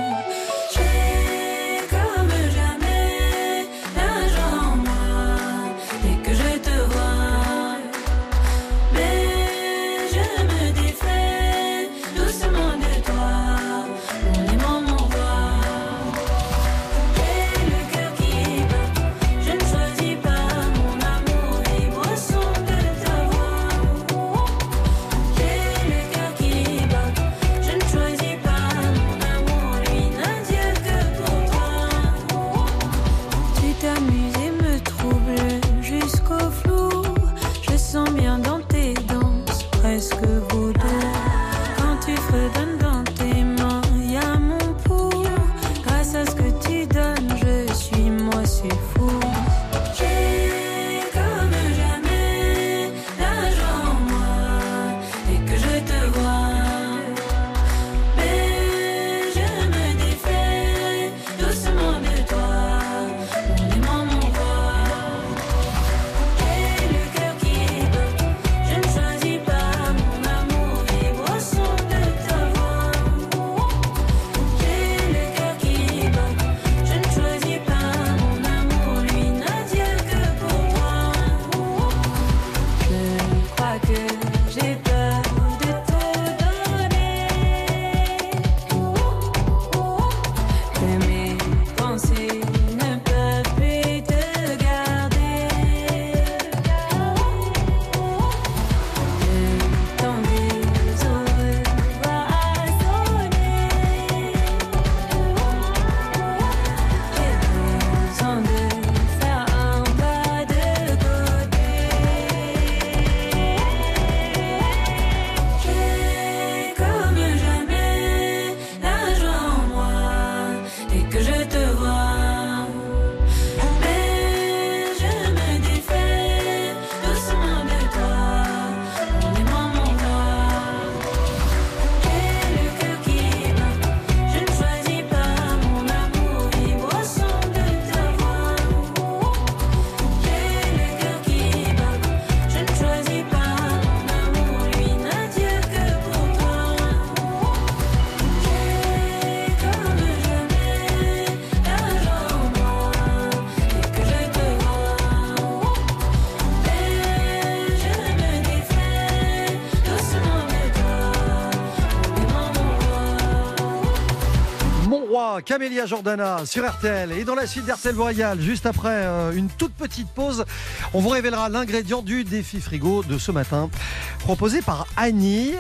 Camélia 165.50 165.88
Jordana 165.88 166.46
sur 166.46 166.64
RTL. 166.64 167.12
Et 167.14 167.24
dans 167.24 167.34
la 167.34 167.48
suite 167.48 167.66
d'RTL 167.66 167.96
Royal, 167.98 168.40
juste 168.40 168.68
après 168.68 168.92
euh, 168.92 169.32
une 169.32 169.48
toute 169.50 169.74
petite 169.74 170.08
pause, 170.10 170.46
on 170.94 171.00
vous 171.00 171.10
révélera 171.10 171.50
l'ingrédient 171.50 172.04
du 172.04 172.24
défi 172.24 172.62
frigo 172.62 173.02
de 173.02 173.18
ce 173.18 173.32
matin, 173.32 173.72
proposé 174.20 174.62
par 174.62 174.86
Annie. 174.96 175.54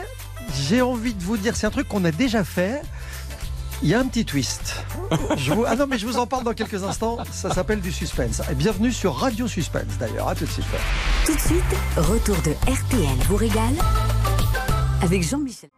J'ai 0.53 0.83
envie 0.83 1.15
de 1.15 1.23
vous 1.23 1.37
dire, 1.37 1.55
c'est 1.55 1.65
un 1.65 1.71
truc 1.71 1.87
qu'on 1.87 2.05
a 2.05 2.11
déjà 2.11 2.43
fait. 2.43 2.83
Il 3.81 3.89
y 3.89 3.95
a 3.95 3.99
un 3.99 4.05
petit 4.05 4.25
twist. 4.25 4.75
Je 5.37 5.53
vous- 5.53 5.65
Ah 5.67 5.75
non, 5.75 5.87
mais 5.89 5.97
je 5.97 6.05
vous 6.05 6.17
en 6.17 6.27
parle 6.27 6.43
dans 6.43 6.53
quelques 6.53 6.83
instants. 6.83 7.17
Ça 7.31 7.51
s'appelle 7.51 7.81
du 7.81 7.91
suspense. 7.91 8.43
Et 8.51 8.53
bienvenue 8.53 8.91
sur 8.91 9.15
Radio 9.15 9.47
Suspense 9.47 9.97
d'ailleurs. 9.99 10.27
À 10.27 10.35
tout 10.35 10.45
de 10.45 10.51
suite. 10.51 10.65
Tout 11.25 11.33
de 11.33 11.39
suite, 11.39 11.75
retour 11.97 12.35
de 12.43 12.51
RTL 12.71 13.17
vous 13.27 13.37
régale 13.37 13.73
avec 15.01 15.27
Jean-Michel. 15.27 15.71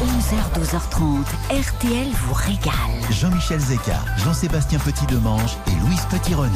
11h, 0.00 0.58
12h30, 0.58 1.24
RTL 1.50 2.08
vous 2.26 2.32
régale. 2.34 2.97
Jean-Michel 3.10 3.58
Zeka, 3.58 4.04
Jean-Sébastien 4.22 4.78
Petit-Demange 4.80 5.56
et 5.66 5.86
Louise 5.86 6.04
Petit-Renaud. 6.10 6.52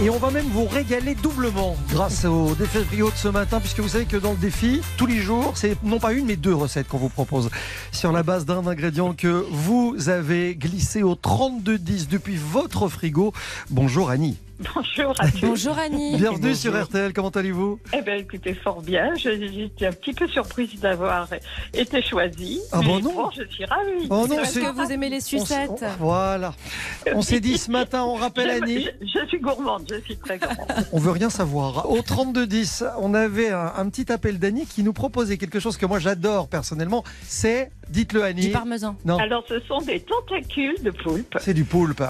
Et 0.00 0.08
on 0.08 0.18
va 0.18 0.30
même 0.30 0.46
vous 0.52 0.66
régaler 0.66 1.16
doublement 1.16 1.76
grâce 1.90 2.24
au 2.24 2.54
défi 2.54 2.78
Rio 2.90 3.10
de 3.10 3.16
ce 3.16 3.26
matin, 3.28 3.58
puisque 3.58 3.80
vous 3.80 3.88
savez 3.88 4.04
que 4.04 4.16
dans 4.16 4.30
le 4.30 4.36
défi, 4.36 4.80
tous 4.96 5.06
les 5.06 5.18
jours, 5.18 5.52
c'est 5.56 5.76
non 5.82 5.98
pas 5.98 6.12
une, 6.12 6.26
mais 6.26 6.36
deux 6.36 6.54
recettes 6.54 6.86
qu'on 6.88 6.98
vous 6.98 7.08
propose 7.08 7.50
sur 7.90 8.12
la 8.12 8.22
base 8.22 8.44
d'un 8.46 8.64
ingrédient 8.66 9.14
que 9.14 9.44
vous 9.50 9.96
avez 10.08 10.54
glissé 10.54 11.02
au 11.02 11.16
3210 11.16 12.08
depuis 12.08 12.36
votre 12.36 12.88
frigo. 12.88 13.32
Bonjour 13.70 14.08
Annie. 14.10 14.36
Bonjour 14.74 15.12
à 15.18 15.30
tous. 15.30 15.40
Bonjour 15.42 15.76
Annie. 15.78 16.16
Bienvenue 16.16 16.54
sur 16.54 16.82
RTL, 16.82 17.12
comment 17.12 17.28
allez-vous? 17.28 17.78
Eh 17.92 18.00
bien, 18.00 18.14
écoutez, 18.14 18.54
fort 18.54 18.80
bien. 18.80 19.14
Je- 19.14 19.28
J'étais 19.52 19.86
un 19.88 19.92
petit 19.92 20.14
peu 20.14 20.26
surprise 20.28 20.80
d'avoir 20.80 21.28
été 21.74 22.00
choisie. 22.02 22.60
Ah 22.72 22.78
mais 22.80 22.86
bon, 22.86 23.00
non 23.00 23.12
bon, 23.14 23.30
je 23.36 23.42
suis 23.52 23.66
ravie. 23.66 24.06
Oh 24.08 24.26
non, 24.26 24.36
Parce 24.36 24.54
que 24.54 24.72
vous 24.72 24.90
aimez 24.90 25.10
les 25.10 25.20
sucettes? 25.20 25.84
Voilà. 25.98 26.54
On 27.14 27.22
s'est 27.22 27.40
dit 27.40 27.58
ce 27.58 27.70
matin, 27.70 28.04
on 28.04 28.14
rappelle 28.14 28.50
je, 28.58 28.62
Annie. 28.62 28.84
je- 29.00 29.06
je 29.20 29.26
suis 29.26 29.40
gourmande, 29.40 29.84
je 29.90 30.00
suis 30.00 30.16
très 30.16 30.38
gourmande. 30.38 30.66
On 30.92 30.98
veut 30.98 31.10
rien 31.12 31.30
savoir. 31.30 31.90
Au 31.90 32.02
3210, 32.02 32.84
on 32.98 33.14
avait 33.14 33.50
un, 33.50 33.72
un 33.76 33.88
petit 33.88 34.10
appel 34.12 34.38
d'Annie 34.38 34.66
qui 34.66 34.82
nous 34.82 34.92
proposait 34.92 35.36
quelque 35.38 35.60
chose 35.60 35.76
que 35.76 35.86
moi 35.86 35.98
j'adore 35.98 36.48
personnellement. 36.48 37.04
C'est, 37.26 37.70
dites-le 37.88 38.20
Du 38.20 38.26
Annie, 38.26 38.48
parmesan. 38.48 38.96
non, 39.04 39.18
Alors, 39.18 39.44
ce 39.48 39.60
sont 39.60 39.80
des 39.80 40.00
tentacules 40.00 40.82
de 40.82 40.90
poulpe. 40.90 41.36
c'est 41.40 41.54
du 41.54 41.64
poulpe. 41.64 42.02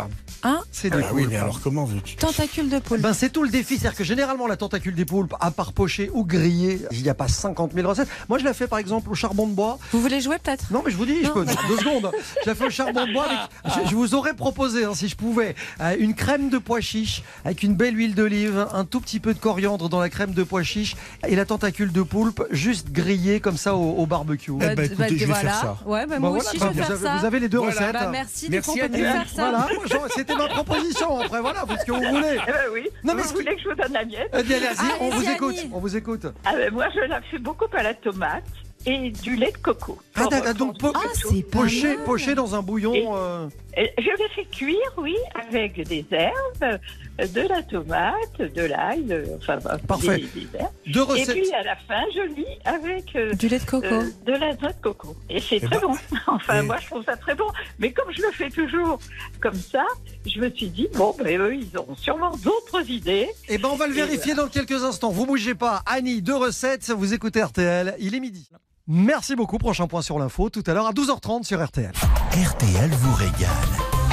Hein 0.43 0.61
C'est 0.71 0.91
du 0.91 0.99
Ah 1.03 1.07
oui, 1.13 1.23
poulpe. 1.23 1.31
mais 1.33 1.37
alors 1.39 1.61
comment 1.61 1.85
veux-tu 1.85 2.17
Tentacule 2.17 2.69
de 2.69 2.79
poule. 2.79 3.01
Ben, 3.01 3.13
c'est 3.15 3.31
tout 3.31 3.43
le 3.43 3.49
défi. 3.49 3.79
C'est-à-dire 3.79 3.97
que 3.99 4.05
généralement, 4.05 4.47
la 4.47 4.57
tentacule 4.57 4.95
des 4.95 5.05
poulpes, 5.05 5.35
à 5.41 5.51
part 5.51 5.73
pochée 5.73 6.11
ou 6.13 6.25
grillée, 6.25 6.81
il 6.93 7.03
n'y 7.03 7.09
a 7.09 7.15
pas 7.15 7.27
50 7.29 7.73
000 7.73 7.89
recettes. 7.89 8.09
Moi, 8.29 8.39
je 8.39 8.45
la 8.45 8.55
fais 8.55 8.67
par 8.69 8.79
exemple 8.79 9.11
au 9.11 9.15
charbon 9.15 9.47
de 9.47 9.55
bois. 9.55 9.79
Vous 9.93 10.01
voulez 10.01 10.21
jouer 10.21 10.37
peut-être? 10.39 10.71
Non, 10.71 10.83
mais 10.85 10.91
je 10.93 10.97
vous 10.97 11.07
dis, 11.07 11.25
je 11.25 11.31
peux, 11.31 11.45
deux 11.45 11.77
secondes. 11.79 12.11
Je 12.45 12.49
la 12.51 12.55
fais 12.55 12.65
au 12.67 12.71
charbon 12.71 13.07
de 13.07 13.13
bois. 13.13 13.25
avec- 13.25 13.76
je, 13.85 13.91
je 13.91 13.95
vous 13.95 14.15
aurais 14.15 14.35
proposé, 14.35 14.85
hein, 14.85 14.95
si 14.95 15.09
je 15.09 15.17
pouvais, 15.17 15.55
euh, 15.81 15.97
une 15.99 16.15
crème 16.15 16.49
de 16.51 16.59
pois 16.59 16.81
chiche 16.81 17.23
avec 17.45 17.63
une 17.63 17.75
belle 17.75 17.97
huile 17.97 18.15
d'olive, 18.15 18.67
un 18.73 18.85
tout 18.85 19.01
petit 19.01 19.21
peu 19.21 19.35
de 19.35 19.39
coriandre 19.39 19.89
dans 19.89 20.01
la 20.01 20.09
crème 20.09 20.33
de 20.33 20.43
pois 20.43 20.63
chiche 20.63 20.97
et 21.27 21.37
la 21.37 21.45
tentacule 21.45 21.93
de 21.93 22.03
poulpe 22.03 22.43
juste 22.51 22.91
grillée 22.91 23.41
comme 23.41 23.57
ça 23.57 23.75
au, 23.75 23.93
au 23.97 24.07
barbecue. 24.07 24.53
Eh 24.61 24.75
ben, 24.75 24.85
écoutez, 24.85 25.09
je 25.11 25.15
vais 25.21 25.25
voilà. 25.27 25.41
faire 25.41 25.55
ça. 25.61 25.79
Ouais, 25.87 26.07
bah, 26.07 26.15
Bah, 26.15 26.19
moi 26.21 26.31
voilà, 26.31 26.45
aussi, 26.49 26.59
bah, 26.59 26.67
je 26.73 26.77
vais 26.77 26.83
vous, 26.83 26.87
faire 26.87 26.97
avez, 26.97 27.05
ça. 27.05 27.17
vous 27.19 27.25
avez 27.25 27.41
les 27.41 27.49
deux 27.49 27.59
Voilà. 27.59 27.73
recettes. 27.73 27.93
Bah, 27.93 28.09
merci, 28.11 28.47
Merci, 28.51 28.71
coup, 28.71 28.77
faire 28.77 29.29
ça. 29.29 29.51
Voilà, 29.51 30.09
c'était 30.15 30.35
ma 30.35 30.49
proposition. 30.49 31.21
Après, 31.21 31.41
voilà, 31.41 31.65
faites 31.67 31.81
ce 31.81 31.85
que 31.87 31.93
vous 31.93 31.99
voulez. 32.15 32.39
Eh 32.49 32.53
ben 32.53 32.59
oui. 32.73 32.89
Non, 33.05 33.15
mais 33.15 33.23
vous 33.23 33.35
voulez 33.35 33.57
que 33.57 33.63
je 33.63 33.69
vous 33.69 33.75
donne 33.75 33.93
la 33.93 34.05
mienne 34.05 34.29
allez, 34.33 34.55
allez, 34.55 34.67
on 35.01 35.11
Allez-y, 35.11 35.25
vous 35.25 35.31
écoute. 35.31 35.57
On 35.73 35.81
vous 35.81 35.97
écoute. 35.97 36.27
ah, 36.45 36.53
ben, 36.57 36.73
Moi, 36.73 36.87
je 36.95 37.01
la 37.09 37.21
fais 37.23 37.39
beaucoup 37.39 37.65
à 37.77 37.83
la 37.83 37.95
tomate 37.95 38.45
et 38.87 39.11
du 39.11 39.37
lait 39.37 39.53
de 39.53 39.59
coco. 39.59 39.99
Ah, 40.15 40.23
Pour- 40.31 40.55
donc, 40.55 40.79
pour- 40.79 40.93
Ah, 40.97 41.09
Poché, 41.51 41.97
poché 42.05 42.35
dans 42.35 42.55
un 42.55 42.63
bouillon. 42.63 42.95
Et- 42.95 43.07
euh, 43.07 43.49
Et 43.79 43.93
Je 43.99 44.05
les 44.09 44.29
fais 44.35 44.45
cuire, 44.51 44.79
oui, 44.97 45.15
avec 45.35 45.79
des 45.87 46.07
herbes, 46.11 46.79
de 47.19 47.41
la 47.43 47.63
tomate, 47.63 48.39
de 48.41 48.63
l'ail, 48.63 49.05
euh, 49.11 49.37
enfin, 49.37 49.59
Parfait. 49.87 50.17
des- 50.35 50.41
des 50.47 50.59
herbes. 50.59 50.71
deux 50.87 51.01
Et 51.01 51.03
recettes. 51.03 51.35
puis 51.37 51.53
à 51.53 51.63
la 51.63 51.77
fin, 51.77 52.01
je 52.15 52.23
lis 52.35 52.47
avec 52.65 53.15
euh, 53.17 53.35
Du 53.35 53.49
lait 53.49 53.59
de 53.59 53.65
coco. 53.67 53.85
euh, 53.87 54.05
de 54.25 54.33
la 54.33 54.55
noix 54.55 54.73
de 54.73 54.81
coco. 54.81 55.15
Et 55.29 55.41
c'est 55.41 55.61
très 55.61 55.79
ben, 55.79 55.89
bon. 55.89 55.95
Enfin, 56.27 56.61
et- 56.63 56.67
moi, 56.67 56.77
je 56.81 56.87
trouve 56.87 57.05
ça 57.05 57.17
très 57.17 57.35
bon. 57.35 57.45
Mais 57.79 57.93
comme 57.93 58.11
je 58.17 58.23
le 58.23 58.31
fais 58.33 58.49
toujours 58.49 58.99
comme 59.43 59.55
ça, 59.55 59.85
je 60.27 60.41
me 60.41 60.49
suis 60.51 60.69
dit, 60.69 60.89
bon, 60.95 61.15
ben, 61.23 61.39
eux, 61.39 61.55
ils 61.55 61.77
auront 61.77 61.97
sûrement 61.97 62.35
d'autres 62.39 62.89
idées. 62.91 63.29
Eh 63.51 63.59
ben, 63.59 63.69
on 63.71 63.77
va 63.77 63.89
le 63.89 63.93
vérifier 63.95 64.35
dans 64.35 64.49
quelques 64.49 64.85
instants. 64.85 65.11
Vous 65.11 65.27
bougez 65.27 65.55
pas. 65.55 65.83
Annie, 65.85 66.23
deux 66.23 66.37
recettes. 66.37 66.89
Vous 66.91 67.13
écoutez 67.13 67.43
RTL. 67.43 67.95
Il 67.99 68.15
est 68.15 68.21
midi. 68.21 68.49
Merci 68.89 69.35
beaucoup. 69.35 69.59
Prochain 69.59 69.87
point 69.87 70.03
sur 70.03 70.19
l'info 70.19 70.49
tout 70.49 70.63
à 70.67 70.73
l'heure 70.73 70.87
à 70.87 70.93
12h30 70.93 71.45
sur 71.45 71.65
RTL. 71.65 71.93
RTL 72.33 72.91
vous 72.91 73.15
régale. 73.15 73.51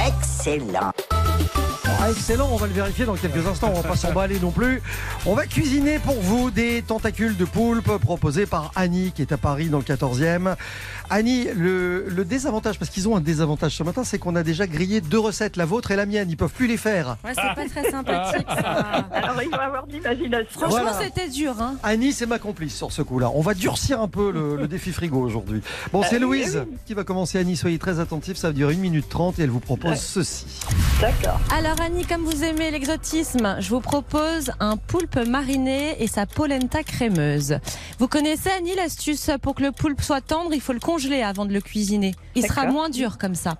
Excellent. 0.04 0.90
Ah, 1.86 2.10
excellent, 2.10 2.48
on 2.52 2.56
va 2.56 2.66
le 2.66 2.72
vérifier 2.72 3.04
dans 3.04 3.14
quelques 3.14 3.46
instants, 3.46 3.70
on 3.74 3.80
va 3.80 3.88
pas 3.88 3.96
s'emballer 3.96 4.38
non 4.40 4.50
plus. 4.50 4.82
On 5.26 5.34
va 5.34 5.46
cuisiner 5.46 5.98
pour 5.98 6.14
vous 6.20 6.50
des 6.50 6.82
tentacules 6.82 7.36
de 7.36 7.44
poulpe 7.44 7.98
proposés 7.98 8.46
par 8.46 8.72
Annie 8.74 9.12
qui 9.14 9.22
est 9.22 9.32
à 9.32 9.36
Paris 9.36 9.68
dans 9.68 9.78
le 9.78 9.84
14e. 9.84 10.54
Annie, 11.10 11.46
le, 11.54 12.06
le 12.08 12.24
désavantage, 12.24 12.78
parce 12.78 12.90
qu'ils 12.90 13.06
ont 13.08 13.16
un 13.16 13.20
désavantage 13.20 13.72
ce 13.76 13.82
matin, 13.82 14.02
c'est 14.04 14.18
qu'on 14.18 14.34
a 14.36 14.42
déjà 14.42 14.66
grillé 14.66 15.02
deux 15.02 15.18
recettes, 15.18 15.56
la 15.56 15.66
vôtre 15.66 15.90
et 15.90 15.96
la 15.96 16.06
mienne, 16.06 16.30
ils 16.30 16.36
peuvent 16.36 16.52
plus 16.52 16.66
les 16.66 16.78
faire. 16.78 17.16
Ouais, 17.24 17.32
c'est 17.34 17.54
pas 17.54 17.68
très 17.68 17.90
sympathique 17.90 18.46
ça. 18.48 18.60
Alors, 19.12 19.42
il 19.42 19.50
va 19.50 19.64
avoir 19.64 19.86
de 19.86 19.92
l'imagination. 19.92 20.48
Franchement, 20.60 20.78
Voilà. 20.90 20.98
c'était 21.02 21.28
dur. 21.28 21.54
Hein. 21.60 21.76
Annie, 21.82 22.12
c'est 22.12 22.26
ma 22.26 22.38
complice 22.38 22.74
sur 22.74 22.92
ce 22.92 23.02
coup-là. 23.02 23.30
On 23.34 23.42
va 23.42 23.52
durcir 23.54 24.00
un 24.00 24.08
peu 24.08 24.30
le, 24.32 24.56
le 24.60 24.68
défi 24.68 24.92
frigo 24.92 25.20
aujourd'hui. 25.20 25.60
Bon, 25.92 26.02
c'est 26.02 26.16
Euh, 26.16 26.20
Louise 26.20 26.62
oui. 26.66 26.76
qui 26.86 26.94
va 26.94 27.04
commencer. 27.04 27.38
Annie, 27.38 27.56
soyez 27.56 27.78
très 27.78 28.00
attentifs, 28.00 28.38
ça 28.38 28.48
va 28.48 28.52
durer 28.54 28.74
1 28.74 28.78
minute 28.78 29.08
30 29.08 29.38
et 29.38 29.42
elle 29.42 29.50
vous 29.50 29.60
propose 29.60 29.90
Ouais. 29.90 29.96
ceci. 29.96 30.46
D'accord. 31.00 31.38
Alors 31.54 31.73
Annie, 31.80 32.04
comme 32.04 32.24
vous 32.24 32.44
aimez 32.44 32.70
l'exotisme, 32.70 33.56
je 33.58 33.68
vous 33.68 33.80
propose 33.80 34.52
un 34.60 34.76
poulpe 34.76 35.16
mariné 35.16 36.02
et 36.02 36.06
sa 36.06 36.26
polenta 36.26 36.82
crémeuse. 36.82 37.58
Vous 37.98 38.08
connaissez 38.08 38.50
Annie 38.50 38.74
l'astuce 38.74 39.30
pour 39.42 39.54
que 39.54 39.62
le 39.62 39.72
poulpe 39.72 40.00
soit 40.00 40.20
tendre, 40.20 40.52
il 40.54 40.60
faut 40.60 40.72
le 40.72 40.80
congeler 40.80 41.22
avant 41.22 41.46
de 41.46 41.52
le 41.52 41.60
cuisiner. 41.60 42.14
Il 42.34 42.46
sera 42.46 42.66
moins 42.66 42.90
dur 42.90 43.18
comme 43.18 43.34
ça. 43.34 43.56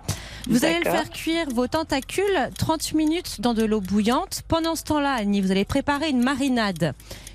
Vous 0.47 0.65
allez 0.65 0.79
le 0.83 0.89
faire 0.89 1.09
cuire 1.09 1.47
vos 1.53 1.67
tentacules 1.67 2.49
30 2.57 2.93
minutes 2.93 3.41
dans 3.41 3.53
de 3.53 3.63
l'eau 3.63 3.81
bouillante. 3.81 4.43
Pendant 4.47 4.75
ce 4.75 4.83
temps-là, 4.83 5.13
Annie, 5.13 5.41
vous 5.41 5.51
allez 5.51 5.65
préparer 5.65 6.09
une 6.09 6.23
marinade. 6.23 6.93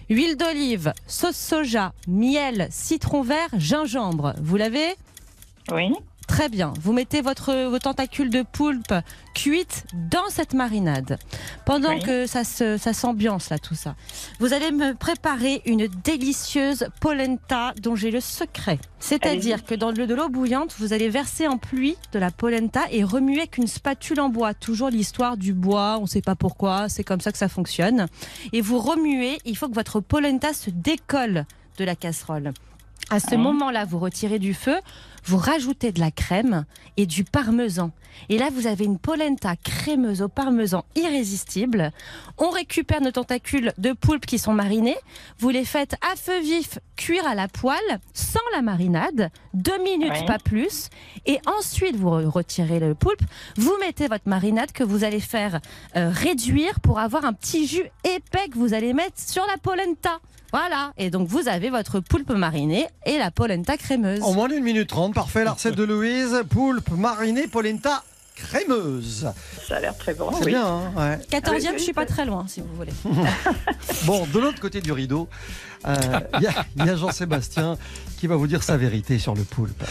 Huile 0.08 0.36
d'olive, 0.36 0.92
sauce 1.06 1.36
soja, 1.36 1.92
miel, 2.08 2.68
citron 2.70 3.22
vert, 3.22 3.48
gingembre. 3.56 4.34
Vous 4.42 4.56
l'avez? 4.56 4.94
Oui. 5.72 5.92
Très 6.30 6.48
bien. 6.48 6.72
Vous 6.80 6.92
mettez 6.92 7.22
votre, 7.22 7.66
vos 7.68 7.80
tentacules 7.80 8.30
de 8.30 8.42
poulpe 8.42 8.94
cuites 9.34 9.84
dans 10.10 10.28
cette 10.30 10.54
marinade. 10.54 11.18
Pendant 11.66 11.94
Oui. 11.94 12.02
que 12.02 12.26
ça, 12.26 12.44
se, 12.44 12.76
ça 12.76 12.92
s'ambiance 12.92 13.50
là, 13.50 13.58
tout 13.58 13.74
ça, 13.74 13.96
vous 14.38 14.52
allez 14.54 14.70
me 14.70 14.94
préparer 14.94 15.60
une 15.66 15.88
délicieuse 16.04 16.86
polenta 17.00 17.74
dont 17.82 17.96
j'ai 17.96 18.12
le 18.12 18.20
secret. 18.20 18.78
C'est-à-dire 19.00 19.64
que 19.64 19.74
dans 19.74 19.90
le- 19.90 20.06
de 20.06 20.14
l'eau 20.14 20.28
bouillante, 20.28 20.72
vous 20.78 20.92
allez 20.92 21.08
verser 21.08 21.48
en 21.48 21.58
pluie 21.58 21.96
de 22.12 22.18
la 22.20 22.30
polenta 22.30 22.82
et 22.92 23.02
remuer 23.02 23.38
avec 23.38 23.58
une 23.58 23.66
spatule 23.66 24.20
en 24.20 24.28
bois. 24.28 24.54
Toujours 24.54 24.88
l'histoire 24.88 25.36
du 25.36 25.52
bois, 25.52 25.96
on 25.98 26.02
ne 26.02 26.06
sait 26.06 26.22
pas 26.22 26.36
pourquoi, 26.36 26.88
c'est 26.88 27.04
comme 27.04 27.20
ça 27.20 27.32
que 27.32 27.38
ça 27.38 27.48
fonctionne. 27.48 28.06
Et 28.52 28.60
vous 28.60 28.78
remuez, 28.78 29.38
il 29.44 29.56
faut 29.56 29.68
que 29.68 29.74
votre 29.74 29.98
polenta 30.00 30.52
se 30.54 30.70
décolle 30.70 31.44
de 31.76 31.84
la 31.84 31.96
casserole. 31.96 32.52
À 33.12 33.18
ce 33.18 33.34
Ah. 33.34 33.38
moment-là, 33.38 33.84
vous 33.84 33.98
retirez 33.98 34.38
du 34.38 34.54
feu, 34.54 34.76
vous 35.24 35.36
rajoutez 35.38 35.92
de 35.92 36.00
la 36.00 36.10
crème 36.10 36.64
et 36.96 37.06
du 37.06 37.24
parmesan. 37.24 37.90
Et 38.28 38.38
là, 38.38 38.48
vous 38.52 38.66
avez 38.66 38.84
une 38.84 38.98
polenta 38.98 39.54
crémeuse 39.56 40.20
au 40.20 40.28
parmesan 40.28 40.84
irrésistible. 40.96 41.92
On 42.38 42.50
récupère 42.50 43.00
nos 43.00 43.12
tentacules 43.12 43.72
de 43.78 43.92
poulpe 43.92 44.26
qui 44.26 44.38
sont 44.38 44.52
marinés. 44.52 44.96
Vous 45.38 45.50
les 45.50 45.64
faites 45.64 45.94
à 46.12 46.16
feu 46.16 46.40
vif 46.40 46.78
cuire 46.96 47.26
à 47.26 47.34
la 47.34 47.48
poêle, 47.48 48.00
sans 48.12 48.40
la 48.54 48.62
marinade, 48.62 49.30
deux 49.54 49.78
minutes, 49.82 50.26
pas 50.26 50.38
plus. 50.38 50.88
Et 51.26 51.38
ensuite, 51.46 51.96
vous 51.96 52.08
re- 52.10 52.26
retirez 52.26 52.80
le 52.80 52.94
poulpe. 52.94 53.22
Vous 53.56 53.74
mettez 53.80 54.08
votre 54.08 54.28
marinade 54.28 54.72
que 54.72 54.84
vous 54.84 55.04
allez 55.04 55.20
faire 55.20 55.60
euh, 55.96 56.10
réduire 56.12 56.80
pour 56.80 56.98
avoir 56.98 57.24
un 57.24 57.32
petit 57.32 57.66
jus 57.66 57.88
épais 58.04 58.48
que 58.50 58.58
vous 58.58 58.74
allez 58.74 58.92
mettre 58.92 59.18
sur 59.18 59.46
la 59.46 59.56
polenta. 59.56 60.18
Voilà. 60.52 60.92
Et 60.98 61.10
donc, 61.10 61.28
vous 61.28 61.48
avez 61.48 61.70
votre 61.70 62.00
poulpe 62.00 62.30
marinée 62.30 62.86
et 63.06 63.18
la 63.18 63.30
polenta 63.30 63.76
crémeuse. 63.76 64.22
En 64.22 64.32
moins 64.34 64.48
d'une 64.48 64.64
minute 64.64 64.88
30, 64.88 65.14
parfait, 65.14 65.44
la 65.44 65.52
recette 65.52 65.74
de 65.76 65.84
Louise. 65.84 66.42
Poulpe 66.50 66.90
marinée, 66.90 67.46
polenta 67.46 68.02
crémeuse. 68.34 69.30
Ça 69.68 69.76
a 69.76 69.80
l'air 69.80 69.96
très 69.98 70.14
bon. 70.14 70.30
C'est 70.38 70.44
oui. 70.46 70.52
bien, 70.52 70.66
hein 70.66 70.92
ouais. 70.96 71.18
14e, 71.40 71.50
Oui, 71.50 71.56
oui, 71.66 71.68
je 71.78 71.82
suis 71.82 71.92
pas 71.92 72.06
très 72.06 72.24
loin, 72.24 72.46
si 72.48 72.60
vous 72.60 72.74
voulez. 72.74 72.92
Bon, 74.06 74.26
de 74.32 74.38
l'autre 74.38 74.60
côté 74.60 74.80
du 74.80 74.92
rideau, 74.92 75.28
euh, 75.86 75.94
il 76.38 76.42
y 76.42 76.46
a- 76.46 76.64
il 76.76 76.86
y 76.86 76.88
a, 76.88 76.96
Jean-Sébastien 76.96 77.76
qui 78.18 78.26
va 78.26 78.36
vous 78.36 78.46
dire 78.46 78.62
sa 78.62 78.76
vérité 78.78 79.18
sur 79.18 79.34
le 79.34 79.42
poulpe. 79.42 79.82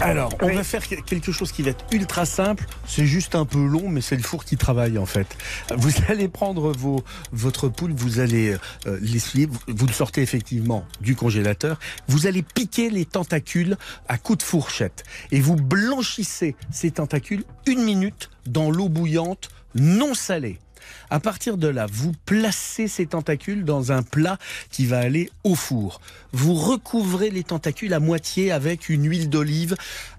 Alors, 0.00 0.32
on 0.42 0.46
Oui. 0.46 0.54
va 0.54 0.62
faire 0.64 0.86
que- 0.88 0.94
quelque 0.94 1.32
chose 1.32 1.50
qui 1.50 1.62
va 1.62 1.70
être 1.70 1.84
ultra 1.92 2.24
simple. 2.24 2.66
C'est 2.86 3.06
juste 3.06 3.34
un 3.34 3.44
peu 3.44 3.64
long, 3.66 3.88
mais 3.88 4.00
c'est 4.00 4.16
le 4.16 4.22
four 4.22 4.44
qui 4.44 4.56
travaille 4.56 4.96
en 4.98 5.06
fait. 5.06 5.26
Vous 5.76 5.90
allez 6.08 6.28
prendre 6.28 6.72
vos, 6.72 7.02
votre 7.32 7.68
poule, 7.68 7.92
vous 7.92 8.20
allez 8.20 8.56
euh, 8.86 8.98
l'essuyer, 9.02 9.48
vous 9.66 9.86
le 9.86 9.92
sortez 9.92 10.22
effectivement 10.22 10.84
du 11.00 11.16
congélateur. 11.16 11.78
Vous 12.06 12.26
allez 12.26 12.42
piquer 12.42 12.90
les 12.90 13.04
tentacules 13.06 13.76
à 14.08 14.18
coups 14.18 14.38
de 14.38 14.42
fourchette 14.44 15.04
et 15.32 15.40
vous 15.40 15.56
blanchissez 15.56 16.54
ces 16.70 16.90
tentacules 16.92 17.44
une 17.66 17.82
minute 17.82 18.30
dans 18.46 18.70
l'eau 18.70 18.88
bouillante 18.88 19.48
non 19.74 20.14
salée. 20.14 20.58
À 21.10 21.20
partir 21.20 21.56
de 21.56 21.68
là, 21.68 21.86
vous 21.90 22.12
placez 22.26 22.88
ces 22.88 23.06
tentacules 23.06 23.64
dans 23.64 23.92
un 23.92 24.02
plat 24.02 24.38
qui 24.70 24.86
va 24.86 24.98
aller 24.98 25.30
au 25.44 25.54
four. 25.54 26.00
Vous 26.32 26.54
recouvrez 26.54 27.30
les 27.30 27.44
tentacules 27.44 27.94
à 27.94 28.00
moitié 28.00 28.52
avec 28.52 28.88
une 28.88 29.08
huile 29.08 29.28
d'olive. 29.28 29.76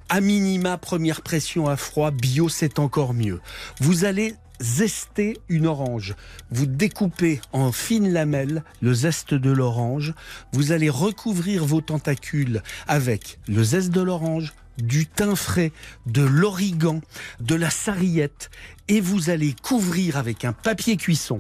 À 0.10 0.22
minima, 0.22 0.78
première 0.78 1.22
pression 1.22 1.68
à 1.68 1.78
froid, 1.78 2.12
bio, 2.12 2.50
c'est 2.50 2.80
encore 2.80 3.14
mieux. 3.14 3.40
Vous 3.80 4.06
allez 4.06 4.36
zester 4.60 5.38
une 5.48 5.68
orange. 5.68 6.16
Vous 6.52 6.66
découpez 6.66 7.40
en 7.54 7.72
fines 7.72 8.12
lamelles 8.12 8.64
le 8.82 8.94
zeste 8.94 9.34
de 9.34 9.52
l'orange. 9.52 10.14
Vous 10.52 10.72
allez 10.72 10.90
recouvrir 10.90 11.66
vos 11.66 11.82
tentacules 11.82 12.62
avec 12.88 13.40
le 13.48 13.64
zeste 13.64 13.92
de 13.92 14.02
l'orange, 14.02 14.54
du 14.78 15.06
thym 15.06 15.36
frais, 15.36 15.72
de 16.06 16.24
l'origan, 16.24 17.02
de 17.40 17.56
la 17.56 17.70
sarriette 17.70 18.50
et 18.90 19.02
vous 19.02 19.30
allez 19.30 19.56
couvrir 19.62 20.18
avec 20.18 20.44
un 20.44 20.52
papier 20.52 20.98
cuisson. 20.98 21.40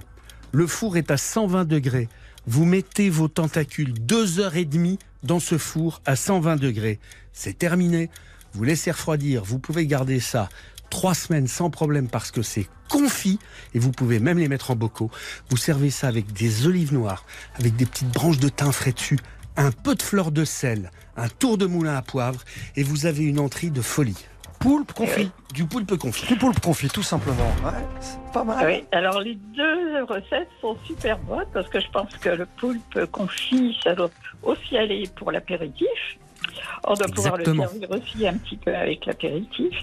Le 0.51 0.67
four 0.67 0.97
est 0.97 1.11
à 1.11 1.17
120 1.17 1.65
degrés. 1.65 2.07
Vous 2.47 2.63
mettez 2.63 3.09
vos 3.09 3.27
tentacules 3.27 3.93
deux 3.93 4.39
heures 4.39 4.55
et 4.55 4.65
demie 4.65 4.99
dans 5.23 5.39
ce 5.39 5.57
four 5.57 6.01
à 6.05 6.15
120 6.15 6.55
degrés. 6.55 6.99
C'est 7.33 7.57
terminé. 7.57 8.09
Vous 8.53 8.63
laissez 8.63 8.91
refroidir. 8.91 9.43
Vous 9.43 9.59
pouvez 9.59 9.87
garder 9.87 10.19
ça 10.19 10.47
trois 10.91 11.15
semaines 11.15 11.47
sans 11.47 11.69
problème 11.69 12.07
parce 12.07 12.31
que 12.31 12.41
c'est 12.41 12.67
confit 12.87 13.39
et 13.73 13.79
vous 13.79 13.91
pouvez 13.91 14.19
même 14.19 14.37
les 14.37 14.47
mettre 14.47 14.71
en 14.71 14.75
bocaux. 14.75 15.11
Vous 15.49 15.57
servez 15.57 15.89
ça 15.89 16.07
avec 16.07 16.31
des 16.33 16.67
olives 16.67 16.93
noires, 16.93 17.25
avec 17.55 17.75
des 17.75 17.85
petites 17.85 18.11
branches 18.11 18.39
de 18.39 18.49
thym 18.49 18.71
frais 18.71 18.91
dessus, 18.91 19.19
un 19.57 19.71
peu 19.71 19.95
de 19.95 20.01
fleur 20.01 20.31
de 20.31 20.45
sel, 20.45 20.91
un 21.17 21.29
tour 21.29 21.57
de 21.57 21.65
moulin 21.65 21.95
à 21.95 22.01
poivre 22.01 22.43
et 22.75 22.83
vous 22.83 23.05
avez 23.05 23.23
une 23.23 23.39
entrée 23.39 23.69
de 23.69 23.81
folie. 23.81 24.25
Poulpe 24.59 24.91
confit. 24.91 25.31
Du 25.53 25.65
poulpe 25.65 25.95
confit. 25.97 26.27
Du 26.27 26.35
poulpe 26.35 26.59
confit, 26.59 26.89
tout 26.89 27.03
simplement. 27.03 27.47
Ouais, 27.63 27.71
c'est 28.01 28.19
pas 28.33 28.43
mal. 28.43 28.65
Oui, 28.67 28.83
alors 28.91 29.21
les 29.21 29.35
deux 29.35 30.03
recettes 30.03 30.49
sont 30.59 30.77
super 30.85 31.17
bonnes 31.19 31.47
parce 31.53 31.69
que 31.69 31.79
je 31.79 31.89
pense 31.91 32.15
que 32.17 32.29
le 32.29 32.45
poulpe 32.45 33.05
confit, 33.11 33.77
ça 33.83 33.95
doit 33.95 34.11
aussi 34.43 34.77
aller 34.77 35.09
pour 35.15 35.31
l'apéritif. 35.31 35.87
On 36.83 36.93
doit 36.93 37.07
pouvoir 37.07 37.37
le 37.37 37.45
servir 37.45 37.91
aussi 37.91 38.27
un 38.27 38.37
petit 38.37 38.57
peu 38.57 38.75
avec 38.75 39.05
l'apéritif. 39.05 39.73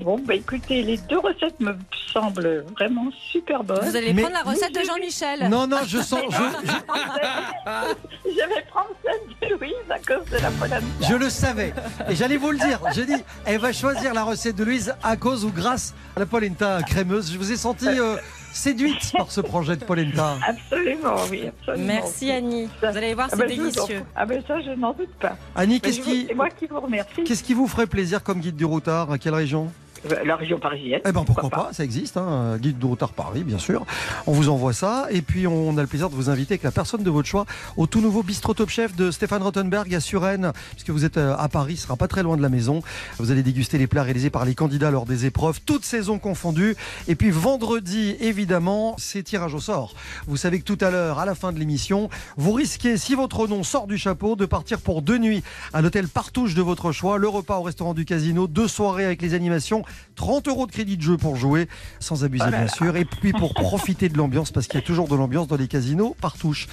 Bon, 0.00 0.18
bah 0.18 0.34
écoutez, 0.34 0.82
les 0.82 0.96
deux 0.98 1.18
recettes 1.18 1.58
me 1.60 1.74
semblent 2.12 2.64
vraiment 2.78 3.10
super 3.30 3.62
bonnes. 3.64 3.78
Vous 3.84 3.96
allez 3.96 4.12
Mais- 4.12 4.22
prendre 4.22 4.36
la 4.44 4.50
recette 4.50 4.74
de 4.74 4.80
Jean-Michel. 4.84 5.48
Non, 5.48 5.66
non, 5.66 5.78
je 5.86 5.98
sens, 5.98 6.20
je, 6.30 6.36
Je 8.24 8.48
vais 8.48 8.64
prendre 8.68 8.90
celle 9.04 9.48
de 9.50 9.54
Louise 9.54 9.72
à 9.90 9.98
cause 9.98 10.28
de 10.30 10.36
la 10.38 10.50
polenta. 10.50 10.80
je- 11.00 11.06
je 11.06 11.14
le 11.14 11.30
savais. 11.30 11.72
Et 12.08 12.14
j'allais 12.16 12.36
vous 12.36 12.50
le 12.50 12.58
dire. 12.58 12.80
J'ai 12.94 13.06
dit, 13.06 13.14
elle 13.44 13.60
va 13.60 13.72
choisir 13.72 14.12
la 14.14 14.24
recette 14.24 14.56
de 14.56 14.64
Louise 14.64 14.94
à 15.02 15.16
cause 15.16 15.44
ou 15.44 15.50
grâce 15.50 15.94
à 16.16 16.20
la 16.20 16.26
polenta 16.26 16.82
crémeuse. 16.82 17.32
Je 17.32 17.38
vous 17.38 17.52
ai 17.52 17.56
senti 17.56 17.86
euh, 17.88 18.16
séduite 18.52 19.12
par 19.16 19.30
ce 19.30 19.40
projet 19.40 19.76
de 19.76 19.84
polenta. 19.84 20.36
Absolument, 20.46 21.14
oui, 21.30 21.44
absolument. 21.48 21.84
Merci 21.86 22.30
Annie. 22.30 22.68
Vous 22.80 22.86
allez 22.96 23.14
voir, 23.14 23.28
Ah 23.30 23.36
c'est 23.36 23.46
ben, 23.46 23.48
je 23.56 23.60
en- 23.60 23.64
délicieux. 23.64 24.02
Ah 24.16 24.26
ben 24.26 24.42
ça, 24.46 24.60
je 24.60 24.70
n'en 24.70 24.92
doute 24.92 25.14
pas. 25.20 25.36
Annie, 25.54 25.80
qu'est-ce 25.80 25.98
je 25.98 26.02
vous- 26.02 26.10
qui, 26.10 26.26
C'est 26.28 26.34
moi 26.34 26.48
qui 26.50 26.66
vous 26.66 26.80
remercie. 26.80 27.24
qu'est-ce 27.24 27.42
qui 27.44 27.54
vous 27.54 27.68
ferait 27.68 27.86
plaisir 27.86 28.22
comme 28.22 28.40
guide 28.40 28.56
du 28.56 28.64
routard? 28.64 29.10
À 29.12 29.18
quelle 29.18 29.34
région? 29.34 29.64
Euh, 29.66 29.83
La 30.24 30.36
région 30.36 30.58
parisienne. 30.58 31.00
Eh 31.06 31.12
ben 31.12 31.24
pourquoi 31.24 31.50
pas, 31.50 31.70
ça 31.72 31.84
existe, 31.84 32.16
hein, 32.16 32.56
guide 32.58 32.78
du 32.78 32.86
routard 32.86 33.12
Paris, 33.12 33.44
bien 33.44 33.58
sûr. 33.58 33.86
On 34.26 34.32
vous 34.32 34.48
envoie 34.48 34.72
ça 34.72 35.06
et 35.10 35.22
puis 35.22 35.46
on 35.46 35.76
a 35.78 35.80
le 35.80 35.86
plaisir 35.86 36.10
de 36.10 36.14
vous 36.14 36.30
inviter 36.30 36.54
avec 36.54 36.62
la 36.62 36.70
personne 36.70 37.02
de 37.02 37.10
votre 37.10 37.28
choix 37.28 37.46
au 37.76 37.86
tout 37.86 38.00
nouveau 38.00 38.22
bistrot 38.22 38.54
Top 38.54 38.68
Chef 38.68 38.94
de 38.96 39.10
Stéphane 39.10 39.42
Rottenberg 39.42 39.94
à 39.94 40.00
Suresnes, 40.00 40.52
puisque 40.72 40.90
vous 40.90 41.04
êtes 41.04 41.16
euh, 41.16 41.34
à 41.38 41.48
Paris, 41.48 41.76
ce 41.76 41.84
sera 41.84 41.96
pas 41.96 42.08
très 42.08 42.22
loin 42.22 42.36
de 42.36 42.42
la 42.42 42.48
maison. 42.48 42.82
Vous 43.18 43.30
allez 43.30 43.42
déguster 43.42 43.78
les 43.78 43.86
plats 43.86 44.02
réalisés 44.02 44.30
par 44.30 44.44
les 44.44 44.54
candidats 44.54 44.90
lors 44.90 45.06
des 45.06 45.26
épreuves, 45.26 45.60
toutes 45.64 45.84
saisons 45.84 46.18
confondues. 46.18 46.76
Et 47.08 47.14
puis 47.14 47.30
vendredi, 47.30 48.16
évidemment, 48.20 48.94
c'est 48.98 49.22
tirage 49.22 49.54
au 49.54 49.60
sort. 49.60 49.94
Vous 50.26 50.36
savez 50.36 50.60
que 50.60 50.64
tout 50.64 50.78
à 50.80 50.90
l'heure, 50.90 51.18
à 51.18 51.26
la 51.26 51.34
fin 51.34 51.52
de 51.52 51.58
l'émission, 51.58 52.10
vous 52.36 52.52
risquez, 52.52 52.96
si 52.96 53.14
votre 53.14 53.46
nom 53.46 53.62
sort 53.62 53.86
du 53.86 53.98
chapeau, 53.98 54.36
de 54.36 54.46
partir 54.46 54.80
pour 54.80 55.02
deux 55.02 55.18
nuits 55.18 55.42
à 55.72 55.80
l'hôtel 55.80 56.08
Partouche 56.08 56.54
de 56.54 56.62
votre 56.62 56.92
choix, 56.92 57.18
le 57.18 57.28
repas 57.28 57.58
au 57.58 57.62
restaurant 57.62 57.94
du 57.94 58.04
casino, 58.04 58.46
deux 58.46 58.68
soirées 58.68 59.04
avec 59.04 59.22
les 59.22 59.34
animations, 59.34 59.84
30 60.16 60.46
euros 60.48 60.66
de 60.66 60.72
crédit 60.72 60.96
de 60.96 61.02
jeu 61.02 61.16
pour 61.16 61.34
jouer, 61.36 61.68
sans 61.98 62.24
abuser 62.24 62.44
Oh 62.46 62.50
là 62.50 62.58
bien 62.58 62.68
sûr, 62.68 62.96
et 62.96 63.04
puis 63.04 63.32
pour 63.32 63.52
profiter 63.54 64.08
de 64.08 64.16
l'ambiance, 64.16 64.50
parce 64.52 64.66
qu'il 64.68 64.78
y 64.78 64.82
a 64.82 64.86
toujours 64.86 65.08
de 65.08 65.16
l'ambiance 65.16 65.48
dans 65.48 65.56
les 65.56 65.66
casinos 65.68 66.14
Partouche. 66.20 66.68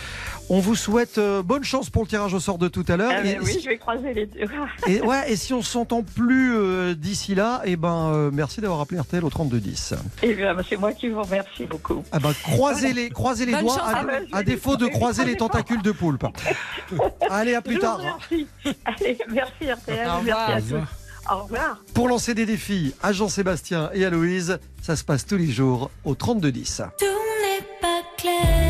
On 0.49 0.59
vous 0.59 0.75
souhaite 0.75 1.17
euh, 1.17 1.41
bonne 1.41 1.63
chance 1.63 1.89
pour 1.89 2.03
le 2.03 2.07
tirage 2.07 2.33
au 2.33 2.39
sort 2.39 2.57
de 2.59 2.67
tout 2.67 2.85
à 2.87 2.97
l'heure. 2.97 3.11
Ah 3.15 3.21
ben 3.21 3.37
Et 3.37 3.39
oui, 3.39 3.53
si- 3.53 3.61
je 3.61 3.69
vais 3.69 3.77
croiser 3.77 4.13
les 4.13 4.25
deux. 4.27 4.41
et, 4.87 5.01
ouais, 5.01 5.31
et 5.31 5.35
si 5.35 5.53
on 5.53 5.61
s'entend 5.61 6.03
plus 6.03 6.55
euh, 6.55 6.93
d'ici 6.93 7.33
là, 7.35 7.61
et 7.65 7.75
ben 7.77 8.11
euh, 8.13 8.29
merci 8.31 8.61
d'avoir 8.61 8.79
appelé 8.81 8.99
RTL 8.99 9.23
au 9.25 9.29
3210. 9.29 9.95
Eh 10.23 10.33
bien, 10.35 10.55
c'est 10.69 10.77
moi 10.77 10.93
qui 10.93 11.09
vous 11.09 11.21
remercie 11.23 11.65
beaucoup. 11.65 12.03
Ah 12.11 12.19
ben, 12.19 12.33
croisez 12.43 12.93
les, 12.93 13.09
croisez 13.09 13.45
les 13.45 13.53
Bonne 13.53 13.61
doigts 13.65 13.75
chance 13.77 13.93
à, 13.95 14.03
vous. 14.03 14.09
à 14.33 14.43
défaut 14.43 14.77
de 14.77 14.85
croiser 14.87 15.25
les 15.25 15.35
tentacules 15.35 15.81
de 15.81 15.91
poulpe. 15.91 16.25
Allez, 17.29 17.55
à 17.55 17.61
plus 17.61 17.75
Je 17.75 17.79
tard. 17.79 17.97
remercie. 17.97 18.47
Allez, 18.85 19.17
merci 19.31 19.71
RTL, 19.71 20.07
Au 20.09 20.21
merci 20.21 20.51
à 20.51 20.61
tous. 20.61 21.00
Au 21.29 21.43
revoir. 21.43 21.83
Pour 21.93 22.07
lancer 22.07 22.33
des 22.33 22.45
défis 22.45 22.93
à 23.01 23.13
Jean-Sébastien 23.13 23.89
et 23.93 24.05
à 24.05 24.09
Louise, 24.09 24.59
ça 24.81 24.95
se 24.95 25.03
passe 25.03 25.25
tous 25.25 25.37
les 25.37 25.51
jours 25.51 25.91
au 26.03 26.15
3210. 26.15 26.83
Tout 26.97 27.05
n'est 27.05 27.67
pas 27.81 28.01
clair 28.17 28.60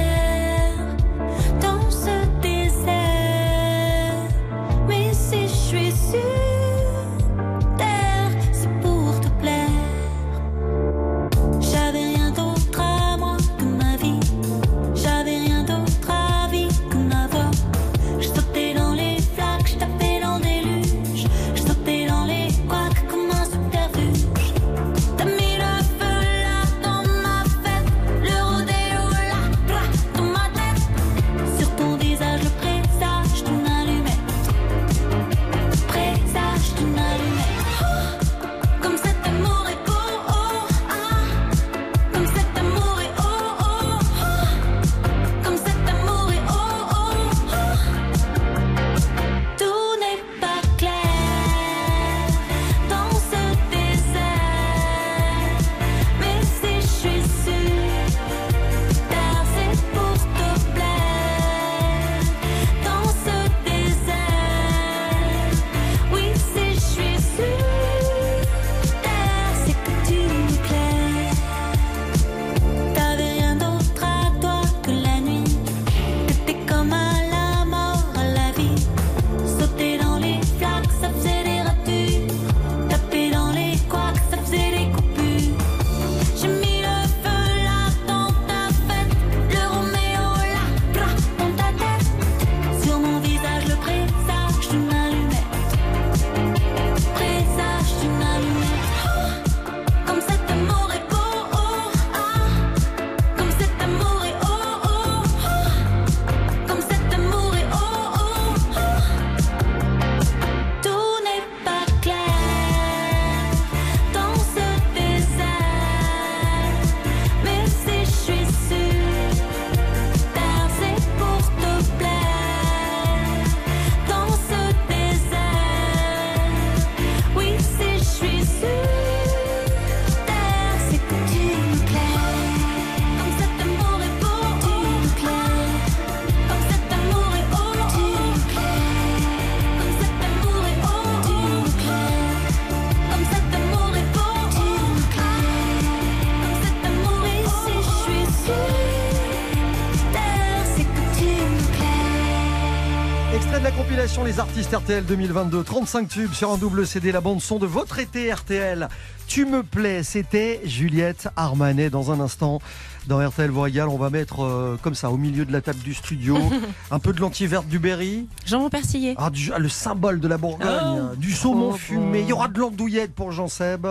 RTL 154.74 155.03
2022. 155.05 155.63
35 155.63 156.07
tubes 156.07 156.34
sur 156.34 156.51
un 156.51 156.57
double 156.57 156.88
CD, 156.88 157.11
la 157.11 157.19
bande 157.22 157.41
son 157.41 157.59
de 157.59 157.65
votre 157.65 157.99
été 157.99 158.32
RTL. 158.32 158.88
Tu 159.28 159.45
me 159.45 159.63
plais, 159.63 160.03
c'était 160.03 160.61
Juliette 160.65 161.28
Armanet 161.36 161.89
dans 161.89 162.11
un 162.11 162.19
instant. 162.19 162.59
Dans 163.07 163.17
RTL 163.28 163.51
régale, 163.57 163.89
on 163.89 163.97
va 163.97 164.09
mettre 164.09 164.43
euh, 164.43 164.78
comme 164.82 164.93
ça 164.95 165.09
au 165.09 165.17
milieu 165.17 165.43
de 165.45 165.51
la 165.51 165.61
table 165.61 165.80
du 165.80 165.93
studio 165.93 166.38
un 166.91 166.99
peu 166.99 167.11
de 167.13 167.19
lentilles 167.19 167.47
vertes 167.47 167.67
du 167.67 167.80
Berry, 167.80 168.28
Jambon 168.45 168.69
persillé. 168.69 169.15
ah, 169.17 169.30
du- 169.32 169.51
ah, 169.53 169.57
le 169.59 169.69
symbole 169.69 170.19
de 170.19 170.28
la 170.28 170.38
Bourgogne, 170.38 170.69
Oh. 171.11 171.15
du 171.15 171.32
saumon 171.32 171.72
Oh, 171.74 171.78
fumé, 171.78 172.19
bon. 172.19 172.26
il 172.26 172.30
y 172.30 172.34
aura 172.34 172.47
de 172.47 172.59
l'andouillette 172.59 173.13
pour 173.15 173.32
Jean 173.32 173.47
Seb. 173.47 173.88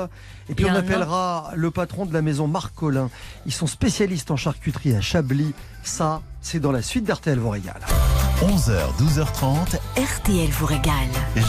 Et 0.49 0.55
puis 0.55 0.65
Et 0.65 0.71
on 0.71 0.75
appellera 0.75 1.51
le 1.57 1.71
patron 1.73 2.07
de 2.07 2.13
la 2.15 2.23
maison 2.23 2.47
Marc 2.47 2.73
Collin. 2.75 3.11
Ils 3.47 3.53
sont 3.53 3.67
spécialistes 3.67 4.31
en 4.31 4.37
charcuterie 4.37 4.95
à 4.95 5.01
Chablis. 5.01 5.55
Ça, 5.83 6.23
c'est 6.41 6.61
dans 6.61 6.73
la 6.73 6.83
suite 6.83 7.05
d'RTL 7.05 7.41
régale. 7.45 7.81
11h, 8.43 8.97
12h30, 8.99 9.77
RTL 9.99 10.49
vous 10.49 10.65
régale. 10.65 10.95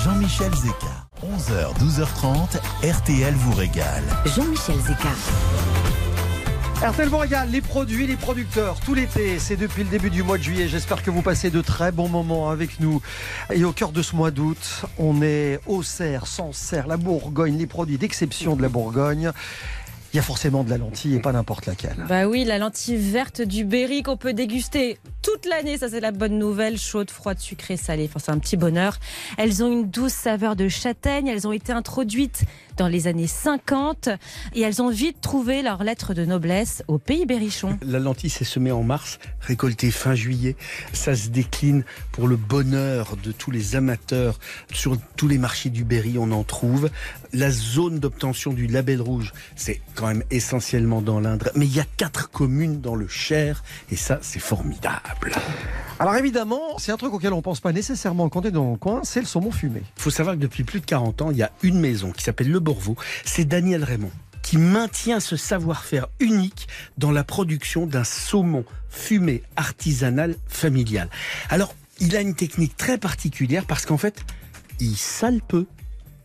Jean-Michel 0.04 0.52
Zeka. 0.54 1.08
11h, 1.24 1.74
12h30, 1.80 2.60
RTL 2.84 3.34
vous 3.34 3.54
régale. 3.54 4.04
Jean-Michel 4.26 4.76
Zeka. 4.76 5.08
RTL 6.86 7.08
vous 7.08 7.18
régale, 7.20 7.50
les 7.50 7.62
produits, 7.62 8.08
les 8.08 8.18
producteurs, 8.18 8.80
tout 8.82 8.94
l'été, 8.94 9.40
c'est 9.40 9.56
depuis 9.56 9.84
le 9.84 9.90
début 9.90 10.10
du 10.10 10.22
mois 10.22 10.38
de 10.38 10.44
juillet. 10.44 10.68
J'espère 10.68 11.02
que 11.02 11.12
vous 11.12 11.22
passez 11.22 11.50
de 11.50 11.62
très 11.62 11.94
bons 11.94 12.10
moments 12.10 12.50
avec 12.50 12.82
nous. 12.82 13.02
Et 13.54 13.64
au 13.64 13.72
cœur 13.72 13.94
de 13.94 14.02
ce 14.02 14.14
mois 14.14 14.32
d'août, 14.32 14.84
on 14.98 15.22
est 15.22 15.62
au 15.68 15.84
Cerf, 15.84 16.28
Sancerre, 16.28 16.88
la 16.88 16.98
Bourgogne, 16.98 17.58
les 17.58 17.68
produits 17.68 18.00
d'exception 18.00 18.58
de 18.58 18.64
la 18.64 18.70
Bourgogne. 18.70 19.32
Il 20.14 20.18
y 20.18 20.20
a 20.20 20.24
forcément 20.24 20.64
de 20.66 20.70
la 20.70 20.78
lentille 20.78 21.16
et 21.16 21.20
pas 21.20 21.32
n'importe 21.32 21.68
laquelle. 21.68 22.06
Bah 22.10 22.28
oui, 22.28 22.44
la 22.44 22.58
lentille 22.58 22.98
verte 22.98 23.42
du 23.42 23.64
Berry 23.64 24.04
qu'on 24.04 24.18
peut 24.18 24.34
déguster 24.34 24.98
toute 25.22 25.46
l'année, 25.46 25.78
ça 25.78 25.88
c'est 25.88 26.02
la 26.02 26.12
bonne 26.12 26.38
nouvelle, 26.38 26.78
chaude, 26.78 27.10
froide, 27.10 27.40
sucrée, 27.40 27.78
salée, 27.78 28.10
enfin 28.10 28.20
c'est 28.20 28.32
un 28.32 28.40
petit 28.40 28.58
bonheur. 28.58 28.98
Elles 29.38 29.64
ont 29.64 29.72
une 29.72 29.90
douce 29.90 30.12
saveur 30.14 30.58
de 30.58 30.68
châtaigne, 30.68 31.28
elles 31.28 31.48
ont 31.48 31.54
été 31.54 31.72
introduites 31.72 32.44
dans 32.82 32.88
les 32.88 33.06
années 33.06 33.28
50 33.28 34.10
et 34.56 34.62
elles 34.62 34.82
ont 34.82 34.90
vite 34.90 35.22
trouvé 35.22 35.62
leur 35.62 35.84
lettre 35.84 36.16
de 36.16 36.26
noblesse 36.26 36.82
au 36.88 36.98
pays 36.98 37.28
berrichon. 37.28 37.78
La 37.84 38.00
lentille 38.00 38.32
s'est 38.32 38.44
semée 38.44 38.72
en 38.72 38.82
mars, 38.82 39.20
récoltée 39.40 39.92
fin 39.92 40.16
juillet. 40.16 40.56
Ça 40.92 41.16
se 41.16 41.30
décline 41.30 41.84
pour 42.12 42.28
le 42.28 42.38
bonheur 42.38 43.18
de 43.24 43.32
tous 43.32 43.52
les 43.52 43.76
amateurs. 43.76 44.40
Sur 44.74 44.98
tous 45.16 45.28
les 45.28 45.38
marchés 45.38 45.70
du 45.70 45.84
Berry, 45.84 46.18
on 46.18 46.32
en 46.32 46.44
trouve. 46.44 46.90
La 47.34 47.52
zone 47.52 48.00
d'obtention 48.00 48.52
du 48.52 48.66
label 48.66 49.00
rouge, 49.00 49.32
c'est 49.56 49.80
quand 49.94 50.08
même 50.08 50.24
essentiellement 50.32 51.04
dans 51.04 51.20
l'Indre. 51.20 51.52
Mais 51.54 51.68
il 51.68 51.76
y 51.76 51.80
a 51.80 51.86
quatre 51.98 52.32
communes 52.32 52.82
dans 52.82 52.96
le 52.96 53.08
Cher, 53.08 53.64
et 53.92 53.96
ça, 53.96 54.18
c'est 54.24 54.40
formidable. 54.40 55.34
Alors 56.00 56.16
évidemment, 56.16 56.80
c'est 56.80 56.92
un 56.92 56.98
truc 56.98 57.14
auquel 57.14 57.32
on 57.32 57.44
pense 57.44 57.60
pas 57.60 57.72
nécessairement 57.72 58.28
quand 58.28 58.44
on 58.44 58.48
est 58.48 58.52
dans 58.52 58.72
le 58.72 58.78
coin, 58.78 59.02
c'est 59.04 59.20
le 59.20 59.28
saumon 59.28 59.52
fumé. 59.52 59.84
Il 59.98 60.02
faut 60.02 60.10
savoir 60.10 60.36
que 60.36 60.42
depuis 60.42 60.64
plus 60.64 60.80
de 60.80 60.86
40 60.86 61.22
ans, 61.22 61.30
il 61.30 61.38
y 61.38 61.44
a 61.44 61.52
une 61.62 61.80
maison 61.80 62.12
qui 62.12 62.24
s'appelle 62.24 62.50
Le 62.50 62.60
C'est 63.26 63.46
Daniel 63.46 63.84
Raymond 63.84 64.12
qui 64.42 64.58
maintient 64.58 65.20
ce 65.20 65.36
savoir-faire 65.38 66.08
unique 66.20 66.68
dans 66.98 67.12
la 67.12 67.24
production 67.24 67.86
d'un 67.86 68.04
saumon 68.04 68.66
fumé 68.90 69.44
artisanal 69.56 70.36
familial. 70.48 71.10
Alors, 71.50 71.76
il 72.00 72.16
a 72.16 72.22
une 72.22 72.34
technique 72.36 72.76
très 72.76 72.98
particulière 72.98 73.66
parce 73.66 73.86
qu'en 73.86 73.98
fait, 73.98 74.24
il 74.80 74.98
sale 74.98 75.42
peu 75.48 75.68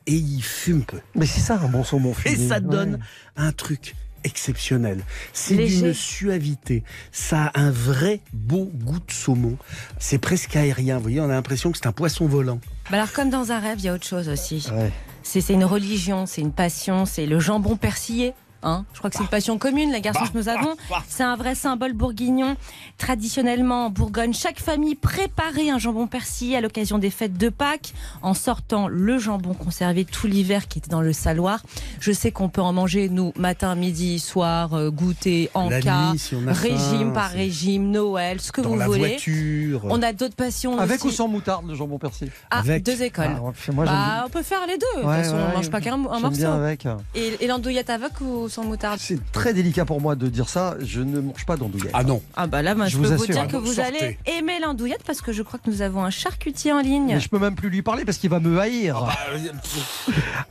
et 0.07 0.14
il 0.14 0.42
fume 0.42 0.82
peu. 0.84 0.99
Mais 1.14 1.26
c'est 1.26 1.40
ça 1.40 1.61
un 1.62 1.68
bon 1.68 1.84
saumon 1.84 2.12
Et 2.24 2.30
fumé. 2.30 2.49
ça 2.49 2.61
donne 2.61 2.94
Ouais. 2.94 3.01
un 3.36 3.53
truc 3.53 3.94
exceptionnel. 4.24 5.03
C'est 5.32 5.55
d'une 5.57 5.92
suavité. 5.94 6.82
Ça 7.12 7.47
a 7.55 7.61
un 7.61 7.70
vrai 7.70 8.20
beau 8.32 8.70
goût 8.74 8.99
de 8.99 9.12
saumon. 9.12 9.57
C'est 10.01 10.18
presque 10.18 10.57
aérien. 10.57 10.97
Vous 10.97 11.03
voyez, 11.03 11.20
on 11.20 11.24
a 11.24 11.28
l'impression 11.28 11.70
que 11.70 11.78
c'est 11.78 11.86
un 11.86 11.92
poisson 11.92 12.26
volant. 12.26 12.61
Bah 12.90 12.97
alors 12.97 13.12
comme 13.12 13.30
dans 13.30 13.53
un 13.53 13.61
rêve, 13.61 13.78
il 13.78 13.84
y 13.84 13.88
a 13.88 13.94
autre 13.94 14.07
chose 14.07 14.28
aussi. 14.28 14.66
Ouais. 14.72 14.90
C'est 15.29 15.53
une 15.53 15.64
religion, 15.64 16.24
c'est 16.24 16.41
une 16.41 16.53
passion, 16.53 17.05
c'est 17.05 17.27
le 17.27 17.41
jambon 17.41 17.74
persillé. 17.74 18.33
Hein 18.62 18.84
Je 18.94 18.98
crois 18.98 19.11
que 19.11 19.16
c'est 19.16 19.22
une 19.22 19.28
passion 19.28 19.59
commune, 19.59 19.92
les 19.92 20.00
garçons 20.00 20.24
que 20.32 20.36
nous 20.36 20.48
avons. 20.48 20.74
C'est 21.09 21.22
un 21.22 21.36
vrai 21.36 21.54
symbole 21.54 21.92
bourguignon. 21.92 22.57
Traditionnellement, 22.98 23.86
en 23.86 23.90
Bourgogne, 23.90 24.32
chaque 24.32 24.59
famille 24.59 24.94
préparait 24.96 25.70
un 25.70 25.78
jambon 25.78 26.07
persillé 26.07 26.57
à 26.57 26.61
l'occasion 26.61 26.98
des 26.98 27.11
fêtes 27.11 27.36
de 27.36 27.50
Pâques, 27.50 27.92
en 28.22 28.34
sortant 28.34 28.88
le 28.88 29.18
jambon 29.18 29.54
conservé 29.54 30.04
tout 30.04 30.26
l'hiver 30.26 30.66
qui 30.66 30.78
était 30.78 30.88
dans 30.90 31.02
le 31.02 31.12
saloir. 31.12 31.62
Je 32.00 32.11
sais 32.11 32.32
qu'on 32.32 32.48
peut 32.48 32.62
en 32.62 32.72
manger, 32.72 33.09
nous, 33.09 33.32
matin, 33.36 33.74
midi, 33.74 34.18
soir, 34.18 34.74
euh, 34.74 34.90
goûter, 34.90 35.50
en 35.54 35.68
La 35.68 35.80
cas, 35.80 36.11
nuit, 36.12 36.18
si 36.18 36.34
on 36.34 36.48
a 36.48 36.52
régime 36.52 37.09
faim, 37.09 37.11
par 37.14 37.30
c'est- 37.30 37.36
régime, 37.36 37.90
Noël, 37.90 38.40
ce 38.40 38.50
que 38.50 38.62
Dans 38.62 38.70
vous 38.70 38.76
la 38.78 38.86
voulez. 38.86 38.98
voiture. 39.11 39.82
On 39.84 40.02
a 40.02 40.12
d'autres 40.12 40.34
passions 40.34 40.78
Avec 40.78 40.96
aussi. 41.04 41.09
ou 41.09 41.11
sans 41.16 41.28
moutarde, 41.28 41.68
le 41.68 41.74
jambon 41.74 41.98
persil 41.98 42.30
Ah, 42.50 42.61
Avec. 42.61 42.82
deux 42.82 43.02
écoles. 43.02 43.26
Ah, 43.36 43.42
ouais, 43.42 43.52
moi, 43.72 43.84
j'aime 43.84 43.94
Bah, 43.94 44.24
on 44.26 44.30
peut 44.30 44.42
faire 44.42 44.66
les 44.66 44.78
deux. 44.78 44.86
De 44.96 45.00
toute 45.02 45.09
Ouais, 45.11 45.22
façon, 45.22 45.36
ouais, 45.36 45.42
on 45.52 45.57
mange 45.57 45.70
pas 45.70 45.80
qu'un 45.80 45.92
un 45.94 45.96
J'aime 46.12 46.22
morceau. 46.22 46.28
bien 46.30 46.52
avec. 46.54 46.88
Et, 47.14 47.36
et 47.44 47.46
l'andouillette 47.46 47.90
avec 47.90 48.20
ou 48.20 48.45
sans 48.49 48.64
moutarde 48.64 48.99
C'est 49.01 49.20
très 49.32 49.53
délicat 49.55 49.84
pour 49.84 50.01
moi 50.01 50.14
de 50.16 50.28
dire 50.28 50.49
ça. 50.49 50.76
Je 50.80 51.01
ne 51.01 51.20
mange 51.20 51.44
pas 51.47 51.57
d'andouillette. 51.57 51.90
Ah 51.94 52.05
non. 52.05 52.22
Ah 52.36 52.47
bah 52.47 52.62
là, 52.62 52.74
Je 52.84 52.90
je, 52.90 52.97
vous 52.97 53.03
peux 53.05 53.09
vous 53.09 53.22
assure. 53.22 53.34
dire 53.34 53.47
que 53.47 53.53
bon, 53.53 53.61
vous 53.61 53.72
sortez. 53.74 53.97
allez 53.99 54.18
aimer 54.38 54.59
l'andouillette 54.61 55.03
parce 55.07 55.20
que 55.20 55.32
je 55.32 55.42
crois 55.42 55.59
que 55.59 55.70
nous 55.70 55.82
avons 55.82 56.05
un 56.05 56.11
charcutier 56.11 56.72
en 56.72 56.80
ligne. 56.80 57.14
Mais 57.14 57.20
je 57.20 57.28
peux 57.28 57.38
même 57.38 57.55
plus 57.55 57.68
lui 57.70 57.82
parler 57.82 58.05
parce 58.05 58.18
qu'il 58.18 58.30
va 58.30 58.40
me 58.40 58.59
haïr. 58.59 58.97
Ah, 59.09 59.16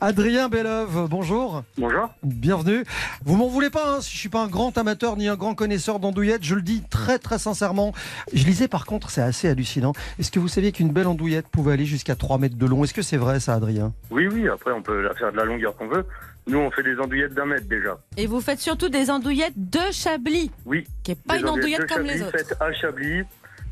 Adrien 0.00 0.48
Belleuve, 0.48 1.06
bonjour. 1.08 1.62
Bonjour. 1.78 2.08
Bienvenue. 2.22 2.84
Vous 3.24 3.36
m'en 3.36 3.48
voulez 3.48 3.70
pas, 3.70 3.96
hein, 3.96 4.00
si 4.00 4.12
je 4.14 4.18
suis 4.18 4.28
pas 4.28 4.42
un 4.42 4.48
grand 4.48 4.76
amateur 4.78 5.16
ni 5.16 5.28
un 5.28 5.36
grand 5.36 5.54
connaisseur 5.54 5.98
d'andouillettes, 6.00 6.44
je 6.44 6.54
le 6.54 6.62
dis 6.62 6.82
très 6.90 7.18
très 7.18 7.38
sincèrement. 7.38 7.92
Je 8.32 8.44
lisais 8.44 8.68
par 8.68 8.86
contre, 8.86 9.10
c'est 9.10 9.22
assez 9.22 9.48
hallucinant. 9.48 9.92
Est-ce 10.18 10.30
que 10.30 10.38
vous 10.38 10.48
saviez 10.48 10.72
qu'une 10.72 10.90
belle 10.90 11.06
andouillette 11.06 11.48
pouvait 11.48 11.72
aller 11.72 11.86
jusqu'à 11.86 12.14
3 12.16 12.38
mètres 12.38 12.56
de 12.56 12.66
long? 12.66 12.84
Est-ce 12.84 12.94
que 12.94 13.02
c'est 13.02 13.16
vrai 13.16 13.40
ça, 13.40 13.54
Adrien? 13.54 13.92
Oui, 14.10 14.28
oui, 14.32 14.48
après 14.48 14.72
on 14.72 14.82
peut 14.82 15.00
la 15.02 15.14
faire 15.14 15.32
de 15.32 15.36
la 15.36 15.44
longueur 15.44 15.76
qu'on 15.76 15.88
veut. 15.88 16.04
Nous, 16.48 16.58
on 16.58 16.70
fait 16.70 16.82
des 16.84 16.96
andouillettes 16.98 17.34
d'un 17.34 17.46
mètre 17.46 17.66
déjà. 17.66 17.98
Et 18.16 18.26
vous 18.26 18.40
faites 18.40 18.60
surtout 18.60 18.88
des 18.88 19.10
andouillettes 19.10 19.54
de 19.56 19.80
Chablis, 19.90 20.50
Oui. 20.64 20.86
qui 21.02 21.12
est 21.12 21.20
pas 21.26 21.34
Des 21.34 21.40
une 21.40 21.48
andouillette 21.48 21.80
de 21.82 21.86
comme 21.86 22.02
les 22.04 22.18
Chablis 22.18 22.22
autres. 22.24 22.38
faites 22.38 22.56
à 22.60 22.72
Chablis, 22.72 23.22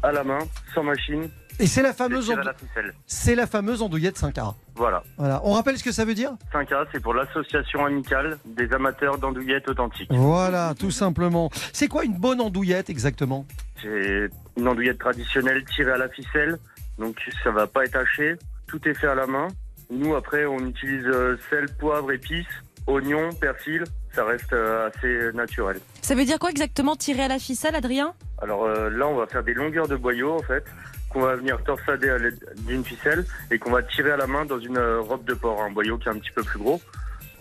à 0.03 0.11
la 0.13 0.25
main, 0.25 0.39
sans 0.75 0.83
machine. 0.83 1.29
Et 1.61 1.69
c'est 1.69 1.83
la 1.83 1.93
fameuse, 1.93 2.25
tirées 2.27 2.39
à 2.39 2.41
andou- 2.41 2.47
la 2.49 2.55
ficelle. 2.55 2.95
c'est 3.07 3.35
la 3.37 3.47
fameuse 3.47 3.81
andouillette 3.81 4.19
5A. 4.19 4.57
Voilà. 4.75 5.05
Voilà. 5.19 5.41
On 5.45 5.53
rappelle 5.53 5.79
ce 5.79 5.85
que 5.85 5.93
ça 5.93 6.05
veut 6.05 6.15
dire? 6.15 6.33
5A, 6.53 6.85
c'est 6.91 6.99
pour 7.01 7.15
l'association 7.15 7.87
amicale 7.87 8.39
des 8.45 8.73
amateurs 8.73 9.19
d'andouillettes 9.19 9.69
authentiques. 9.69 10.09
Voilà, 10.11 10.75
tout 10.77 10.91
simplement. 10.91 11.51
C'est 11.73 11.87
quoi 11.87 12.05
une 12.05 12.19
bonne 12.19 12.41
andouillette 12.41 12.91
exactement? 12.91 13.47
C'est 13.81 14.31
une 14.57 14.67
andouillette 14.67 14.99
traditionnelle 14.99 15.65
tirée 15.77 15.93
à 15.93 15.97
la 15.99 16.09
ficelle, 16.09 16.59
donc 16.99 17.17
ça 17.45 17.53
va 17.53 17.69
pas 17.69 17.85
être 17.85 17.97
haché. 17.97 18.35
Tout 18.67 18.81
est 18.89 18.95
fait 18.95 19.07
à 19.07 19.15
la 19.15 19.29
main. 19.29 19.47
Nous, 19.91 20.15
après, 20.15 20.47
on 20.47 20.59
utilise 20.67 21.07
euh, 21.07 21.37
sel, 21.51 21.67
poivre, 21.79 22.13
épices, 22.13 22.47
oignons, 22.87 23.31
persil. 23.41 23.85
Ça 24.15 24.25
reste 24.25 24.53
euh, 24.53 24.89
assez 24.89 25.37
naturel. 25.37 25.79
Ça 26.03 26.15
veut 26.15 26.25
dire 26.25 26.39
quoi 26.39 26.51
exactement 26.51 26.97
tirer 26.97 27.25
à 27.25 27.29
la 27.29 27.39
ficelle, 27.39 27.75
Adrien? 27.75 28.15
Alors 28.41 28.65
euh, 28.65 28.91
là, 28.91 29.07
on 29.09 29.17
va 29.17 29.27
faire 29.27 29.43
des 29.43 29.55
longueurs 29.55 29.89
de 29.89 29.97
boyaux, 29.97 30.35
en 30.35 30.43
fait, 30.43 30.65
qu'on 31.09 31.21
va 31.21 31.37
venir 31.37 31.63
torsader 31.65 32.11
à 32.11 32.19
l'aide 32.19 32.39
d'une 32.67 32.85
ficelle 32.85 33.25
et 33.51 33.59
qu'on 33.59 33.71
va 33.71 33.83
tirer 33.83 34.13
à 34.13 34.17
la 34.17 34.27
main 34.27 34.45
dans 34.45 34.59
une 34.59 34.79
robe 34.79 35.25
de 35.25 35.35
porc, 35.35 35.63
un 35.63 35.71
boyau 35.71 35.99
qui 35.99 36.09
est 36.09 36.13
un 36.13 36.19
petit 36.19 36.33
peu 36.33 36.43
plus 36.43 36.59
gros. 36.59 36.81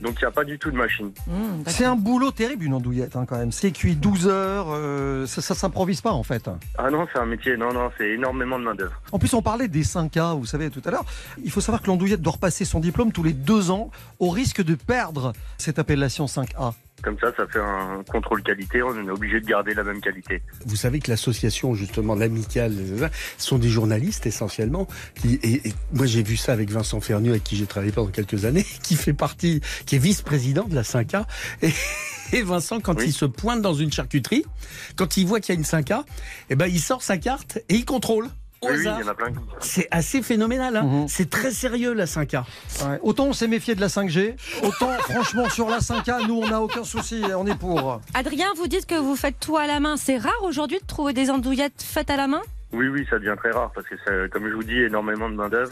Donc 0.02 0.16
il 0.18 0.24
n'y 0.24 0.28
a 0.28 0.32
pas 0.32 0.44
du 0.44 0.58
tout 0.60 0.72
de 0.72 0.78
machine. 0.78 1.12
Mmh. 1.28 1.64
C'est 1.68 1.86
un 1.86 1.96
boulot 1.96 2.32
terrible 2.32 2.66
une 2.66 2.74
andouillette 2.74 3.16
hein, 3.16 3.26
quand 3.28 3.38
même. 3.38 3.52
C'est 3.52 3.72
cuit 3.72 3.96
12 3.96 4.28
heures, 4.28 4.68
euh, 4.70 5.26
ça, 5.26 5.42
ça 5.42 5.56
s'improvise 5.56 6.02
pas 6.02 6.12
en 6.12 6.24
fait. 6.24 6.50
Ah 6.78 6.90
non, 6.90 7.08
c'est 7.12 7.20
un 7.20 7.26
métier, 7.26 7.58
non, 7.58 7.74
non, 7.74 7.90
c'est 7.98 8.10
énormément 8.10 8.60
de 8.60 8.64
main-d'œuvre. 8.64 8.94
En 9.12 9.20
plus, 9.20 9.34
on 9.34 9.42
parlait 9.42 9.68
des 9.68 9.84
5K, 9.84 10.38
vous 10.38 10.46
savez, 10.46 10.70
tout 10.70 10.82
à 10.86 10.92
l'heure. 10.92 11.06
Il 11.44 11.52
faut 11.52 11.62
savoir 11.62 11.82
que 11.82 11.88
l'andouillette 11.88 12.22
doit 12.22 12.34
repasser 12.34 12.66
son 12.66 12.80
diplôme 12.80 13.12
tous 13.12 13.24
les 13.24 13.34
deux 13.34 13.72
ans 13.72 13.92
au 14.20 14.30
risque 14.30 14.64
de 14.64 14.76
perdre 14.76 15.34
cette 15.58 15.80
appellation 15.80 16.26
5A. 16.26 16.74
Comme 17.04 17.20
ça, 17.20 17.34
ça 17.36 17.46
fait 17.48 17.60
un 17.60 18.02
contrôle 18.10 18.42
qualité, 18.44 18.82
on 18.82 18.96
est 19.06 19.10
obligé 19.10 19.42
de 19.42 19.46
garder 19.46 19.74
la 19.74 19.84
même 19.84 20.00
qualité. 20.00 20.42
Vous 20.66 20.78
savez 20.78 21.00
que 21.00 21.12
l'association, 21.12 21.76
justement, 21.76 22.16
l'amicale, 22.16 22.74
sont 23.38 23.58
des 23.58 23.68
journalistes 23.70 24.26
essentiellement. 24.26 24.88
Qui, 25.22 25.36
et, 25.44 25.68
et 25.68 25.74
moi, 25.92 26.06
j'ai 26.06 26.24
vu 26.24 26.38
ça 26.38 26.54
avec 26.54 26.70
Vincent 26.72 27.02
Fernu, 27.02 27.32
avec 27.32 27.44
qui 27.44 27.58
j'ai 27.58 27.66
travaillé 27.66 27.92
pendant 27.92 28.10
quelques 28.10 28.46
années, 28.46 28.66
qui 28.84 28.96
fait 28.96 29.14
partie, 29.14 29.60
qui 29.86 29.98
est 29.98 30.00
vice-président 30.00 30.64
de 30.64 30.76
la 30.76 30.84
5A. 30.84 31.26
Et, 31.62 31.72
et 32.32 32.42
Vincent, 32.42 32.80
quand 32.80 32.98
Oui. 32.98 33.06
il 33.08 33.14
se 33.14 33.26
pointe 33.26 33.62
dans 33.62 33.74
une 33.74 33.92
charcuterie, 33.92 34.46
quand 34.96 35.18
il 35.18 35.28
voit 35.28 35.42
qu'il 35.42 35.54
y 35.54 35.58
a 35.58 35.60
une 35.60 35.66
5A, 35.66 36.04
eh 36.50 36.56
ben, 36.56 36.68
il 36.68 36.80
sort 36.80 37.02
sa 37.04 37.18
carte 37.18 37.60
et 37.68 37.76
il 37.76 37.86
contrôle. 37.86 38.30
Au 38.64 38.68
Oui, 38.70 38.76
oui, 38.78 38.82
il 38.84 38.88
hasard. 38.88 39.00
y 39.00 39.04
en 39.04 39.08
a 39.08 39.14
plein. 39.14 39.28
C'est 39.60 39.88
assez 39.92 40.22
phénoménal. 40.22 40.78
Hein 40.78 40.84
Mhm. 40.84 41.08
C'est 41.08 41.30
très 41.30 41.52
sérieux, 41.52 41.94
la 41.94 42.06
5A. 42.06 42.46
Ouais. 42.86 43.00
Autant 43.02 43.26
on 43.26 43.34
s'est 43.34 43.48
méfié 43.48 43.76
de 43.76 43.82
la 43.82 43.90
5G, 43.90 44.36
autant 44.64 44.90
franchement 45.00 45.50
sur 45.50 45.70
la 45.70 45.80
5A, 45.80 46.28
nous 46.28 46.36
on 46.44 46.48
n'a 46.48 46.62
aucun 46.62 46.84
souci, 46.84 47.22
on 47.38 47.46
est 47.48 47.58
pour. 47.58 48.00
Adrien, 48.14 48.48
vous 48.56 48.68
dites 48.68 48.86
que 48.86 48.96
vous 48.96 49.16
faites 49.16 49.40
tout 49.40 49.58
à 49.58 49.68
la 49.68 49.80
main. 49.80 49.98
C'est 49.98 50.18
rare 50.18 50.44
aujourd'hui 50.44 50.80
de 50.80 50.86
trouver 50.86 51.14
des 51.14 51.30
andouillettes 51.30 51.82
faites 51.84 52.10
à 52.10 52.18
la 52.18 52.28
main? 52.28 52.42
Oui, 52.72 52.88
oui, 52.88 53.06
ça 53.10 53.20
devient 53.20 53.36
très 53.38 53.52
rare 53.52 53.72
parce 53.76 53.86
que, 53.88 53.96
ça- 54.06 54.28
comme 54.32 54.48
je 54.50 54.54
vous 54.56 54.64
dis, 54.64 54.78
énormément 54.80 55.30
de 55.30 55.36
main-d'œuvre. 55.36 55.72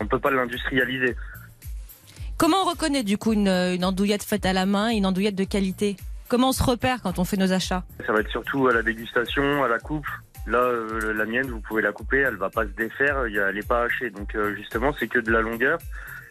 On 0.00 0.04
ne 0.04 0.08
peut 0.08 0.18
pas 0.20 0.30
l'industrialiser. 0.30 1.16
Comment 2.38 2.58
on 2.62 2.70
reconnaît 2.70 3.02
du 3.02 3.16
coup 3.18 3.32
une, 3.32 3.48
une 3.48 3.84
andouillette 3.84 4.22
faite 4.22 4.44
à 4.46 4.52
la 4.52 4.66
main 4.66 4.90
et 4.90 4.96
une 4.96 5.06
andouillette 5.06 5.34
de 5.34 5.44
qualité? 5.44 5.96
Comment 6.28 6.48
on 6.50 6.52
se 6.52 6.62
repère 6.62 7.00
quand 7.02 7.18
on 7.18 7.24
fait 7.24 7.36
nos 7.36 7.52
achats? 7.52 7.84
Ça 8.06 8.12
va 8.12 8.20
être 8.20 8.30
surtout 8.30 8.66
à 8.68 8.74
la 8.74 8.82
dégustation, 8.82 9.64
à 9.64 9.68
la 9.68 9.78
coupe. 9.78 10.06
Là, 10.46 10.58
euh, 10.58 11.12
la 11.12 11.24
mienne, 11.24 11.46
vous 11.50 11.60
pouvez 11.60 11.82
la 11.82 11.92
couper, 11.92 12.18
elle 12.18 12.36
va 12.36 12.50
pas 12.50 12.62
se 12.62 12.70
défaire, 12.70 13.26
il 13.26 13.34
y 13.34 13.40
a- 13.40 13.48
elle 13.48 13.58
est 13.58 13.66
pas 13.66 13.82
hachée. 13.82 14.10
Donc 14.10 14.34
euh, 14.34 14.54
justement, 14.56 14.92
c'est 14.98 15.08
que 15.08 15.18
de 15.18 15.30
la 15.32 15.40
longueur. 15.40 15.78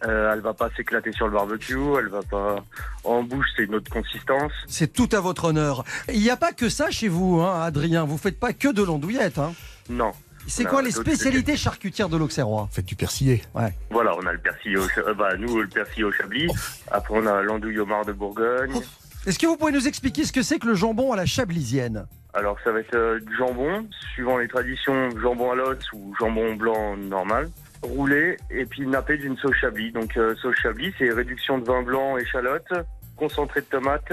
Euh, 0.05 0.33
elle 0.33 0.41
va 0.41 0.53
pas 0.53 0.69
s'éclater 0.75 1.11
sur 1.13 1.25
le 1.27 1.33
barbecue, 1.33 1.77
elle 1.97 2.09
va 2.09 2.21
pas 2.21 2.57
en 3.05 3.23
bouche, 3.23 3.47
c'est 3.55 3.63
une 3.63 3.75
autre 3.75 3.89
consistance. 3.89 4.51
C'est 4.67 4.91
tout 4.93 5.09
à 5.13 5.19
votre 5.21 5.45
honneur. 5.45 5.83
Il 6.13 6.19
n'y 6.19 6.29
a 6.29 6.35
pas 6.37 6.51
que 6.51 6.69
ça 6.69 6.91
chez 6.91 7.07
vous, 7.07 7.39
hein, 7.41 7.61
Adrien. 7.63 8.03
Vous 8.03 8.17
faites 8.17 8.39
pas 8.39 8.53
que 8.53 8.67
de 8.71 8.83
l'andouillette. 8.83 9.39
Hein. 9.39 9.53
Non. 9.89 10.11
C'est 10.47 10.65
quoi 10.65 10.83
les 10.83 10.91
spécialités 10.91 11.57
charcutières 11.57 12.09
de 12.09 12.17
l'Auxerrois? 12.17 12.69
Faites 12.71 12.85
du 12.85 12.95
persillé. 12.95 13.41
Ouais. 13.55 13.73
Voilà, 13.89 14.15
on 14.15 14.25
a 14.27 14.33
le 14.33 14.37
persillé 14.37 14.77
au, 14.77 14.83
euh, 14.99 15.13
bah, 15.15 15.35
nous 15.37 15.59
le 15.59 15.67
persillé 15.67 16.03
au 16.03 16.11
chablis. 16.11 16.51
Après, 16.91 17.15
on 17.17 17.25
a 17.25 17.41
l'andouille 17.41 17.79
au 17.79 17.85
mar 17.87 18.05
de 18.05 18.11
Bourgogne. 18.13 18.79
Est-ce 19.25 19.39
que 19.39 19.47
vous 19.47 19.57
pouvez 19.57 19.71
nous 19.71 19.87
expliquer 19.87 20.23
ce 20.25 20.31
que 20.31 20.43
c'est 20.43 20.59
que 20.59 20.67
le 20.67 20.75
jambon 20.75 21.13
à 21.13 21.15
la 21.15 21.25
chablisienne? 21.25 22.05
Alors, 22.35 22.57
ça 22.65 22.71
va 22.73 22.81
être 22.81 22.95
euh, 22.95 23.19
du 23.21 23.33
jambon, 23.37 23.87
suivant 24.13 24.37
les 24.37 24.49
traditions, 24.49 25.09
jambon 25.21 25.51
à 25.51 25.55
l'os 25.55 25.79
ou 25.93 26.13
jambon 26.19 26.55
blanc 26.55 26.97
normal, 26.97 27.47
roulé 27.81 28.35
et 28.49 28.65
puis 28.65 28.85
nappé 28.85 29.17
d'une 29.17 29.37
sauce 29.37 29.55
chablis. 29.55 29.93
Donc, 29.93 30.17
euh, 30.17 30.35
sauce 30.35 30.57
chablis, 30.57 30.93
c'est 30.97 31.09
réduction 31.11 31.59
de 31.59 31.63
vin 31.63 31.81
blanc, 31.81 32.17
échalote, 32.17 32.67
concentré 33.15 33.61
de 33.61 33.65
tomate 33.67 34.11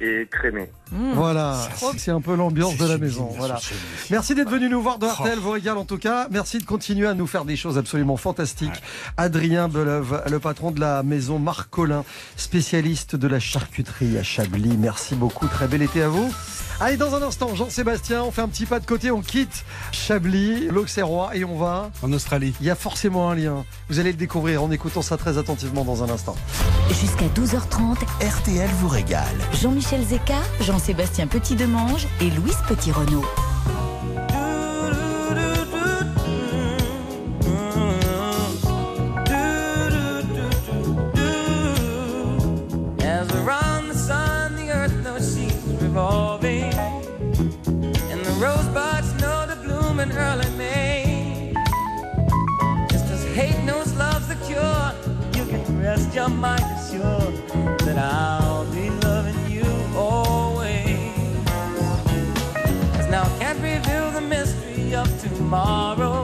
et 0.00 0.28
crémé. 0.30 0.70
Voilà, 1.14 1.58
c'est 1.96 2.10
un 2.10 2.20
peu 2.20 2.34
l'ambiance 2.34 2.76
de 2.76 2.86
la 2.86 2.98
maison. 2.98 3.28
Voilà. 3.36 3.58
Merci 4.10 4.34
d'être 4.34 4.50
venu 4.50 4.68
nous 4.68 4.82
voir 4.82 4.98
de 4.98 5.06
RTL 5.06 5.38
vous 5.38 5.50
régale 5.50 5.76
en 5.76 5.84
tout 5.84 5.98
cas. 5.98 6.28
Merci 6.30 6.58
de 6.58 6.64
continuer 6.64 7.06
à 7.06 7.14
nous 7.14 7.26
faire 7.26 7.44
des 7.44 7.56
choses 7.56 7.78
absolument 7.78 8.16
fantastiques. 8.16 8.82
Adrien 9.16 9.68
Beleuve, 9.68 10.22
le 10.30 10.38
patron 10.38 10.70
de 10.70 10.80
la 10.80 11.02
maison 11.02 11.38
Marc 11.38 11.70
Collin, 11.70 12.04
spécialiste 12.36 13.16
de 13.16 13.26
la 13.26 13.40
charcuterie 13.40 14.18
à 14.18 14.22
Chablis. 14.22 14.76
Merci 14.78 15.14
beaucoup, 15.14 15.48
très 15.48 15.68
bel 15.68 15.82
été 15.82 16.02
à 16.02 16.08
vous. 16.08 16.32
Allez, 16.80 16.96
dans 16.96 17.14
un 17.14 17.22
instant, 17.22 17.54
Jean-Sébastien, 17.54 18.24
on 18.24 18.32
fait 18.32 18.42
un 18.42 18.48
petit 18.48 18.66
pas 18.66 18.80
de 18.80 18.86
côté, 18.86 19.12
on 19.12 19.22
quitte 19.22 19.64
Chablis, 19.92 20.66
l'Auxerrois 20.66 21.36
et 21.36 21.44
on 21.44 21.56
va 21.56 21.90
En 22.02 22.12
Australie. 22.12 22.52
Il 22.60 22.66
y 22.66 22.70
a 22.70 22.74
forcément 22.74 23.30
un 23.30 23.36
lien. 23.36 23.64
Vous 23.88 24.00
allez 24.00 24.10
le 24.10 24.18
découvrir 24.18 24.62
en 24.62 24.70
écoutant 24.72 25.00
ça 25.00 25.16
très 25.16 25.38
attentivement 25.38 25.84
dans 25.84 26.02
un 26.02 26.10
instant. 26.10 26.34
Jusqu'à 26.88 27.26
12h30, 27.26 27.98
RTL 28.20 28.68
vous 28.80 28.88
régale. 28.88 29.36
Jean-Michel 29.60 29.83
Zeka, 29.84 30.40
Jean-Sébastien 30.60 31.26
Petit-Demange 31.26 32.06
et 32.20 32.30
Louise 32.30 32.56
Petit-Renault. 32.66 33.24
As 43.02 43.30
around 43.34 43.88
the 43.88 43.94
sun, 43.94 44.56
the 57.84 58.53
tomorrow. 65.44 66.23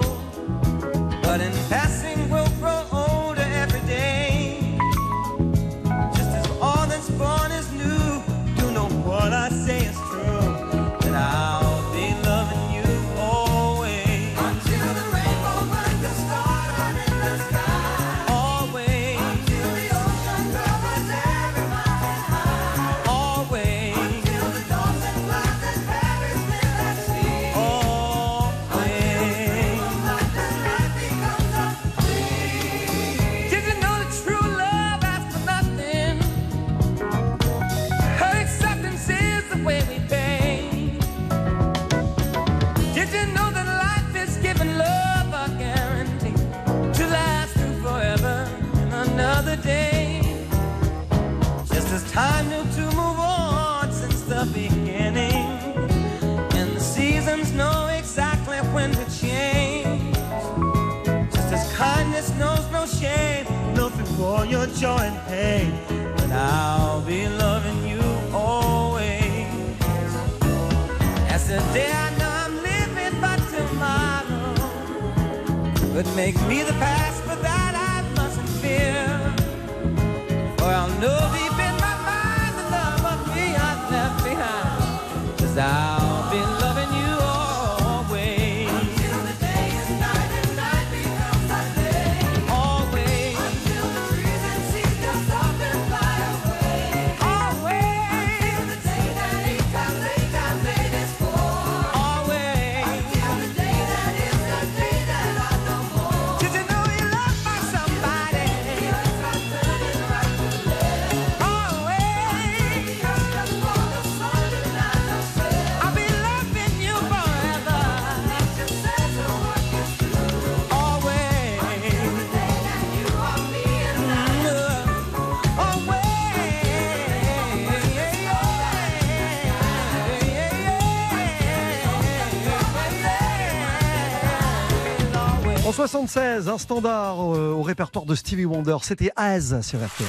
76, 135.90 136.48
un 136.48 136.56
standard 136.56 137.34
euh, 137.34 137.50
au 137.50 137.62
répertoire 137.62 138.04
de 138.04 138.14
Stevie 138.14 138.44
Wonder, 138.44 138.76
c'était 138.82 139.10
Az 139.16 139.60
sur 139.60 139.80
RTL. 139.84 140.06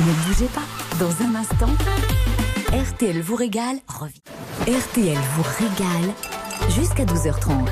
Ne 0.00 0.12
bougez 0.26 0.44
pas, 0.48 0.60
dans 1.00 1.10
un 1.24 1.34
instant, 1.36 1.70
RTL 2.70 3.22
vous 3.22 3.34
régale 3.34 3.76
revient. 3.88 4.20
RTL 4.60 5.16
vous 5.36 5.42
régale 5.58 6.12
jusqu'à 6.68 7.06
12h30. 7.06 7.66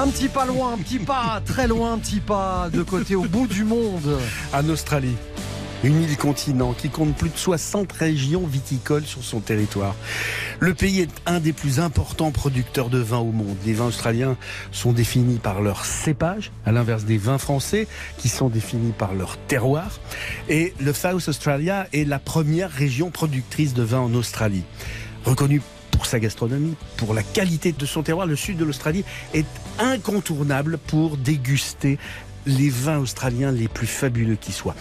Un 0.00 0.08
petit 0.08 0.26
pas 0.26 0.44
loin, 0.44 0.72
un 0.72 0.78
petit 0.78 0.98
pas 0.98 1.40
très 1.46 1.68
loin, 1.68 1.92
un 1.92 1.98
petit 1.98 2.18
pas 2.18 2.68
de 2.72 2.82
côté 2.82 3.14
au 3.14 3.22
bout 3.22 3.46
du 3.46 3.62
monde. 3.62 4.18
En 4.52 4.68
Australie. 4.68 5.14
Une 5.84 6.00
île 6.00 6.16
continent 6.16 6.72
qui 6.72 6.88
compte 6.88 7.14
plus 7.14 7.28
de 7.28 7.36
60 7.36 7.92
régions 7.92 8.46
viticoles 8.46 9.04
sur 9.04 9.22
son 9.22 9.40
territoire. 9.40 9.94
Le 10.58 10.72
pays 10.72 11.00
est 11.00 11.10
un 11.26 11.40
des 11.40 11.52
plus 11.52 11.78
importants 11.78 12.30
producteurs 12.30 12.88
de 12.88 12.96
vin 12.96 13.18
au 13.18 13.32
monde. 13.32 13.58
Les 13.66 13.74
vins 13.74 13.88
australiens 13.88 14.38
sont 14.72 14.94
définis 14.94 15.36
par 15.36 15.60
leur 15.60 15.84
cépage, 15.84 16.52
à 16.64 16.72
l'inverse 16.72 17.04
des 17.04 17.18
vins 17.18 17.36
français 17.36 17.86
qui 18.16 18.30
sont 18.30 18.48
définis 18.48 18.92
par 18.96 19.12
leur 19.12 19.36
terroir. 19.36 20.00
Et 20.48 20.72
le 20.80 20.94
South 20.94 21.28
Australia 21.28 21.86
est 21.92 22.08
la 22.08 22.18
première 22.18 22.70
région 22.70 23.10
productrice 23.10 23.74
de 23.74 23.82
vin 23.82 24.00
en 24.00 24.14
Australie. 24.14 24.64
Reconnue 25.26 25.60
pour 25.90 26.06
sa 26.06 26.18
gastronomie, 26.18 26.76
pour 26.96 27.14
la 27.14 27.22
qualité 27.22 27.72
de 27.72 27.86
son 27.86 28.02
terroir, 28.02 28.26
le 28.26 28.36
sud 28.36 28.56
de 28.56 28.64
l'Australie 28.64 29.04
est 29.32 29.46
incontournable 29.78 30.78
pour 30.78 31.16
déguster 31.16 31.98
les 32.46 32.70
vins 32.70 32.98
australiens 32.98 33.52
les 33.52 33.68
plus 33.68 33.86
fabuleux 33.86 34.36
qui 34.36 34.52
soient. 34.52 34.74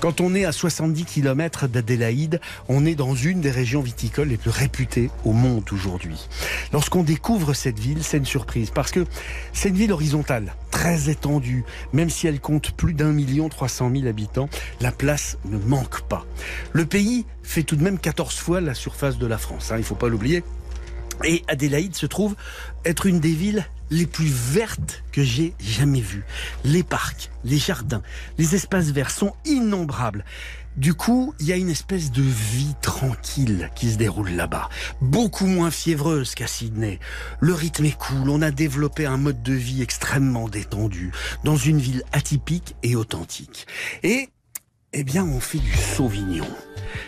Quand 0.00 0.20
on 0.20 0.34
est 0.34 0.44
à 0.44 0.52
70 0.52 1.04
km 1.04 1.66
d'Adélaïde, 1.66 2.40
on 2.68 2.86
est 2.86 2.94
dans 2.94 3.14
une 3.14 3.40
des 3.40 3.50
régions 3.50 3.80
viticoles 3.80 4.28
les 4.28 4.36
plus 4.36 4.50
réputées 4.50 5.10
au 5.24 5.32
monde 5.32 5.64
aujourd'hui. 5.72 6.28
Lorsqu'on 6.72 7.02
découvre 7.02 7.52
cette 7.52 7.80
ville, 7.80 8.04
c'est 8.04 8.18
une 8.18 8.24
surprise 8.24 8.70
parce 8.70 8.92
que 8.92 9.04
c'est 9.52 9.70
une 9.70 9.76
ville 9.76 9.92
horizontale, 9.92 10.54
très 10.70 11.10
étendue. 11.10 11.64
Même 11.92 12.10
si 12.10 12.28
elle 12.28 12.40
compte 12.40 12.70
plus 12.72 12.94
d'un 12.94 13.12
million 13.12 13.48
trois 13.48 13.68
cent 13.68 13.90
mille 13.90 14.06
habitants, 14.06 14.48
la 14.80 14.92
place 14.92 15.36
ne 15.46 15.58
manque 15.58 16.02
pas. 16.02 16.24
Le 16.72 16.86
pays 16.86 17.26
fait 17.42 17.64
tout 17.64 17.76
de 17.76 17.82
même 17.82 17.98
14 17.98 18.36
fois 18.36 18.60
la 18.60 18.74
surface 18.74 19.18
de 19.18 19.26
la 19.26 19.38
France, 19.38 19.72
hein, 19.72 19.76
il 19.78 19.84
faut 19.84 19.94
pas 19.96 20.08
l'oublier. 20.08 20.44
Et 21.24 21.42
Adélaïde 21.48 21.96
se 21.96 22.06
trouve 22.06 22.36
être 22.84 23.06
une 23.06 23.20
des 23.20 23.34
villes 23.34 23.64
les 23.90 24.06
plus 24.06 24.28
vertes 24.28 25.02
que 25.12 25.22
j'ai 25.22 25.54
jamais 25.58 26.00
vues. 26.00 26.24
Les 26.64 26.82
parcs, 26.82 27.30
les 27.44 27.58
jardins, 27.58 28.02
les 28.36 28.54
espaces 28.54 28.90
verts 28.90 29.10
sont 29.10 29.34
innombrables. 29.44 30.24
Du 30.76 30.94
coup, 30.94 31.34
il 31.40 31.46
y 31.46 31.52
a 31.52 31.56
une 31.56 31.70
espèce 31.70 32.12
de 32.12 32.22
vie 32.22 32.74
tranquille 32.80 33.68
qui 33.74 33.90
se 33.90 33.98
déroule 33.98 34.30
là-bas. 34.30 34.68
Beaucoup 35.00 35.46
moins 35.46 35.72
fiévreuse 35.72 36.36
qu'à 36.36 36.46
Sydney. 36.46 37.00
Le 37.40 37.52
rythme 37.52 37.86
est 37.86 37.98
cool, 37.98 38.30
on 38.30 38.42
a 38.42 38.52
développé 38.52 39.04
un 39.04 39.16
mode 39.16 39.42
de 39.42 39.54
vie 39.54 39.82
extrêmement 39.82 40.48
détendu, 40.48 41.10
dans 41.42 41.56
une 41.56 41.78
ville 41.78 42.04
atypique 42.12 42.76
et 42.84 42.94
authentique. 42.94 43.66
Et, 44.04 44.28
eh 44.92 45.04
bien, 45.04 45.24
on 45.24 45.40
fait 45.40 45.58
du 45.58 45.72
Sauvignon 45.72 46.46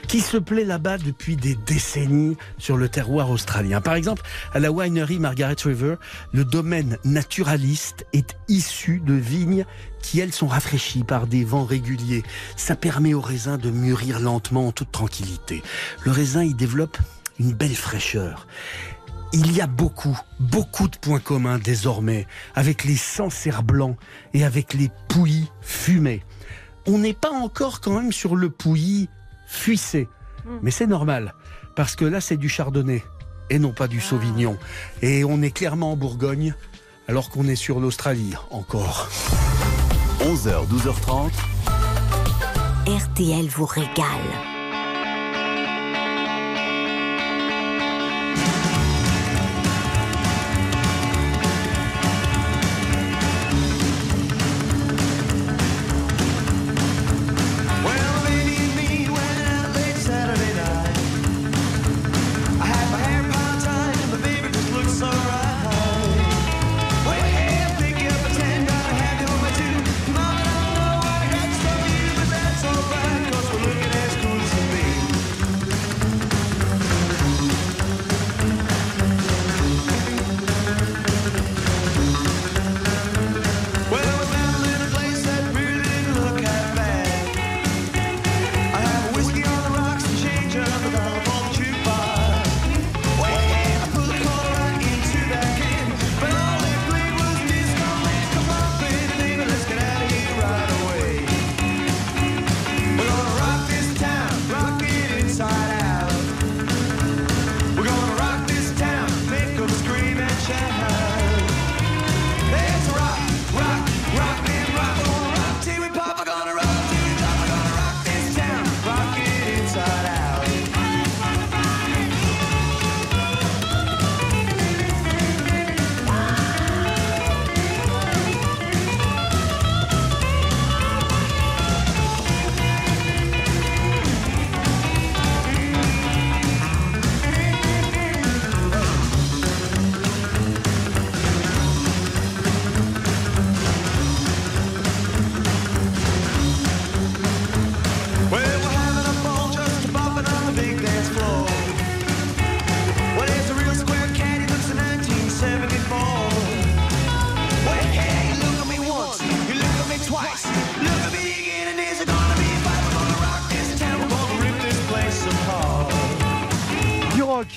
qui 0.09 0.21
se 0.21 0.37
plaît 0.37 0.65
là-bas 0.65 0.99
depuis 0.99 1.37
des 1.37 1.55
décennies 1.55 2.37
sur 2.59 2.77
le 2.77 2.89
terroir 2.89 3.31
australien. 3.31 3.81
Par 3.81 3.95
exemple, 3.95 4.23
à 4.53 4.59
la 4.59 4.73
winery 4.73 5.19
Margaret 5.19 5.57
River, 5.65 5.95
le 6.33 6.45
domaine 6.45 6.99
naturaliste 7.05 8.07
est 8.13 8.37
issu 8.49 9.01
de 9.01 9.15
vignes 9.15 9.65
qui, 10.03 10.21
elles, 10.21 10.33
sont 10.33 10.49
rafraîchies 10.49 11.05
par 11.05 11.27
des 11.27 11.45
vents 11.45 11.65
réguliers. 11.65 12.25
Ça 12.57 12.77
permet 12.77 13.15
au 13.15 13.21
raisin 13.21 13.57
de 13.57 13.71
mûrir 13.71 14.21
lentement 14.21 14.67
en 14.67 14.73
toute 14.73 14.93
tranquillité. 14.93 15.63
Le 16.05 16.11
raisin, 16.11 16.43
il 16.43 16.57
développe 16.57 16.99
une 17.39 17.53
belle 17.53 17.77
fraîcheur. 17.77 18.47
Il 19.33 19.53
y 19.53 19.61
a 19.61 19.69
beaucoup, 19.69 20.19
beaucoup 20.41 20.89
de 20.89 20.97
points 20.97 21.21
communs 21.21 21.59
désormais 21.59 22.27
avec 22.55 22.85
les 22.85 22.97
Sancerres 22.97 23.63
blancs 23.63 23.97
et 24.35 24.45
avec 24.45 24.75
les 24.75 24.91
Pouilly 25.09 25.49
fumés. 25.63 26.23
On 26.87 26.99
n'est 26.99 27.15
pas 27.15 27.31
encore 27.31 27.81
quand 27.81 27.93
même 27.93 28.13
sur 28.13 28.37
le 28.37 28.51
Pouilly 28.51 29.09
fuissé. 29.47 30.09
Mais 30.63 30.71
c'est 30.71 30.87
normal, 30.87 31.35
parce 31.77 31.97
que 31.97 32.05
là, 32.05 32.21
c'est 32.21 32.37
du 32.37 32.49
chardonnay 32.49 33.05
et 33.51 33.59
non 33.59 33.73
pas 33.73 33.89
du 33.89 34.01
sauvignon. 34.01 34.57
Et 35.03 35.25
on 35.25 35.43
est 35.43 35.51
clairement 35.51 35.93
en 35.93 35.97
Bourgogne, 35.97 36.55
alors 37.09 37.31
qu'on 37.31 37.47
est 37.47 37.57
sur 37.57 37.81
l'Australie 37.81 38.35
encore. 38.51 39.09
11h, 40.21 40.67
12h30. 40.69 41.31
RTL 42.87 43.47
vous 43.49 43.67
régale. 43.67 44.60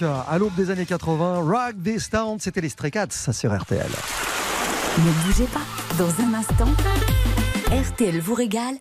À 0.04 0.38
l'aube 0.38 0.56
des 0.56 0.70
années 0.70 0.86
80, 0.86 1.41
Rock 1.41 1.76
This 1.84 2.10
Town, 2.10 2.38
c'était 2.39 2.62
les 2.62 2.70
Stray 2.70 2.91
Cats 2.91 3.08
sur 3.32 3.56
RTL. 3.56 3.89
Ne 4.99 5.12
bougez 5.26 5.45
pas. 5.45 5.62
Dans 5.97 6.10
un 6.24 6.34
instant, 6.34 6.70
RTL 7.72 8.20
vous 8.20 8.36
régale 8.36 8.76